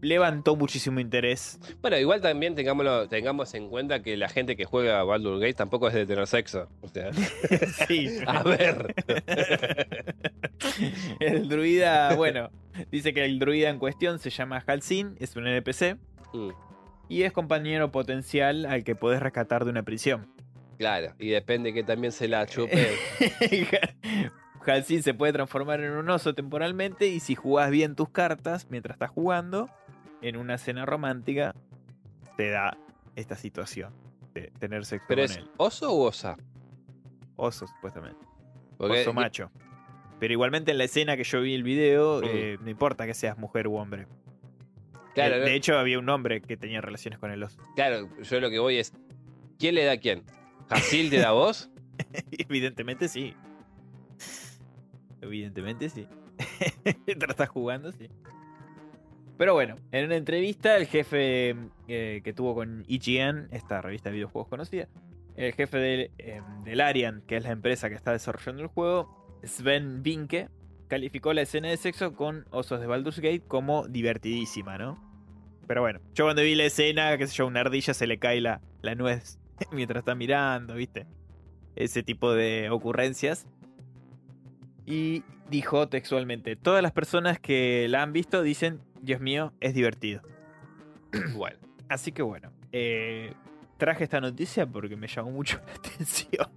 levantó 0.01 0.55
muchísimo 0.55 0.99
interés. 0.99 1.59
Bueno, 1.81 1.97
igual 1.97 2.21
también 2.21 2.55
tengámoslo, 2.55 3.07
tengamos 3.07 3.53
en 3.53 3.69
cuenta 3.69 4.01
que 4.01 4.17
la 4.17 4.29
gente 4.29 4.55
que 4.55 4.65
juega 4.65 4.99
a 4.99 5.03
Baldur's 5.03 5.39
Gate 5.39 5.53
tampoco 5.55 5.87
es 5.87 5.93
de 5.93 6.05
tener 6.05 6.27
sexo. 6.27 6.67
O 6.81 6.87
sea, 6.87 7.11
sí. 7.87 8.09
a 8.27 8.43
ver. 8.43 8.93
El 11.19 11.49
druida, 11.49 12.15
bueno, 12.15 12.49
dice 12.91 13.13
que 13.13 13.25
el 13.25 13.39
druida 13.39 13.69
en 13.69 13.79
cuestión 13.79 14.19
se 14.19 14.29
llama 14.29 14.63
Halsin, 14.65 15.15
es 15.19 15.35
un 15.35 15.47
NPC 15.47 15.97
Mm, 16.33 16.49
y 17.09 17.23
es 17.23 17.31
compañero 17.31 17.91
potencial 17.91 18.65
al 18.65 18.83
que 18.83 18.95
podés 18.95 19.21
rescatar 19.21 19.63
de 19.63 19.71
una 19.71 19.83
prisión. 19.83 20.27
claro, 20.77 21.13
y 21.19 21.29
depende 21.29 21.73
que 21.73 21.83
también 21.83 22.11
se 22.11 22.27
la 22.27 22.45
chupe. 22.45 22.89
Halsin 24.65 25.01
se 25.03 25.13
puede 25.13 25.31
transformar 25.33 25.79
en 25.81 25.91
un 25.91 26.09
oso 26.09 26.33
temporalmente 26.35 27.07
y 27.07 27.21
si 27.21 27.35
jugás 27.35 27.71
bien 27.71 27.95
tus 27.95 28.09
cartas 28.09 28.67
mientras 28.69 28.95
estás 28.95 29.09
jugando, 29.09 29.69
en 30.21 30.37
una 30.37 30.57
cena 30.57 30.85
romántica 30.85 31.53
te 32.37 32.49
da 32.49 32.77
esta 33.15 33.35
situación 33.35 33.93
de 34.33 34.51
tener 34.59 34.85
sexo 34.85 35.05
Pero 35.07 35.21
con 35.23 35.31
es 35.31 35.37
él. 35.37 35.49
oso 35.57 35.93
u 35.95 36.01
osa. 36.03 36.37
Oso, 37.35 37.67
supuestamente. 37.67 38.19
Porque- 38.77 39.01
Oso 39.01 39.13
macho. 39.13 39.51
Pero 40.19 40.33
igualmente 40.33 40.71
en 40.71 40.79
la 40.79 40.83
escena 40.85 41.15
que 41.15 41.23
yo 41.23 41.41
vi 41.41 41.53
el 41.53 41.63
video, 41.63 42.21
Mm. 42.21 42.25
eh, 42.25 42.57
no 42.61 42.69
importa 42.69 43.05
que 43.05 43.13
seas 43.13 43.37
mujer 43.37 43.67
u 43.67 43.75
hombre. 43.75 44.07
Claro, 45.13 45.39
de, 45.39 45.55
hecho, 45.55 45.77
había 45.77 45.97
un 45.97 46.07
hombre 46.09 46.41
que 46.41 46.57
tenía 46.57 46.79
relaciones 46.81 47.19
con 47.19 47.31
el 47.31 47.41
oso. 47.41 47.59
Claro, 47.75 48.07
yo 48.21 48.39
lo 48.39 48.49
que 48.51 48.59
voy 48.59 48.77
es. 48.77 48.93
¿Quién 49.57 49.73
le 49.75 49.83
da 49.83 49.93
a 49.93 49.97
quién? 49.97 50.23
¿Jasil 50.69 51.09
te 51.09 51.17
da 51.17 51.29
a 51.29 51.31
vos? 51.31 51.69
Evidentemente 52.31 53.07
sí. 53.07 53.33
Evidentemente 55.21 55.89
sí. 55.89 56.07
Mientras 57.07 57.31
estás 57.31 57.49
jugando, 57.49 57.91
sí. 57.91 58.07
Pero 59.37 59.53
bueno, 59.53 59.75
en 59.91 60.05
una 60.05 60.15
entrevista, 60.15 60.75
el 60.77 60.87
jefe 60.87 61.55
eh, 61.87 62.21
que 62.23 62.33
tuvo 62.33 62.55
con 62.55 62.83
IGN, 62.87 63.49
esta 63.51 63.81
revista 63.81 64.09
de 64.09 64.15
videojuegos 64.15 64.49
conocida, 64.49 64.87
el 65.35 65.53
jefe 65.53 65.77
del, 65.77 66.11
eh, 66.17 66.41
del 66.63 66.81
Arian, 66.81 67.21
que 67.27 67.37
es 67.37 67.43
la 67.43 67.51
empresa 67.51 67.89
que 67.89 67.95
está 67.95 68.11
desarrollando 68.11 68.63
el 68.63 68.69
juego, 68.69 69.39
Sven 69.43 70.01
Vinke, 70.01 70.49
calificó 70.87 71.33
la 71.33 71.43
escena 71.43 71.69
de 71.69 71.77
sexo 71.77 72.15
con 72.15 72.45
Osos 72.49 72.79
de 72.79 72.87
Baldur's 72.87 73.19
Gate 73.19 73.43
como 73.47 73.87
divertidísima, 73.87 74.77
¿no? 74.79 75.07
Pero 75.67 75.81
bueno, 75.81 75.99
yo 76.15 76.25
cuando 76.25 76.41
vi 76.41 76.55
la 76.55 76.63
escena, 76.63 77.15
qué 77.17 77.27
sé 77.27 77.35
yo, 77.35 77.45
una 77.45 77.59
ardilla 77.59 77.93
se 77.93 78.07
le 78.07 78.17
cae 78.17 78.41
la, 78.41 78.61
la 78.81 78.95
nuez 78.95 79.37
mientras 79.71 79.99
está 79.99 80.15
mirando, 80.15 80.75
¿viste? 80.75 81.05
Ese 81.75 82.01
tipo 82.01 82.33
de 82.33 82.69
ocurrencias. 82.71 83.45
Y 84.85 85.23
dijo 85.49 85.89
textualmente, 85.89 86.55
todas 86.55 86.81
las 86.81 86.93
personas 86.93 87.39
que 87.39 87.87
la 87.89 88.01
han 88.01 88.13
visto 88.13 88.41
dicen, 88.41 88.79
Dios 89.07 89.21
mío, 89.21 89.53
es 89.59 89.73
divertido. 89.73 90.21
Bueno, 91.35 91.57
Así 91.89 92.11
que 92.11 92.21
bueno, 92.21 92.51
eh, 92.71 93.33
traje 93.77 94.03
esta 94.03 94.19
noticia 94.19 94.65
porque 94.67 94.95
me 94.95 95.07
llamó 95.07 95.31
mucho 95.31 95.59
la 95.67 95.73
atención. 95.73 96.49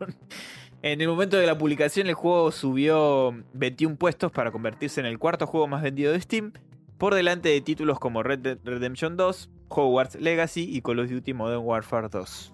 En 0.82 1.00
el 1.00 1.08
momento 1.08 1.36
de 1.36 1.46
la 1.46 1.56
publicación 1.56 2.08
el 2.08 2.14
juego 2.14 2.50
subió 2.50 3.32
21 3.52 3.96
puestos 3.96 4.32
para 4.32 4.50
convertirse 4.50 5.00
en 5.00 5.06
el 5.06 5.18
cuarto 5.18 5.46
juego 5.46 5.68
más 5.68 5.82
vendido 5.82 6.12
de 6.12 6.20
Steam, 6.20 6.52
por 6.98 7.14
delante 7.14 7.48
de 7.48 7.60
títulos 7.60 7.98
como 7.98 8.22
Red 8.22 8.40
Dead 8.40 8.58
Redemption 8.64 9.16
2, 9.16 9.50
Hogwarts 9.68 10.16
Legacy 10.16 10.68
y 10.68 10.82
Call 10.82 10.98
of 10.98 11.10
Duty 11.10 11.32
Modern 11.32 11.62
Warfare 11.64 12.08
2. 12.08 12.52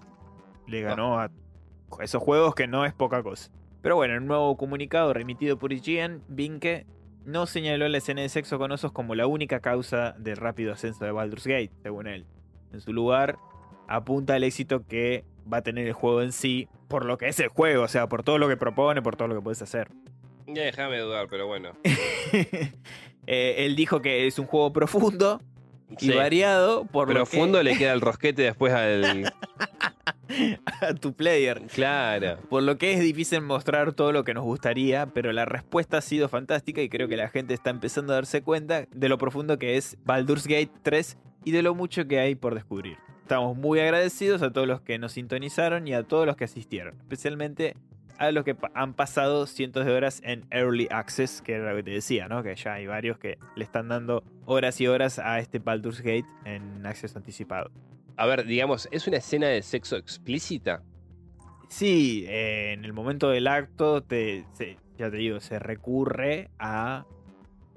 Le 0.67 0.81
ganó 0.81 1.19
a 1.19 1.31
esos 2.01 2.21
juegos 2.21 2.53
que 2.53 2.67
no 2.67 2.85
es 2.85 2.93
poca 2.93 3.23
cosa. 3.23 3.49
Pero 3.81 3.95
bueno, 3.95 4.13
en 4.13 4.23
un 4.23 4.27
nuevo 4.27 4.55
comunicado 4.57 5.13
remitido 5.13 5.57
por 5.57 5.73
IGN, 5.73 6.21
Vinke 6.27 6.85
no 7.27 7.45
señaló 7.45 7.87
la 7.89 7.97
escena 7.97 8.21
de 8.21 8.29
sexo 8.29 8.57
con 8.57 8.71
osos 8.71 8.93
como 8.93 9.13
la 9.13 9.27
única 9.27 9.59
causa 9.59 10.15
del 10.17 10.37
rápido 10.37 10.71
ascenso 10.71 11.03
de 11.03 11.11
Baldur's 11.11 11.45
Gate, 11.45 11.71
según 11.83 12.07
él. 12.07 12.25
En 12.71 12.79
su 12.79 12.93
lugar, 12.93 13.37
apunta 13.87 14.35
al 14.35 14.43
éxito 14.45 14.87
que 14.87 15.25
va 15.51 15.57
a 15.57 15.61
tener 15.61 15.85
el 15.87 15.93
juego 15.93 16.21
en 16.21 16.31
sí, 16.31 16.69
por 16.87 17.03
lo 17.05 17.17
que 17.17 17.27
es 17.27 17.39
el 17.41 17.49
juego, 17.49 17.83
o 17.83 17.87
sea, 17.89 18.07
por 18.07 18.23
todo 18.23 18.37
lo 18.37 18.47
que 18.47 18.55
propone, 18.55 19.01
por 19.01 19.17
todo 19.17 19.27
lo 19.27 19.35
que 19.35 19.41
puedes 19.41 19.61
hacer. 19.61 19.89
ya 20.47 20.63
déjame 20.63 20.99
dudar, 20.99 21.27
pero 21.29 21.45
bueno. 21.47 21.73
Eh, 23.29 23.65
él 23.65 23.75
dijo 23.75 24.01
que 24.01 24.25
es 24.25 24.39
un 24.39 24.45
juego 24.45 24.71
profundo 24.71 25.41
y 25.99 26.05
Sí. 26.05 26.13
variado, 26.13 26.85
por 26.85 27.09
Profundo 27.09 27.57
lo 27.57 27.63
le 27.63 27.77
queda 27.77 27.91
el 27.91 27.99
rosquete 27.99 28.41
después 28.43 28.71
al. 28.71 29.33
a 30.81 30.93
tu 30.93 31.13
player. 31.13 31.61
Claro. 31.73 32.39
Por 32.49 32.63
lo 32.63 32.77
que 32.77 32.93
es 32.93 32.99
difícil 32.99 33.41
mostrar 33.41 33.93
todo 33.93 34.11
lo 34.11 34.23
que 34.23 34.33
nos 34.33 34.43
gustaría, 34.43 35.07
pero 35.07 35.31
la 35.31 35.45
respuesta 35.45 35.97
ha 35.97 36.01
sido 36.01 36.29
fantástica 36.29 36.81
y 36.81 36.89
creo 36.89 37.07
que 37.07 37.17
la 37.17 37.29
gente 37.29 37.53
está 37.53 37.69
empezando 37.69 38.13
a 38.13 38.17
darse 38.17 38.41
cuenta 38.41 38.87
de 38.91 39.09
lo 39.09 39.17
profundo 39.17 39.57
que 39.57 39.77
es 39.77 39.97
Baldur's 40.05 40.47
Gate 40.47 40.71
3 40.83 41.17
y 41.45 41.51
de 41.51 41.61
lo 41.61 41.75
mucho 41.75 42.07
que 42.07 42.19
hay 42.19 42.35
por 42.35 42.55
descubrir. 42.55 42.97
Estamos 43.21 43.57
muy 43.57 43.79
agradecidos 43.79 44.41
a 44.41 44.51
todos 44.51 44.67
los 44.67 44.81
que 44.81 44.99
nos 44.99 45.13
sintonizaron 45.13 45.87
y 45.87 45.93
a 45.93 46.03
todos 46.03 46.25
los 46.25 46.37
que 46.37 46.45
asistieron, 46.45 46.95
especialmente 46.99 47.75
a 48.17 48.31
los 48.31 48.43
que 48.43 48.55
han 48.73 48.93
pasado 48.93 49.45
cientos 49.47 49.85
de 49.85 49.93
horas 49.93 50.21
en 50.23 50.45
Early 50.49 50.87
Access, 50.89 51.41
que 51.41 51.53
era 51.53 51.71
lo 51.71 51.77
que 51.77 51.83
te 51.83 51.91
decía, 51.91 52.27
¿no? 52.27 52.41
Que 52.41 52.55
ya 52.55 52.73
hay 52.73 52.87
varios 52.87 53.17
que 53.17 53.37
le 53.55 53.63
están 53.63 53.89
dando 53.89 54.23
horas 54.45 54.79
y 54.81 54.87
horas 54.87 55.19
a 55.19 55.39
este 55.39 55.59
Baldur's 55.59 56.01
Gate 56.01 56.25
en 56.45 56.85
acceso 56.85 57.17
anticipado. 57.17 57.69
A 58.17 58.25
ver, 58.25 58.45
digamos, 58.45 58.89
¿es 58.91 59.07
una 59.07 59.17
escena 59.17 59.47
de 59.47 59.61
sexo 59.61 59.95
explícita? 59.95 60.81
Sí, 61.69 62.25
eh, 62.27 62.73
en 62.73 62.83
el 62.83 62.91
momento 62.91 63.29
del 63.29 63.47
acto, 63.47 64.01
te, 64.01 64.43
ya 64.97 65.11
te 65.11 65.17
digo, 65.17 65.39
se 65.39 65.59
recurre 65.59 66.49
a 66.57 67.05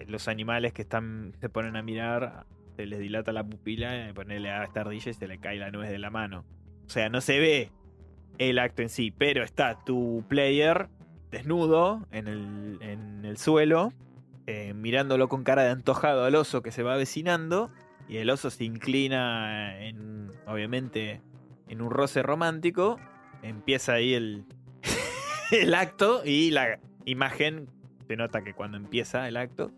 los 0.07 0.29
animales 0.29 0.73
que 0.73 0.83
están 0.83 1.35
se 1.41 1.51
ponen 1.51 1.77
a 1.77 1.83
mirar, 1.83 2.47
se 2.77 2.87
les 2.87 3.01
dilata 3.01 3.33
la 3.33 3.45
pupila, 3.45 4.09
y 4.09 4.13
ponerle 4.15 4.51
a 4.51 4.65
esta 4.65 4.81
ardilla 4.81 5.11
y 5.11 5.15
se 5.15 5.29
le 5.29 5.39
cae 5.39 5.59
la 5.59 5.71
nuez 5.71 5.91
de 5.91 5.99
la 5.99 6.09
mano. 6.09 6.47
O 6.87 6.89
sea, 6.89 7.11
no 7.11 7.21
se 7.21 7.39
ve 7.39 7.71
el 8.39 8.59
acto 8.59 8.81
en 8.81 8.89
sí, 8.89 9.11
pero 9.11 9.45
está 9.45 9.85
tu 9.85 10.25
player 10.27 10.89
desnudo 11.31 12.07
en 12.13 12.29
el, 12.29 12.79
en 12.81 13.25
el 13.27 13.37
suelo, 13.37 13.93
eh, 14.47 14.73
mirándolo 14.73 15.29
con 15.29 15.45
cara 15.45 15.65
de 15.65 15.71
antojado 15.71 16.25
al 16.25 16.35
oso 16.35 16.63
que 16.63 16.73
se 16.73 16.83
va 16.83 16.95
avecinando, 16.95 17.71
y 18.11 18.17
el 18.19 18.29
oso 18.29 18.51
se 18.51 18.65
inclina 18.65 19.81
en, 19.83 20.31
obviamente, 20.47 21.21
en 21.69 21.81
un 21.81 21.91
roce 21.91 22.23
romántico, 22.23 22.99
empieza 23.43 23.95
ahí 23.95 24.15
el, 24.15 24.45
el 25.53 25.73
acto 25.75 26.23
y 26.25 26.51
la 26.51 26.79
imagen, 27.05 27.69
se 28.09 28.17
nota 28.17 28.43
que 28.43 28.53
cuando 28.53 28.77
empieza 28.77 29.27
el 29.29 29.37
acto, 29.37 29.71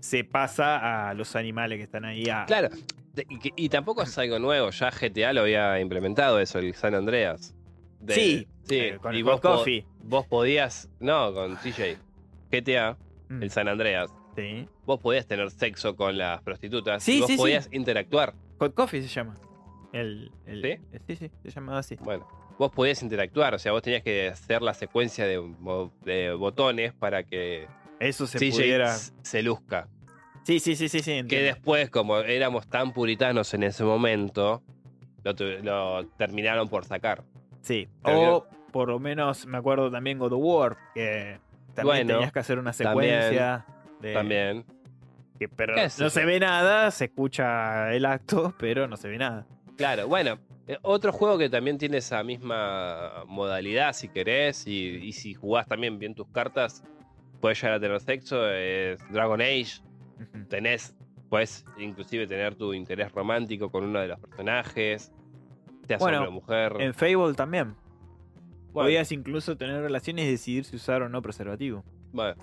se 0.00 0.22
pasa 0.24 1.08
a 1.10 1.14
los 1.14 1.34
animales 1.36 1.78
que 1.78 1.84
están 1.84 2.04
ahí 2.04 2.28
a... 2.28 2.44
Claro. 2.46 2.68
Y, 3.56 3.68
tampoco 3.68 4.02
es 4.02 4.18
algo 4.18 4.38
nuevo, 4.40 4.70
ya 4.70 4.90
GTA 4.90 5.32
lo 5.32 5.42
había 5.42 5.78
implementado 5.80 6.40
eso, 6.40 6.58
el 6.58 6.74
San 6.74 6.94
Andreas. 6.96 7.54
De- 8.00 8.14
sí, 8.14 8.48
sí. 8.64 8.76
eh, 8.76 8.98
con 9.00 9.14
y 9.14 9.18
el 9.18 9.24
vos, 9.24 9.40
po- 9.40 9.50
coffee. 9.58 9.86
vos 10.02 10.26
podías, 10.26 10.88
no, 11.00 11.32
con 11.32 11.56
CJ, 11.56 11.96
GTA, 12.50 12.96
Mm, 13.28 13.42
el 13.42 13.50
San 13.50 13.68
Andreas, 13.68 14.10
sí. 14.36 14.68
vos 14.84 15.00
podías 15.00 15.26
tener 15.26 15.50
sexo 15.50 15.96
con 15.96 16.16
las 16.18 16.42
prostitutas, 16.42 17.02
Sí, 17.02 17.16
y 17.18 17.20
vos 17.20 17.30
sí, 17.30 17.36
podías 17.36 17.68
interactuar. 17.72 18.34
Hot 18.58 18.74
coffee 18.74 19.02
se 19.02 19.08
llama. 19.08 19.34
El, 19.92 20.30
el- 20.46 20.62
¿Sí? 20.62 20.68
eh, 20.92 21.00
sí, 21.06 21.16
sí, 21.16 21.30
se 21.42 21.50
llama 21.50 21.78
así. 21.78 21.96
Bueno, 22.00 22.26
vos 22.58 22.70
podías 22.72 23.02
interactuar, 23.02 23.54
o 23.54 23.58
sea, 23.58 23.72
vos 23.72 23.82
tenías 23.82 24.02
que 24.02 24.28
hacer 24.28 24.62
la 24.62 24.74
secuencia 24.74 25.26
de, 25.26 26.34
botones 26.38 26.92
para 26.92 27.22
que 27.22 27.66
Eso 28.00 28.26
se 28.26 28.38
CJ 28.38 28.50
pudiera... 28.56 28.96
se 28.96 29.42
luzca. 29.42 29.88
Sí, 30.44 30.60
sí, 30.60 30.76
sí, 30.76 30.88
sí, 30.88 31.00
sí. 31.00 31.24
Que 31.26 31.42
después, 31.42 31.88
como 31.90 32.18
éramos 32.18 32.66
tan 32.66 32.92
puritanos 32.92 33.54
en 33.54 33.62
ese 33.62 33.82
momento, 33.82 34.62
lo, 35.22 35.32
lo 35.62 36.06
terminaron 36.18 36.68
por 36.68 36.84
sacar. 36.84 37.24
Sí. 37.62 37.88
O 38.02 38.46
por 38.70 38.88
lo 38.88 38.98
menos 38.98 39.46
me 39.46 39.56
acuerdo 39.56 39.90
también 39.90 40.18
God 40.18 40.32
of 40.32 40.40
War, 40.42 40.76
que 40.94 41.38
también 41.74 42.06
Bueno, 42.06 42.14
tenías 42.14 42.32
que 42.32 42.38
hacer 42.40 42.58
una 42.58 42.72
secuencia. 42.72 43.64
De- 44.08 44.14
También. 44.14 44.64
que- 45.38 45.48
pero 45.48 45.74
no 45.76 46.10
se 46.10 46.24
ve 46.24 46.38
nada, 46.40 46.90
se 46.90 47.06
escucha 47.06 47.92
el 47.94 48.06
acto, 48.06 48.54
pero 48.58 48.86
no 48.86 48.96
se 48.96 49.08
ve 49.08 49.18
nada. 49.18 49.46
Claro, 49.76 50.06
bueno, 50.06 50.38
eh, 50.68 50.78
otro 50.82 51.12
juego 51.12 51.36
que 51.38 51.48
también 51.50 51.76
tiene 51.78 51.96
esa 51.98 52.22
misma 52.22 53.24
modalidad, 53.26 53.92
si 53.92 54.08
querés, 54.08 54.66
y, 54.66 54.86
y 55.02 55.12
si 55.12 55.34
jugás 55.34 55.66
también 55.66 55.98
bien 55.98 56.14
tus 56.14 56.28
cartas, 56.28 56.84
puedes 57.40 57.60
llegar 57.60 57.76
a 57.76 57.80
tener 57.80 58.00
sexo, 58.00 58.48
es 58.50 58.98
Dragon 59.10 59.40
Age. 59.40 59.80
Ujú. 60.20 60.44
Tenés, 60.48 60.94
puedes 61.28 61.64
inclusive 61.76 62.26
tener 62.28 62.54
tu 62.54 62.72
interés 62.72 63.10
romántico 63.12 63.70
con 63.70 63.82
uno 63.84 63.98
de 63.98 64.08
los 64.08 64.20
personajes, 64.20 65.12
seas 65.88 66.00
Bueno, 66.00 66.18
hombre 66.18 66.28
o 66.28 66.32
mujer. 66.32 66.76
En 66.78 66.94
Fable 66.94 67.34
también. 67.34 67.74
Bueno, 68.72 68.86
Podías 68.86 69.10
incluso 69.12 69.56
tener 69.56 69.82
relaciones 69.82 70.24
y 70.26 70.30
decidir 70.30 70.64
si 70.64 70.76
usar 70.76 71.02
o 71.02 71.08
no 71.08 71.20
preservativo. 71.20 71.84
bueno. 72.12 72.36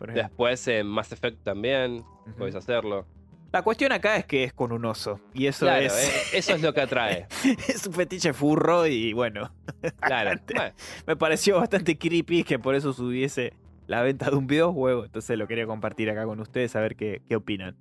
Por 0.00 0.08
ejemplo. 0.10 0.22
Después 0.28 0.66
en 0.66 0.86
Mass 0.88 1.12
Effect 1.12 1.44
también 1.44 1.98
Ujú. 1.98 2.32
podés 2.36 2.56
hacerlo. 2.56 3.06
La 3.52 3.62
cuestión 3.62 3.92
acá 3.92 4.16
es 4.16 4.24
que 4.26 4.44
es 4.44 4.52
con 4.52 4.72
un 4.72 4.84
oso. 4.84 5.20
Y 5.34 5.46
eso 5.46 5.66
claro, 5.66 5.82
es, 5.86 5.92
eh, 5.92 6.38
eso 6.38 6.54
es 6.54 6.62
lo 6.62 6.72
que 6.74 6.80
atrae. 6.80 7.26
es 7.68 7.86
un 7.86 7.92
fetiche 7.92 8.32
furro 8.32 8.86
y 8.86 9.12
bueno, 9.12 9.52
Claro. 10.00 10.40
Bueno, 10.54 10.72
me 11.06 11.16
pareció 11.16 11.58
bastante 11.58 11.96
creepy 11.98 12.42
que 12.44 12.58
por 12.58 12.74
eso 12.74 12.92
subiese 12.92 13.52
la 13.86 14.02
venta 14.02 14.30
de 14.30 14.36
un 14.36 14.46
videojuego. 14.46 15.04
Entonces 15.04 15.36
lo 15.36 15.46
quería 15.46 15.66
compartir 15.66 16.08
acá 16.10 16.24
con 16.24 16.40
ustedes 16.40 16.74
a 16.76 16.80
ver 16.80 16.96
qué, 16.96 17.22
qué 17.28 17.36
opinan. 17.36 17.76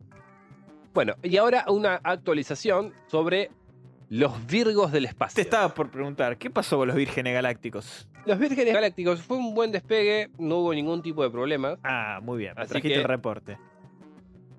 bueno, 0.94 1.14
y 1.24 1.38
ahora 1.38 1.66
una 1.70 2.02
actualización 2.04 2.94
sobre 3.08 3.52
los 4.10 4.45
Virgos 4.47 4.91
del 4.91 5.05
espacio. 5.05 5.36
Te 5.36 5.41
estaba 5.41 5.74
por 5.74 5.89
preguntar, 5.91 6.38
¿qué 6.38 6.49
pasó 6.49 6.78
con 6.78 6.88
los 6.88 6.97
vírgenes 6.97 7.34
galácticos? 7.34 8.07
Los 8.26 8.38
Vírgenes 8.38 8.74
Galácticos 8.74 9.22
fue 9.22 9.38
un 9.38 9.55
buen 9.55 9.72
despegue, 9.72 10.30
no 10.38 10.57
hubo 10.57 10.74
ningún 10.74 11.01
tipo 11.01 11.24
de 11.24 11.30
problemas. 11.30 11.80
Ah, 11.84 12.20
muy 12.22 12.38
bien, 12.39 12.53
me 12.55 12.62
Así 12.64 12.70
trajiste 12.72 12.95
que- 12.95 13.01
el 13.01 13.07
reporte. 13.07 13.57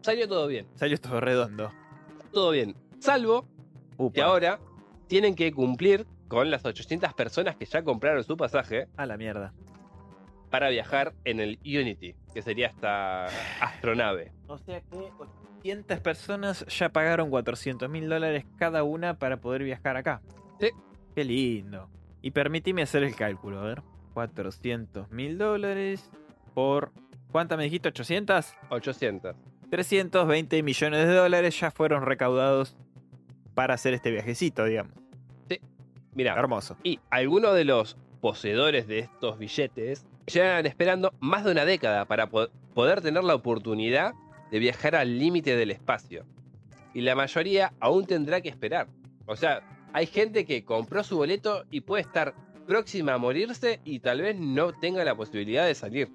Salió 0.01 0.26
todo 0.28 0.46
bien, 0.46 0.66
Salió 0.76 0.98
todo 0.98 1.20
redondo. 1.20 1.70
todo 2.32 2.51
bien. 2.53 2.74
Salvo 3.01 3.46
Upa. 3.98 4.14
que 4.14 4.22
ahora 4.22 4.59
tienen 5.09 5.34
que 5.34 5.53
cumplir 5.53 6.07
con 6.28 6.51
las 6.51 6.64
800 6.64 7.12
personas 7.14 7.57
que 7.57 7.66
ya 7.66 7.82
compraron 7.82 8.24
su 8.24 8.36
pasaje 8.36 8.86
A 8.96 9.05
la 9.07 9.16
mierda. 9.16 9.53
para 10.51 10.68
viajar 10.70 11.12
en 11.24 11.38
el 11.40 11.59
Unity, 11.64 12.14
que 12.32 12.40
sería 12.42 12.68
esta 12.68 13.26
astronave. 13.61 14.32
O 14.48 14.57
sea 14.59 14.80
que 14.80 14.96
800 15.61 16.01
personas 16.01 16.65
ya 16.67 16.89
pagaron 16.89 17.31
400 17.31 17.89
mil 17.89 18.09
dólares 18.09 18.45
cada 18.57 18.83
una 18.83 19.15
para 19.19 19.37
poder 19.39 19.63
viajar 19.63 19.97
acá. 19.97 20.21
Sí. 20.59 20.69
Qué 21.15 21.25
lindo. 21.25 21.89
Y 22.23 22.31
permíteme 22.33 22.83
hacer 22.83 23.03
el 23.03 23.15
cálculo, 23.15 23.61
a 23.61 23.65
ver. 23.65 23.83
400 24.15 25.11
mil 25.11 25.39
dólares 25.39 26.11
por... 26.55 26.93
¿Cuántas 27.33 27.57
me 27.59 27.65
dijiste? 27.65 27.93
¿800? 27.93 28.55
800. 28.71 29.37
320 29.71 30.63
millones 30.63 31.07
de 31.07 31.15
dólares 31.15 31.59
ya 31.61 31.71
fueron 31.71 32.05
recaudados 32.05 32.77
para 33.55 33.75
hacer 33.75 33.95
este 33.95 34.11
viajecito, 34.11 34.65
digamos. 34.65 34.93
Mira, 36.13 36.35
Hermoso. 36.37 36.77
y 36.83 36.99
algunos 37.09 37.55
de 37.55 37.65
los 37.65 37.97
poseedores 38.21 38.89
de 38.89 38.99
estos 38.99 39.39
billetes 39.39 40.05
llevan 40.27 40.67
esperando 40.67 41.15
más 41.21 41.45
de 41.45 41.53
una 41.53 41.65
década 41.65 42.05
para 42.05 42.27
po- 42.29 42.49
poder 42.75 43.01
tener 43.01 43.23
la 43.23 43.37
oportunidad 43.37 44.13
de 44.51 44.59
viajar 44.59 44.94
al 44.96 45.18
límite 45.18 45.57
del 45.57 45.70
espacio. 45.70 46.24
Y 46.94 47.03
la 47.03 47.14
mayoría 47.14 47.72
aún 47.80 48.07
tendrá 48.07 48.40
que 48.40 48.48
esperar. 48.48 48.88
O 49.26 49.36
sea, 49.36 49.62
hay 49.92 50.07
gente 50.07 50.44
que 50.44 50.64
compró 50.64 51.05
su 51.05 51.16
boleto 51.16 51.64
y 51.70 51.82
puede 51.82 52.03
estar 52.03 52.34
próxima 52.66 53.14
a 53.14 53.18
morirse 53.18 53.80
y 53.84 54.01
tal 54.01 54.20
vez 54.22 54.36
no 54.38 54.72
tenga 54.72 55.05
la 55.05 55.14
posibilidad 55.14 55.66
de 55.66 55.74
salir. 55.74 56.09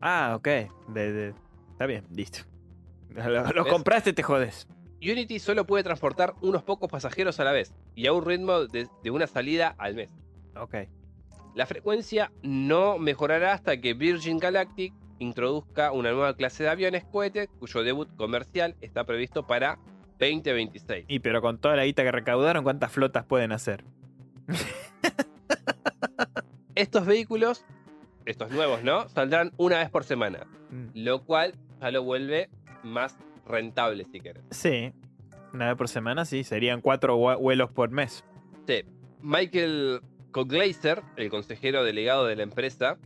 Ah, 0.00 0.34
ok. 0.36 0.46
De- 0.88 1.12
de- 1.12 1.34
Está 1.72 1.86
bien, 1.86 2.04
listo. 2.14 2.40
Lo, 3.14 3.52
lo 3.52 3.66
compraste, 3.66 4.12
te 4.12 4.22
jodes. 4.22 4.68
Unity 5.02 5.38
solo 5.38 5.66
puede 5.66 5.82
transportar 5.82 6.34
unos 6.42 6.62
pocos 6.62 6.90
pasajeros 6.90 7.40
a 7.40 7.44
la 7.44 7.52
vez 7.52 7.72
y 7.94 8.06
a 8.06 8.12
un 8.12 8.24
ritmo 8.24 8.66
de, 8.66 8.86
de 9.02 9.10
una 9.10 9.26
salida 9.26 9.74
al 9.78 9.94
mes. 9.94 10.10
Ok. 10.56 10.74
La 11.54 11.64
frecuencia 11.66 12.30
no 12.42 12.98
mejorará 12.98 13.54
hasta 13.54 13.80
que 13.80 13.94
Virgin 13.94 14.38
Galactic 14.38 14.92
introduzca 15.20 15.92
una 15.92 16.10
nueva 16.10 16.34
clase 16.34 16.64
de 16.64 16.70
aviones 16.70 17.04
cohete 17.04 17.46
cuyo 17.60 17.84
debut 17.84 18.08
comercial 18.16 18.74
está 18.80 19.04
previsto 19.04 19.46
para 19.46 19.78
2026. 20.18 21.04
Y 21.08 21.20
pero 21.20 21.40
con 21.40 21.58
toda 21.58 21.76
la 21.76 21.84
guita 21.84 22.02
que 22.02 22.10
recaudaron, 22.12 22.64
¿cuántas 22.64 22.90
flotas 22.90 23.24
pueden 23.24 23.52
hacer? 23.52 23.84
Estos 26.74 27.04
vehículos, 27.06 27.64
estos 28.24 28.50
nuevos, 28.50 28.82
¿no? 28.82 29.08
Saldrán 29.08 29.52
una 29.56 29.78
vez 29.78 29.90
por 29.90 30.04
semana, 30.04 30.46
Mm. 30.70 30.86
lo 30.94 31.24
cual 31.24 31.54
ya 31.80 31.90
lo 31.90 32.02
vuelve 32.04 32.48
más 32.82 33.16
rentable 33.46 34.06
si 34.10 34.20
querés. 34.20 34.44
Sí. 34.50 34.92
Una 35.52 35.68
vez 35.68 35.76
por 35.76 35.88
semana, 35.88 36.24
sí. 36.24 36.44
Serían 36.44 36.80
cuatro 36.80 37.18
vue- 37.18 37.36
vuelos 37.38 37.70
por 37.72 37.90
mes. 37.90 38.24
Sí. 38.68 38.84
Michael 39.20 40.00
Coglazer, 40.30 41.02
el 41.16 41.28
consejero 41.28 41.82
delegado 41.82 42.24
de 42.26 42.36
la 42.36 42.44
empresa, 42.44 42.98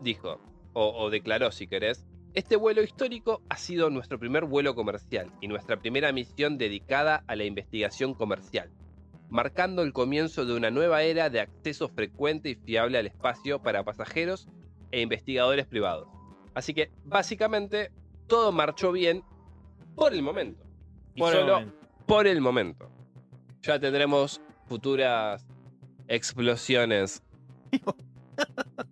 dijo, 0.00 0.40
o, 0.72 0.90
o 0.96 1.10
declaró 1.10 1.50
si 1.50 1.66
querés, 1.66 2.06
este 2.34 2.56
vuelo 2.56 2.82
histórico 2.82 3.42
ha 3.50 3.56
sido 3.58 3.90
nuestro 3.90 4.18
primer 4.18 4.46
vuelo 4.46 4.74
comercial 4.74 5.30
y 5.42 5.48
nuestra 5.48 5.78
primera 5.78 6.12
misión 6.12 6.56
dedicada 6.56 7.24
a 7.26 7.36
la 7.36 7.44
investigación 7.44 8.14
comercial, 8.14 8.70
marcando 9.28 9.82
el 9.82 9.92
comienzo 9.92 10.46
de 10.46 10.54
una 10.54 10.70
nueva 10.70 11.02
era 11.02 11.28
de 11.28 11.40
acceso 11.40 11.88
frecuente 11.88 12.48
y 12.50 12.54
fiable 12.54 12.96
al 12.98 13.06
espacio 13.06 13.60
para 13.62 13.84
pasajeros 13.84 14.48
e 14.92 15.02
investigadores 15.02 15.66
privados. 15.66 16.08
Así 16.54 16.72
que, 16.72 16.90
básicamente, 17.04 17.90
todo 18.26 18.50
marchó 18.50 18.92
bien 18.92 19.22
por 19.94 20.14
el 20.14 20.22
momento. 20.22 20.64
Y 21.14 21.20
Por 21.20 21.34
el 21.34 21.40
solo 21.40 21.52
momento. 21.54 21.86
por 22.06 22.26
el 22.26 22.40
momento. 22.40 22.90
Ya 23.62 23.78
tendremos 23.78 24.40
futuras 24.66 25.46
explosiones. 26.08 27.22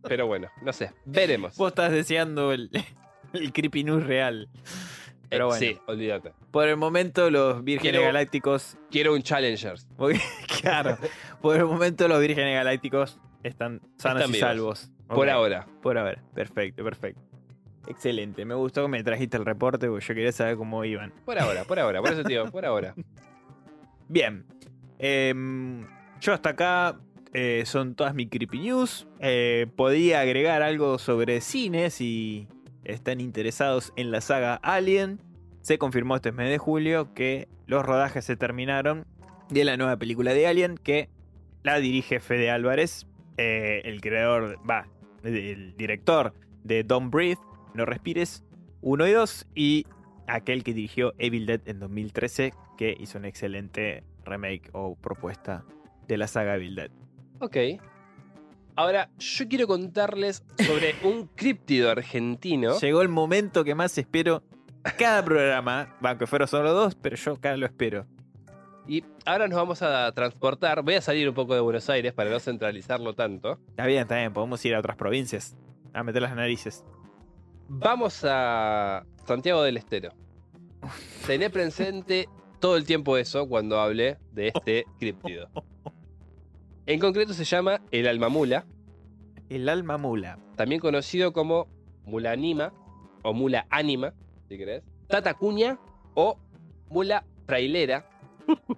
Pero 0.03 0.26
bueno, 0.26 0.49
no 0.62 0.72
sé, 0.72 0.93
veremos. 1.05 1.57
Vos 1.57 1.68
estás 1.68 1.93
deseando 1.93 2.53
el, 2.53 2.70
el 3.32 3.53
creepy 3.53 3.84
news 3.84 4.05
real. 4.07 4.49
Pero 5.28 5.45
Eh, 5.45 5.47
bueno. 5.49 5.59
Sí, 5.61 5.78
olvídate. 5.86 6.32
Por 6.51 6.66
el 6.68 6.76
momento, 6.76 7.30
los 7.30 7.62
vírgenes 7.62 7.93
Quiero- 7.93 8.07
galácticos. 8.07 8.76
Quiero 8.91 9.14
un 9.14 9.22
Challengers. 9.22 9.86
claro. 10.61 10.99
Por 11.41 11.57
el 11.57 11.64
momento, 11.66 12.09
los 12.09 12.20
vírgenes 12.20 12.55
galácticos 12.55 13.20
están 13.45 13.80
sanos 13.97 14.22
Están 14.22 14.34
y 14.34 14.38
salvos. 14.41 14.91
Por 15.07 15.30
ahora. 15.30 15.66
Por 15.82 15.99
ahora. 15.99 16.22
Perfecto, 16.34 16.82
perfecto. 16.84 17.20
Excelente. 17.86 18.45
Me 18.45 18.55
gustó 18.55 18.82
que 18.82 18.88
me 18.88 19.03
trajiste 19.05 19.36
el 19.36 19.45
reporte 19.45 19.88
porque 19.88 20.05
yo 20.05 20.14
quería 20.14 20.32
saber 20.32 20.57
cómo 20.57 20.84
iban. 20.84 21.12
Por 21.24 21.38
ahora, 21.38 21.64
por 21.64 21.78
ahora. 21.78 22.01
Por 22.01 22.12
eso 22.12 22.22
digo, 22.24 22.51
por 22.51 22.64
ahora. 22.66 22.95
Bien. 24.09 24.45
Em, 24.99 25.86
yo 26.20 26.32
hasta 26.34 26.51
acá 26.51 26.99
eh, 27.32 27.62
son 27.64 27.94
todas 27.94 28.14
mis 28.14 28.28
creepy 28.28 28.60
news. 28.60 29.06
Eh, 29.20 29.66
podía 29.76 30.20
agregar 30.20 30.62
algo 30.62 30.98
sobre 30.98 31.40
cine 31.40 31.90
si 31.90 32.48
están 32.84 33.20
interesados 33.20 33.92
en 33.96 34.10
la 34.10 34.20
saga 34.20 34.54
Alien. 34.56 35.20
Se 35.62 35.78
confirmó 35.78 36.16
este 36.16 36.32
mes 36.32 36.48
de 36.48 36.58
julio 36.58 37.14
que 37.14 37.48
los 37.66 37.84
rodajes 37.84 38.24
se 38.24 38.36
terminaron 38.36 39.06
de 39.48 39.64
la 39.64 39.76
nueva 39.76 39.96
película 39.96 40.32
de 40.34 40.46
Alien 40.46 40.76
que 40.76 41.08
la 41.62 41.78
dirige 41.78 42.20
Fede 42.20 42.50
Álvarez, 42.50 43.06
eh, 43.36 43.82
el 43.84 44.00
creador, 44.00 44.58
va, 44.68 44.88
el 45.22 45.76
director 45.76 46.32
de 46.64 46.82
Don't 46.82 47.12
Breathe, 47.12 47.40
No 47.74 47.84
Respires 47.84 48.42
1 48.80 49.06
y 49.06 49.12
2 49.12 49.46
y 49.54 49.86
aquel 50.26 50.64
que 50.64 50.72
dirigió 50.72 51.12
Evil 51.18 51.46
Dead 51.46 51.60
en 51.66 51.80
2013 51.80 52.54
que 52.78 52.96
hizo 52.98 53.18
un 53.18 53.26
excelente 53.26 54.04
remake 54.24 54.70
o 54.72 54.96
propuesta 54.96 55.64
de 56.08 56.16
la 56.16 56.26
saga 56.26 56.56
Evil 56.56 56.74
Dead. 56.76 56.90
Ok. 57.41 57.57
Ahora, 58.76 59.11
yo 59.18 59.49
quiero 59.49 59.66
contarles 59.66 60.45
sobre 60.59 60.95
un 61.03 61.26
críptido 61.26 61.91
argentino. 61.91 62.78
Llegó 62.78 63.03
el 63.03 63.09
momento 63.09 63.64
que 63.64 63.74
más 63.74 63.97
espero 63.99 64.43
cada 64.99 65.24
programa, 65.24 65.97
aunque 66.03 66.26
fueron 66.26 66.49
solo 66.49 66.72
dos, 66.72 66.95
pero 66.95 67.16
yo 67.16 67.36
cada 67.36 67.57
lo 67.57 67.66
espero. 67.66 68.07
Y 68.86 69.05
ahora 69.24 69.47
nos 69.49 69.57
vamos 69.57 69.82
a 69.82 70.11
transportar. 70.12 70.82
Voy 70.82 70.95
a 70.95 71.01
salir 71.01 71.28
un 71.28 71.34
poco 71.34 71.55
de 71.55 71.61
Buenos 71.61 71.88
Aires 71.91 72.12
para 72.12 72.30
no 72.30 72.41
centralizarlo 72.41 73.14
tanto. 73.14 73.59
Está 73.68 73.86
bien, 73.86 74.03
está 74.03 74.16
bien, 74.16 74.32
podemos 74.32 74.64
ir 74.64 74.74
a 74.74 74.78
otras 74.78 74.97
provincias 74.97 75.57
a 75.93 76.03
meter 76.03 76.22
las 76.22 76.34
narices. 76.34 76.84
Vamos 77.68 78.24
a 78.24 79.05
Santiago 79.26 79.62
del 79.62 79.76
Estero. 79.76 80.11
Tené 81.26 81.51
presente 81.51 82.28
todo 82.59 82.76
el 82.76 82.84
tiempo 82.84 83.16
eso 83.16 83.49
cuando 83.49 83.80
hable 83.80 84.18
de 84.32 84.49
este 84.49 84.84
críptido. 84.99 85.49
En 86.91 86.99
concreto 86.99 87.32
se 87.34 87.45
llama 87.45 87.80
el 87.93 88.09
almamula, 88.09 88.66
El 89.49 89.68
alma 89.68 89.97
mula. 89.97 90.41
también 90.57 90.80
conocido 90.80 91.32
como 91.32 91.68
mula 92.05 92.32
anima 92.32 92.72
o 93.22 93.32
mula 93.32 93.68
ánima, 93.70 94.12
si 94.49 94.59
querés, 94.59 94.82
tatacuña 95.07 95.78
o 96.14 96.36
mula 96.88 97.24
trailera. 97.47 98.11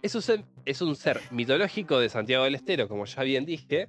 Es 0.00 0.14
un, 0.14 0.22
ser, 0.22 0.44
es 0.64 0.80
un 0.80 0.94
ser 0.94 1.20
mitológico 1.32 1.98
de 1.98 2.08
Santiago 2.08 2.44
del 2.44 2.54
Estero, 2.54 2.86
como 2.86 3.04
ya 3.04 3.24
bien 3.24 3.44
dije, 3.44 3.88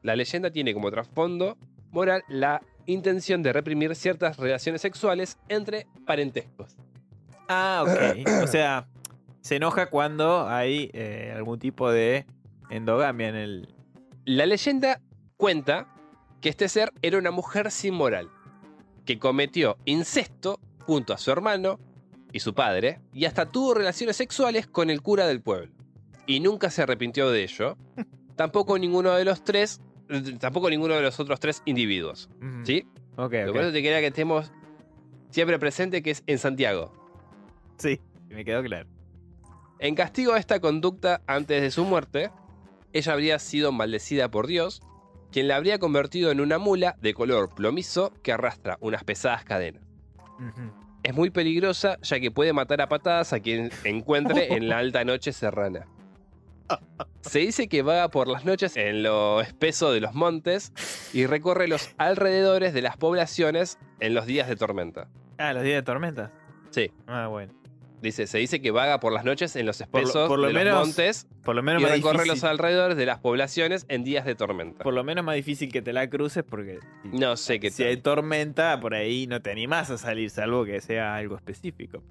La 0.00 0.16
leyenda 0.16 0.50
tiene 0.50 0.72
como 0.72 0.90
trasfondo 0.90 1.58
moral 1.90 2.22
la 2.28 2.62
intención 2.86 3.42
de 3.42 3.52
reprimir 3.52 3.94
ciertas 3.94 4.38
relaciones 4.38 4.80
sexuales 4.80 5.36
entre 5.50 5.86
parentescos. 6.06 6.74
Ah, 7.48 7.84
ok. 7.86 8.26
O 8.42 8.46
sea, 8.46 8.88
se 9.42 9.56
enoja 9.56 9.90
cuando 9.90 10.48
hay 10.48 10.90
eh, 10.94 11.34
algún 11.36 11.58
tipo 11.58 11.90
de 11.90 12.24
endogamia 12.70 13.28
en 13.28 13.34
el. 13.36 13.74
La 14.24 14.46
leyenda 14.46 15.00
cuenta 15.36 15.94
que 16.40 16.48
este 16.48 16.68
ser 16.68 16.92
era 17.02 17.18
una 17.18 17.30
mujer 17.30 17.70
sin 17.70 17.94
moral, 17.94 18.30
que 19.04 19.18
cometió 19.18 19.78
incesto 19.84 20.60
junto 20.80 21.12
a 21.12 21.18
su 21.18 21.30
hermano 21.30 21.78
y 22.32 22.40
su 22.40 22.54
padre, 22.54 23.00
y 23.12 23.24
hasta 23.24 23.46
tuvo 23.46 23.74
relaciones 23.74 24.16
sexuales 24.16 24.66
con 24.66 24.90
el 24.90 25.02
cura 25.02 25.26
del 25.26 25.42
pueblo. 25.42 25.72
Y 26.26 26.40
nunca 26.40 26.70
se 26.70 26.82
arrepintió 26.82 27.30
de 27.30 27.44
ello. 27.44 27.76
Tampoco 28.36 28.78
ninguno 28.78 29.12
de 29.12 29.24
los 29.24 29.44
tres 29.44 29.80
tampoco 30.38 30.70
ninguno 30.70 30.94
de 30.94 31.02
los 31.02 31.18
otros 31.20 31.40
tres 31.40 31.62
individuos. 31.64 32.28
¿Sí? 32.64 32.86
Ok, 33.16 33.30
Pero 33.30 33.50
ok. 33.50 33.56
Por 33.56 33.62
eso 33.64 33.72
te 33.72 33.82
quería 33.82 34.00
que 34.00 34.08
estemos 34.08 34.52
siempre 35.30 35.58
presente 35.58 36.02
que 36.02 36.12
es 36.12 36.22
en 36.26 36.38
Santiago. 36.38 36.92
Sí, 37.78 38.00
me 38.28 38.44
quedó 38.44 38.62
claro. 38.62 38.88
En 39.78 39.94
castigo 39.94 40.32
a 40.32 40.38
esta 40.38 40.60
conducta 40.60 41.22
antes 41.26 41.60
de 41.60 41.70
su 41.70 41.84
muerte, 41.84 42.30
ella 42.96 43.12
habría 43.12 43.38
sido 43.38 43.72
maldecida 43.72 44.30
por 44.30 44.46
Dios, 44.46 44.80
quien 45.30 45.48
la 45.48 45.56
habría 45.56 45.78
convertido 45.78 46.30
en 46.30 46.40
una 46.40 46.58
mula 46.58 46.96
de 47.00 47.14
color 47.14 47.54
plomizo 47.54 48.12
que 48.22 48.32
arrastra 48.32 48.78
unas 48.80 49.04
pesadas 49.04 49.44
cadenas. 49.44 49.82
Es 51.02 51.14
muy 51.14 51.30
peligrosa 51.30 51.98
ya 52.02 52.20
que 52.20 52.30
puede 52.30 52.52
matar 52.52 52.80
a 52.80 52.88
patadas 52.88 53.32
a 53.32 53.40
quien 53.40 53.70
encuentre 53.84 54.54
en 54.54 54.68
la 54.68 54.78
alta 54.78 55.04
noche 55.04 55.32
serrana. 55.32 55.86
Se 57.20 57.40
dice 57.40 57.68
que 57.68 57.82
vaga 57.82 58.08
por 58.08 58.28
las 58.28 58.44
noches 58.44 58.76
en 58.76 59.02
lo 59.02 59.40
espeso 59.40 59.92
de 59.92 60.00
los 60.00 60.14
montes 60.14 60.72
y 61.12 61.26
recorre 61.26 61.68
los 61.68 61.90
alrededores 61.98 62.74
de 62.74 62.82
las 62.82 62.96
poblaciones 62.96 63.78
en 64.00 64.14
los 64.14 64.26
días 64.26 64.48
de 64.48 64.56
tormenta. 64.56 65.08
Ah, 65.38 65.52
los 65.52 65.62
días 65.62 65.76
de 65.76 65.82
tormenta. 65.82 66.32
Sí. 66.70 66.90
Ah, 67.06 67.28
bueno. 67.28 67.52
Dice, 68.02 68.26
se 68.26 68.38
dice 68.38 68.60
que 68.60 68.70
vaga 68.70 69.00
por 69.00 69.12
las 69.12 69.24
noches 69.24 69.56
en 69.56 69.64
los 69.66 69.78
Por 69.78 70.00
lo- 70.02 70.06
espesos 70.06 70.28
por 70.28 70.38
lo 70.38 70.46
de 70.48 70.52
los 70.52 70.64
menos 70.64 70.86
montes 70.86 71.26
Por 71.44 71.56
lo 71.56 71.62
menos 71.62 71.82
y 71.82 71.86
recorre 71.86 72.24
difícil. 72.24 72.28
los 72.28 72.44
alrededores 72.44 72.96
de 72.96 73.06
las 73.06 73.18
poblaciones 73.20 73.86
en 73.88 74.04
días 74.04 74.24
de 74.26 74.34
tormenta. 74.34 74.84
Por 74.84 74.92
lo 74.94 75.02
menos 75.02 75.24
más 75.24 75.34
difícil 75.36 75.72
que 75.72 75.80
te 75.82 75.92
la 75.94 76.08
cruces 76.10 76.44
porque 76.44 76.78
si, 77.02 77.08
No 77.18 77.36
sé 77.36 77.58
qué 77.58 77.70
si 77.70 77.84
hay 77.84 77.96
tormenta, 77.96 78.78
por 78.80 78.94
ahí 78.94 79.26
no 79.26 79.40
te 79.40 79.50
animás 79.50 79.90
a 79.90 79.98
salir, 79.98 80.28
salvo 80.30 80.64
que 80.66 80.80
sea 80.80 81.16
algo 81.16 81.36
específico. 81.36 82.02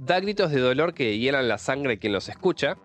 Da 0.00 0.18
gritos 0.20 0.50
de 0.50 0.60
dolor 0.60 0.92
que 0.94 1.18
hielan 1.18 1.48
la 1.48 1.58
sangre 1.58 1.98
quien 1.98 2.12
los 2.12 2.28
escucha, 2.28 2.76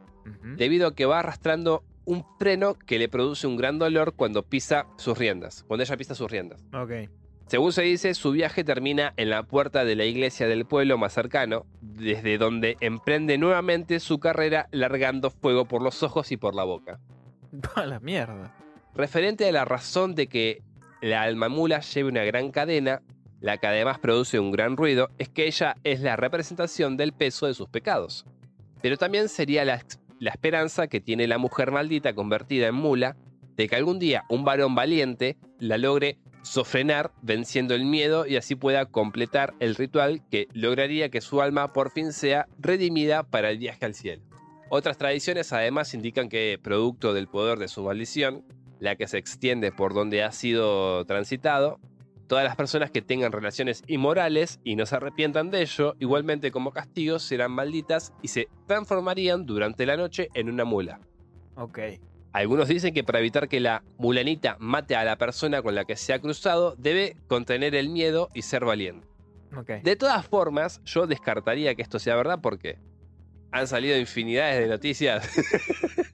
debido 0.56 0.88
a 0.88 0.96
que 0.96 1.06
va 1.06 1.20
arrastrando 1.20 1.84
un 2.06 2.26
freno 2.40 2.76
que 2.76 3.00
le 3.00 3.08
produce 3.10 3.48
un 3.48 3.56
gran 3.58 3.80
dolor 3.80 4.14
cuando 4.16 4.44
pisa 4.44 4.86
sus 4.98 5.18
riendas, 5.18 5.64
cuando 5.68 5.84
ella 5.84 5.98
pisa 5.98 6.16
sus 6.16 6.30
riendas. 6.30 6.64
Ok. 6.74 7.10
Según 7.48 7.74
se 7.74 7.84
dice, 7.84 8.14
su 8.14 8.32
viaje 8.32 8.64
termina 8.64 9.14
en 9.18 9.30
la 9.30 9.44
puerta 9.44 9.86
de 9.86 9.96
la 9.96 10.06
iglesia 10.06 10.48
del 10.48 10.66
pueblo 10.66 10.98
más 10.98 11.14
cercano, 11.14 11.66
desde 11.82 12.38
donde 12.38 12.78
emprende 12.80 13.38
nuevamente 13.38 14.00
su 14.00 14.20
carrera 14.20 14.68
largando 14.72 15.30
fuego 15.30 15.66
por 15.66 15.82
los 15.82 16.02
ojos 16.04 16.32
y 16.32 16.38
por 16.38 16.56
la 16.56 16.64
boca. 16.64 17.00
A 17.76 17.86
la 17.86 18.00
mierda. 18.00 18.56
Referente 18.96 19.48
a 19.48 19.52
la 19.52 19.66
razón 19.66 20.14
de 20.14 20.28
que 20.28 20.62
la 21.02 21.24
alma 21.24 21.50
mula 21.50 21.82
lleve 21.82 22.10
una 22.10 22.24
gran 22.24 22.52
cadena, 22.52 23.02
la 23.42 23.58
que 23.58 23.68
además 23.68 23.98
produce 24.00 24.40
un 24.40 24.52
gran 24.52 24.78
ruido, 24.78 25.10
es 25.18 25.30
que 25.30 25.48
ella 25.48 25.76
es 25.84 26.02
la 26.02 26.16
representación 26.16 26.96
del 26.96 27.12
peso 27.12 27.48
de 27.48 27.56
sus 27.56 27.68
pecados. 27.70 28.26
Pero 28.82 28.98
también 28.98 29.30
sería 29.30 29.66
la 29.66 29.82
esperanza 30.32 30.88
que 30.88 31.02
tiene 31.02 31.28
la 31.28 31.40
mujer 31.40 31.72
maldita 31.72 32.14
convertida 32.14 32.68
en 32.68 32.76
mula, 32.76 33.18
de 33.56 33.68
que 33.68 33.76
algún 33.76 34.00
día 34.00 34.24
un 34.30 34.46
varón 34.46 34.76
valiente 34.76 35.38
la 35.60 35.78
logre 35.78 36.18
sofrenar 36.44 37.12
venciendo 37.22 37.74
el 37.74 37.86
miedo 37.86 38.28
y 38.28 38.36
así 38.36 38.56
pueda 38.56 38.86
completar 38.86 39.56
el 39.60 39.76
ritual 39.76 40.22
que 40.30 40.48
lograría 40.54 41.10
que 41.10 41.22
su 41.22 41.42
alma 41.42 41.74
por 41.74 41.90
fin 41.90 42.14
sea 42.14 42.48
redimida 42.60 43.24
para 43.24 43.50
el 43.50 43.58
viaje 43.58 43.86
al 43.86 43.96
cielo. 43.96 44.22
Otras 44.70 44.98
tradiciones 44.98 45.52
además 45.54 45.94
indican 45.94 46.30
que, 46.30 46.60
producto 46.62 47.14
del 47.14 47.28
poder 47.28 47.60
de 47.60 47.68
su 47.68 47.84
maldición, 47.84 48.44
la 48.80 48.96
que 48.96 49.08
se 49.08 49.18
extiende 49.18 49.72
por 49.72 49.94
donde 49.94 50.24
ha 50.24 50.32
sido 50.32 51.06
transitado, 51.06 51.80
todas 52.28 52.44
las 52.44 52.56
personas 52.56 52.92
que 52.92 53.02
tengan 53.02 53.32
relaciones 53.32 53.84
inmorales 53.88 54.60
y 54.64 54.76
no 54.76 54.86
se 54.86 54.96
arrepientan 54.96 55.52
de 55.52 55.62
ello, 55.62 55.96
igualmente 56.00 56.52
como 56.52 56.72
castigo, 56.72 57.20
serán 57.20 57.52
malditas 57.52 58.14
y 58.22 58.30
se 58.30 58.48
transformarían 58.68 59.46
durante 59.46 59.86
la 59.86 59.98
noche 59.98 60.30
en 60.34 60.50
una 60.50 60.66
mula. 60.66 61.00
Ok. 61.56 61.80
Algunos 62.34 62.68
dicen 62.68 62.94
que 62.94 63.04
para 63.04 63.20
evitar 63.20 63.48
que 63.48 63.60
la 63.60 63.84
mulanita 63.98 64.58
mate 64.60 64.96
a 64.96 65.04
la 65.04 65.18
persona 65.18 65.62
con 65.62 65.76
la 65.76 65.86
que 65.86 65.96
se 65.96 66.14
ha 66.14 66.20
cruzado, 66.20 66.76
debe 66.78 67.16
contener 67.28 67.76
el 67.76 67.90
miedo 67.90 68.30
y 68.34 68.42
ser 68.42 68.66
valiente. 68.66 69.08
De 69.84 69.96
todas 69.96 70.26
formas, 70.28 70.82
yo 70.84 71.06
descartaría 71.06 71.76
que 71.76 71.84
esto 71.84 72.00
sea 72.00 72.16
verdad 72.16 72.40
porque 72.42 72.80
han 73.52 73.68
salido 73.68 73.96
infinidades 74.00 74.60
de 74.60 74.68
noticias 74.68 75.30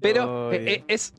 Pero 0.00 0.52
eh, 0.52 0.74
eh, 0.74 0.84
es. 0.88 1.14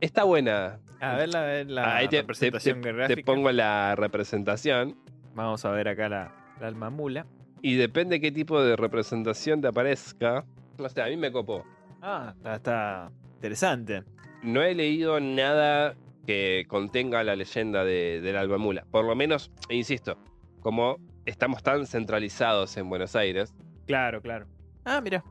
Está 0.00 0.24
buena. 0.24 0.78
A 1.00 1.16
ver 1.16 1.28
la, 1.28 1.64
la 1.64 1.96
Ahí 1.96 2.08
te, 2.08 2.18
representación 2.20 2.80
te- 2.80 3.16
pongo 3.24 3.50
la 3.52 3.94
representación. 3.96 4.96
Vamos 5.34 5.64
a 5.64 5.70
ver 5.70 5.88
acá 5.88 6.08
la, 6.08 6.32
la 6.60 6.66
alma 6.66 6.90
mula. 6.90 7.26
Y 7.62 7.74
depende 7.76 8.20
qué 8.20 8.30
tipo 8.32 8.62
de 8.62 8.76
representación 8.76 9.60
te 9.60 9.68
aparezca. 9.68 10.44
No 10.78 10.88
sé, 10.88 11.02
a 11.02 11.06
mí 11.06 11.16
me 11.16 11.32
copó. 11.32 11.64
Ah, 12.00 12.32
está, 12.36 12.54
está 12.54 13.12
interesante. 13.34 14.04
No 14.42 14.62
he 14.62 14.74
leído 14.74 15.18
nada 15.20 15.96
que 16.26 16.64
contenga 16.68 17.24
la 17.24 17.34
leyenda 17.34 17.84
de, 17.84 18.20
del 18.20 18.36
alma 18.36 18.58
mula. 18.58 18.84
Por 18.90 19.04
lo 19.04 19.16
menos, 19.16 19.50
insisto, 19.70 20.16
como 20.60 20.98
estamos 21.26 21.62
tan 21.62 21.86
centralizados 21.86 22.76
en 22.76 22.88
Buenos 22.88 23.16
Aires, 23.16 23.54
Claro, 23.86 24.20
claro. 24.20 24.46
Ah, 24.84 25.00
mira. 25.00 25.24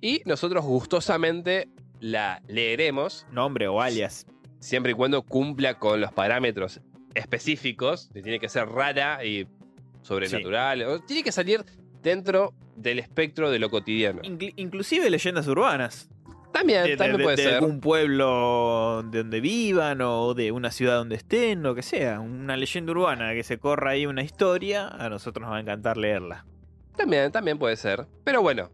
y 0.00 0.22
nosotros 0.24 0.64
gustosamente 0.64 1.68
la 2.00 2.40
leeremos 2.48 3.26
Nombre 3.30 3.68
o 3.68 3.80
alias. 3.82 4.26
siempre 4.58 4.92
y 4.92 4.94
cuando 4.94 5.20
cumpla 5.22 5.78
con 5.78 6.00
los 6.00 6.12
parámetros 6.12 6.80
específicos, 7.14 8.08
que 8.14 8.22
tiene 8.22 8.40
que 8.40 8.48
ser 8.48 8.66
rara 8.68 9.22
y 9.24 9.46
sobrenatural, 10.02 10.82
o 10.84 11.00
tiene 11.00 11.22
que 11.22 11.32
salir 11.32 11.62
dentro 12.02 12.54
del 12.76 12.98
espectro 12.98 13.50
de 13.50 13.58
lo 13.58 13.68
cotidiano. 13.70 14.22
Inclu- 14.22 14.52
inclusive 14.56 15.08
leyendas 15.10 15.46
urbanas. 15.46 16.08
También, 16.54 16.84
de, 16.84 16.96
también 16.96 17.18
de- 17.18 17.24
puede 17.24 17.36
de 17.36 17.42
ser. 17.42 17.54
algún 17.54 17.80
pueblo 17.80 19.02
de 19.10 19.18
donde 19.18 19.40
vivan 19.40 20.00
o 20.00 20.34
de 20.34 20.52
una 20.52 20.70
ciudad 20.70 20.96
donde 20.98 21.16
estén, 21.16 21.62
lo 21.64 21.74
que 21.74 21.82
sea. 21.82 22.20
Una 22.20 22.56
leyenda 22.56 22.92
urbana 22.92 23.34
que 23.34 23.42
se 23.42 23.58
corra 23.58 23.90
ahí 23.90 24.06
una 24.06 24.22
historia, 24.22 24.86
a 24.88 25.08
nosotros 25.08 25.42
nos 25.42 25.52
va 25.52 25.56
a 25.56 25.60
encantar 25.60 25.96
leerla. 25.96 26.46
También, 26.96 27.32
también 27.32 27.58
puede 27.58 27.74
ser. 27.76 28.06
Pero 28.22 28.40
bueno, 28.40 28.70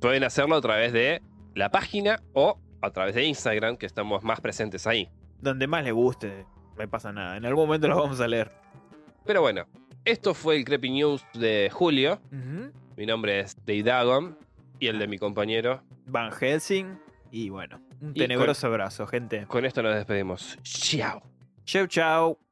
pueden 0.00 0.24
hacerlo 0.24 0.56
a 0.56 0.60
través 0.60 0.92
de 0.92 1.22
la 1.54 1.70
página 1.70 2.20
o 2.32 2.58
a 2.82 2.90
través 2.90 3.14
de 3.14 3.24
Instagram, 3.24 3.76
que 3.76 3.86
estamos 3.86 4.24
más 4.24 4.40
presentes 4.40 4.86
ahí. 4.88 5.08
Donde 5.40 5.66
más 5.68 5.84
le 5.84 5.92
guste, 5.92 6.46
no 6.76 6.90
pasa 6.90 7.12
nada. 7.12 7.36
En 7.36 7.46
algún 7.46 7.66
momento 7.66 7.86
los 7.86 7.96
vamos 7.96 8.20
a 8.20 8.26
leer. 8.26 8.50
Pero 9.24 9.40
bueno, 9.40 9.66
esto 10.04 10.34
fue 10.34 10.56
el 10.56 10.64
Creepy 10.64 10.90
News 10.90 11.24
de 11.34 11.70
julio. 11.72 12.20
Mi 12.96 13.06
nombre 13.06 13.38
es 13.40 13.56
Dave 13.64 13.84
Dagon 13.84 14.36
y 14.80 14.88
el 14.88 14.98
de 14.98 15.06
mi 15.06 15.16
compañero. 15.18 15.82
Van 16.06 16.32
Helsing. 16.32 16.98
Y 17.30 17.48
bueno, 17.48 17.80
un 18.00 18.14
tenebroso 18.14 18.66
abrazo, 18.66 19.06
gente. 19.06 19.46
Con 19.46 19.64
esto 19.64 19.82
nos 19.82 19.94
despedimos. 19.94 20.58
Chao. 20.62 21.22
Chau, 21.64 21.86
chau. 21.86 22.49